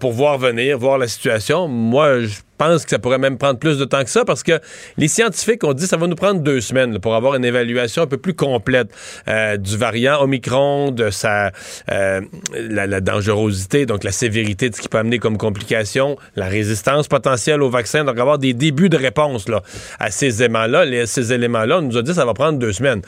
[0.00, 1.68] pour voir venir, voir la situation.
[1.68, 4.60] Moi, je pense que ça pourrait même prendre plus de temps que ça parce que
[4.98, 8.02] les scientifiques ont dit que ça va nous prendre deux semaines pour avoir une évaluation
[8.02, 8.90] un peu plus complète
[9.28, 11.52] euh, du variant Omicron, de sa
[11.90, 12.20] euh,
[12.52, 17.62] la, dangerosité, donc la sévérité de ce qui peut amener comme complication, la résistance potentielle
[17.62, 19.62] au vaccin, donc avoir des débuts de réponse là,
[19.98, 21.06] à ces éléments-là.
[21.06, 23.00] Ces éléments-là, on nous a dit que ça va prendre deux semaines.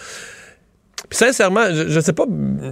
[1.12, 2.24] Puis sincèrement, je, je sais pas,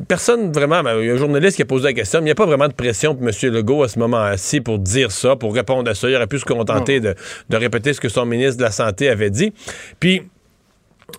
[0.08, 2.28] personne vraiment, ben, il y a un journaliste qui a posé la question, mais il
[2.28, 3.34] n'y a pas vraiment de pression pour M.
[3.52, 6.08] Legault à ce moment-ci pour dire ça, pour répondre à ça.
[6.08, 7.14] Il aurait pu se contenter de,
[7.50, 9.52] de répéter ce que son ministre de la Santé avait dit.
[10.00, 10.22] Puis,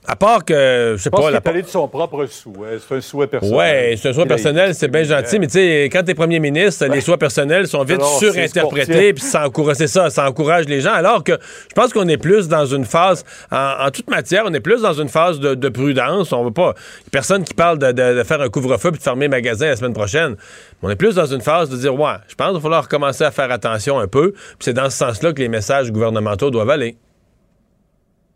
[0.08, 2.78] À part que, je sais Je pense pas, est allé de son propre souhait.
[2.88, 3.56] C'est un souhait personnel.
[3.58, 6.40] Ouais, c'est un souhait Il personnel, c'est bien gentil, mais tu sais, quand t'es premier
[6.40, 10.66] ministre, les souhaits personnels sont vite Alors, surinterprétés, puis ça encourage, c'est ça, ça encourage
[10.66, 10.94] les gens.
[10.94, 14.54] Alors que je pense qu'on est plus dans une phase, en, en toute matière, on
[14.54, 16.32] est plus dans une phase de, de prudence.
[16.34, 16.74] On veut pas,
[17.12, 19.76] personne qui parle de, de- de faire un couvre-feu puis de fermer les magasins la
[19.76, 20.36] semaine prochaine.
[20.82, 23.24] On est plus dans une phase de dire, ouais, je pense qu'il va falloir commencer
[23.24, 24.32] à faire attention un peu.
[24.32, 26.96] Puis c'est dans ce sens-là que les messages gouvernementaux doivent aller.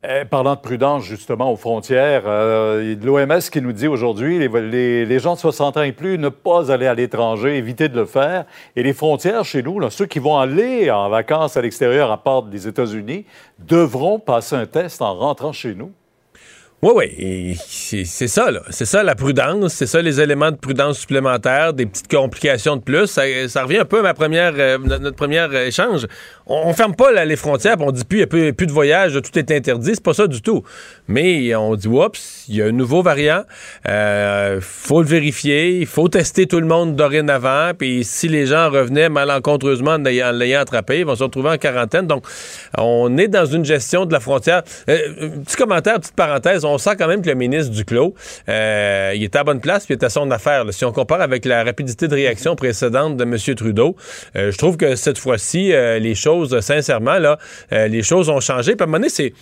[0.07, 5.34] Eh, parlant de prudence, justement, aux frontières, euh, l'OMS qui nous dit aujourd'hui les, gens
[5.34, 8.45] de 60 ans et plus ne pas aller à l'étranger, éviter de le faire.
[8.76, 12.44] Et les frontières chez nous, ceux qui vont aller en vacances à l'extérieur, à part
[12.44, 13.26] des États-Unis,
[13.60, 15.91] devront passer un test en rentrant chez nous.
[16.85, 18.61] Oui, oui, c'est ça, là.
[18.69, 22.81] C'est ça la prudence, c'est ça les éléments de prudence supplémentaires, des petites complications de
[22.83, 23.07] plus.
[23.07, 26.05] Ça, revient un peu à ma première, euh, notre, premier échange.
[26.45, 29.19] On, on ferme pas les frontières, on dit plus, il n'y a plus, de voyage,
[29.19, 29.95] tout est interdit.
[29.95, 30.61] C'est pas ça du tout.
[31.07, 33.45] Mais on dit, oups, il y a un nouveau variant.
[33.89, 37.71] Euh, faut le vérifier, il faut tester tout le monde dorénavant.
[37.75, 42.05] Puis si les gens revenaient malencontreusement en l'ayant attrapé, ils vont se retrouver en quarantaine.
[42.05, 42.25] Donc,
[42.77, 44.61] on est dans une gestion de la frontière.
[44.87, 48.14] Euh, petit commentaire, petite parenthèse, sent quand même que le ministre Duclos,
[48.49, 50.65] euh, il est à bonne place, puis il est à son affaire.
[50.72, 53.38] Si on compare avec la rapidité de réaction précédente de M.
[53.56, 53.95] Trudeau,
[54.35, 57.18] euh, je trouve que cette fois-ci, euh, les choses, sincèrement,
[57.72, 58.76] euh, les choses ont changé.
[58.76, 59.34] Puis à un moment c'est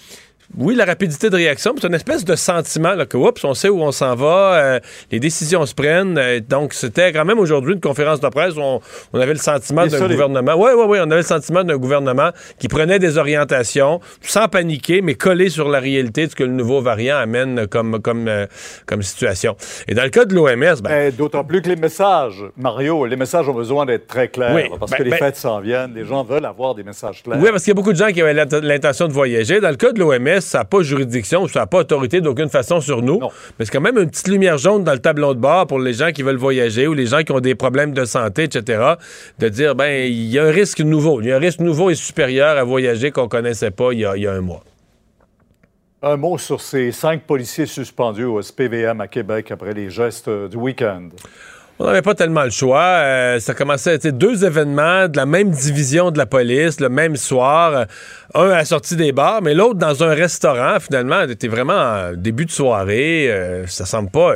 [0.58, 3.70] oui, la rapidité de réaction, c'est une espèce de sentiment là, que, oups, on sait
[3.70, 4.80] où on s'en va, euh,
[5.12, 6.18] les décisions se prennent.
[6.18, 8.80] euh, donc, c'était quand même aujourd'hui une conférence de presse où on,
[9.14, 10.54] on avait le sentiment d'un gouvernement.
[10.56, 15.02] Oui, oui, oui, on avait le sentiment d'un gouvernement qui prenait des orientations sans paniquer,
[15.02, 18.46] mais collé sur la réalité de ce que le nouveau variant amène comme, comme, euh,
[18.86, 19.56] comme situation.
[19.88, 23.16] Et dans le cas de l'OMS, ben, Eh, D'autant plus que les messages, Mario, les
[23.16, 24.54] messages ont besoin d'être très clairs.
[24.54, 25.94] Oui, parce ben- que les ben- fêtes s'en viennent.
[25.96, 27.38] Les gens veulent avoir des messages clairs.
[27.42, 29.60] Oui, parce qu'il y a beaucoup de gens qui avaient l'int- l'intention de voyager.
[29.60, 32.82] Dans le cas de l'OMS, ça n'a pas juridiction, ça n'a pas autorité d'aucune façon
[32.82, 33.20] sur nous.
[33.58, 35.94] Mais c'est quand même une petite lumière jaune dans le tableau de bord pour les
[35.94, 38.94] gens qui veulent voyager ou les gens qui ont des problèmes de santé, etc.
[39.40, 41.22] De dire, ben, il y a un risque nouveau.
[41.22, 44.06] Il y a un risque nouveau et supérieur à voyager qu'on connaissait pas il y
[44.06, 44.64] a, il y a un mois.
[46.02, 50.58] Un mot sur ces cinq policiers suspendus au SPVM à Québec après les gestes du
[50.58, 51.10] week-end.
[51.80, 52.84] On n'avait pas tellement le choix.
[52.84, 56.90] Euh, ça commençait à être deux événements de la même division de la police, le
[56.90, 57.74] même soir.
[57.74, 57.86] Euh,
[58.36, 60.80] un à la sortie des bars, mais l'autre dans un restaurant.
[60.80, 63.32] Finalement, c'était vraiment en début de soirée.
[63.32, 64.36] Euh, ça semble pas.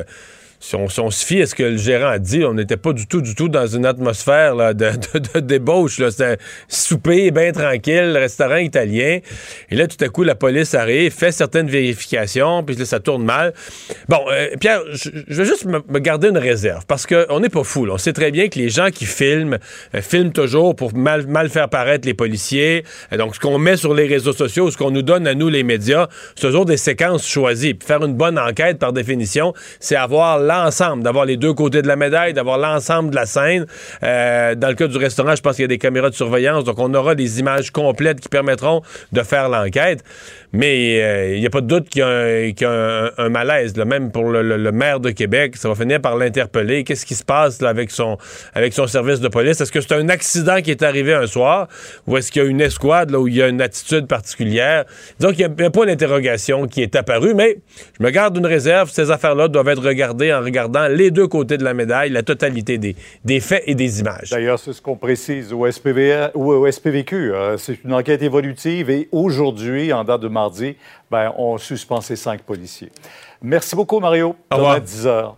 [0.60, 3.06] Si on, se fie à ce que le gérant a dit, on n'était pas du
[3.06, 6.02] tout, du tout dans une atmosphère de, débauche.
[6.10, 9.20] C'était souper bien tranquille, restaurant italien.
[9.70, 13.24] Et là, tout à coup, la police arrive, fait certaines vérifications, puis là, ça tourne
[13.24, 13.54] mal.
[14.10, 17.88] Bon, euh, Pierre, je, vais juste me, garder une réserve, parce qu'on n'est pas fou.
[17.92, 19.60] On sait très bien que les gens qui filment,
[19.94, 22.84] euh, filment toujours pour mal, mal faire paraître les policiers.
[23.14, 25.50] Euh, donc, ce qu'on met sur les réseaux sociaux, ce qu'on nous donne à nous,
[25.50, 27.76] les médias, c'est toujours des séquences choisies.
[27.76, 31.88] Puis faire une bonne enquête, par définition, c'est avoir l'ensemble, d'avoir les deux côtés de
[31.88, 33.66] la médaille, d'avoir l'ensemble de la scène.
[34.04, 36.64] Euh, dans le cas du restaurant, je pense qu'il y a des caméras de surveillance,
[36.64, 40.04] donc on aura des images complètes qui permettront de faire l'enquête.
[40.54, 44.12] Mais euh, il n'y a pas de doute qu'il y a un, a malaise, même
[44.12, 45.58] pour le, maire de Québec.
[45.58, 46.84] Ça va finir par l'interpeller.
[46.84, 48.18] Qu'est-ce qui se passe avec, son,
[48.54, 49.60] avec son service de police?
[49.60, 51.68] Est-ce que c'est un accident qui est arrivé un soir?
[52.08, 54.86] Ou est-ce qu'il y a une escouade là, où il y a une attitude particulière?
[55.20, 57.58] Disons qu'il n'y a, un point d'interrogation qui est apparu, mais
[58.00, 58.90] je me garde une réserve.
[58.90, 62.78] Ces affaires-là doivent être regardées en regardant les deux côtés de la médaille, la totalité
[62.78, 62.96] des,
[63.26, 64.30] des faits et des images.
[64.32, 67.34] D'ailleurs, c'est ce qu'on précise au, SPV, ou au SPVQ.
[67.34, 70.76] euh, c'est une enquête évolutive et aujourd'hui, en date de mardi,
[71.12, 72.92] ben, on suspend ces cinq policiers.
[73.42, 74.36] Merci beaucoup, Mario.
[74.52, 74.76] Au revoir.
[74.76, 75.38] Demain à 10 heures.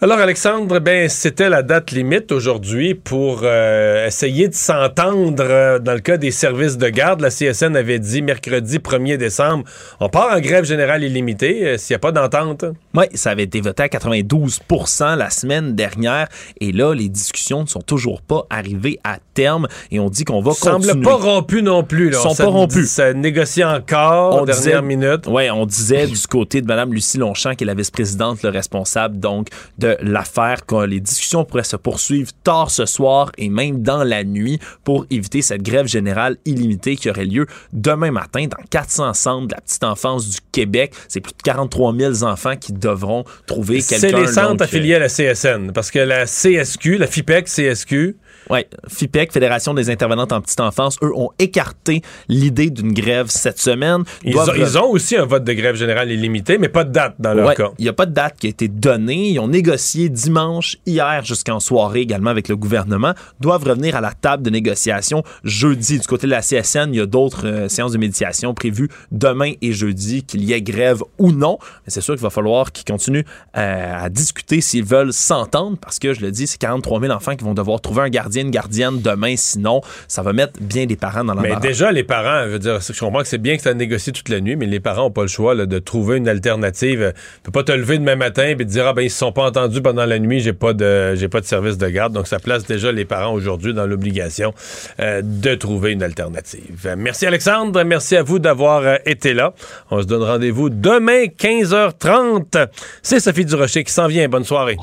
[0.00, 5.94] Alors, Alexandre, ben, c'était la date limite aujourd'hui pour euh, essayer de s'entendre euh, dans
[5.94, 7.20] le cas des services de garde.
[7.20, 9.64] La CSN avait dit mercredi 1er décembre,
[9.98, 12.64] on part en grève générale illimitée euh, s'il n'y a pas d'entente.
[12.94, 16.28] Oui, ça avait été voté à 92% la semaine dernière.
[16.60, 19.66] Et là, les discussions ne sont toujours pas arrivées à terme.
[19.90, 21.04] Et on dit qu'on va semble continuer.
[21.06, 22.10] pas rompu non plus.
[22.10, 22.18] Là.
[22.18, 22.88] Ils sont Ça pas rompus.
[22.88, 25.24] Ça négocie encore, On dernière disait- minute.
[25.26, 29.18] Oui, on disait du côté de Mme Lucie Longchamp, qui est la vice-présidente, le responsable
[29.18, 34.04] donc de l'affaire, que les discussions pourraient se poursuivre tard ce soir et même dans
[34.04, 39.14] la nuit pour éviter cette grève générale illimitée qui aurait lieu demain matin dans 400
[39.14, 40.94] centres de la petite enfance du Québec.
[41.08, 44.08] C'est plus de 43 000 enfants qui devront trouver quelqu'un.
[44.08, 45.72] C'est les centres donc, affiliés à la CSN.
[45.72, 48.16] Parce que la CSQ, la FIPEC CSQ,
[48.50, 53.58] Oui, FIPEC, Fédération des intervenantes en petite enfance, eux ont écarté l'idée d'une grève cette
[53.58, 54.04] semaine.
[54.24, 57.14] Ils ont, ils ont, aussi un vote de grève générale illimité, mais pas de date
[57.18, 57.70] dans leur ouais, cas.
[57.78, 59.30] Il n'y a pas de date qui a été donnée.
[59.30, 63.12] Ils ont négocié dimanche, hier, jusqu'en soirée également avec le gouvernement.
[63.40, 65.98] Doivent revenir à la table de négociation jeudi.
[65.98, 69.52] Du côté de la CSN, il y a d'autres euh, séances de médiation prévues demain
[69.60, 71.58] et jeudi, qu'il y ait grève ou non.
[71.60, 73.24] Mais c'est sûr qu'il va falloir qu'ils continuent
[73.56, 77.36] euh, à discuter s'ils veulent s'entendre parce que, je le dis, c'est 43 000 enfants
[77.36, 79.34] qui vont devoir trouver un gardien, une gardienne demain.
[79.36, 82.58] Sinon, ça va mettre bien des parents dans la Mais déjà, les parents, je veux
[82.58, 85.04] dire, je comprends que c'est bien que ça négocie toute la nuit, mais les parents
[85.04, 87.12] n'ont pas le choix là, de trouver une alternative.
[87.14, 89.32] Tu peux pas te lever demain matin et te dire, ah ben, ils se sont
[89.32, 92.12] pas entendus pendant la nuit, j'ai pas de, j'ai pas de service de garde.
[92.12, 94.52] Donc, ça place déjà les parents aujourd'hui dans l'obligation
[95.00, 96.94] euh, de trouver une alternative.
[96.96, 99.54] Merci Alexandre, merci à vous d'avoir euh, été là.
[99.90, 102.68] On se donne rendez-vous demain 15h30.
[103.02, 104.28] C'est Sophie Durocher qui s'en vient.
[104.28, 104.76] Bonne soirée.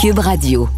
[0.00, 0.68] Cube Radio.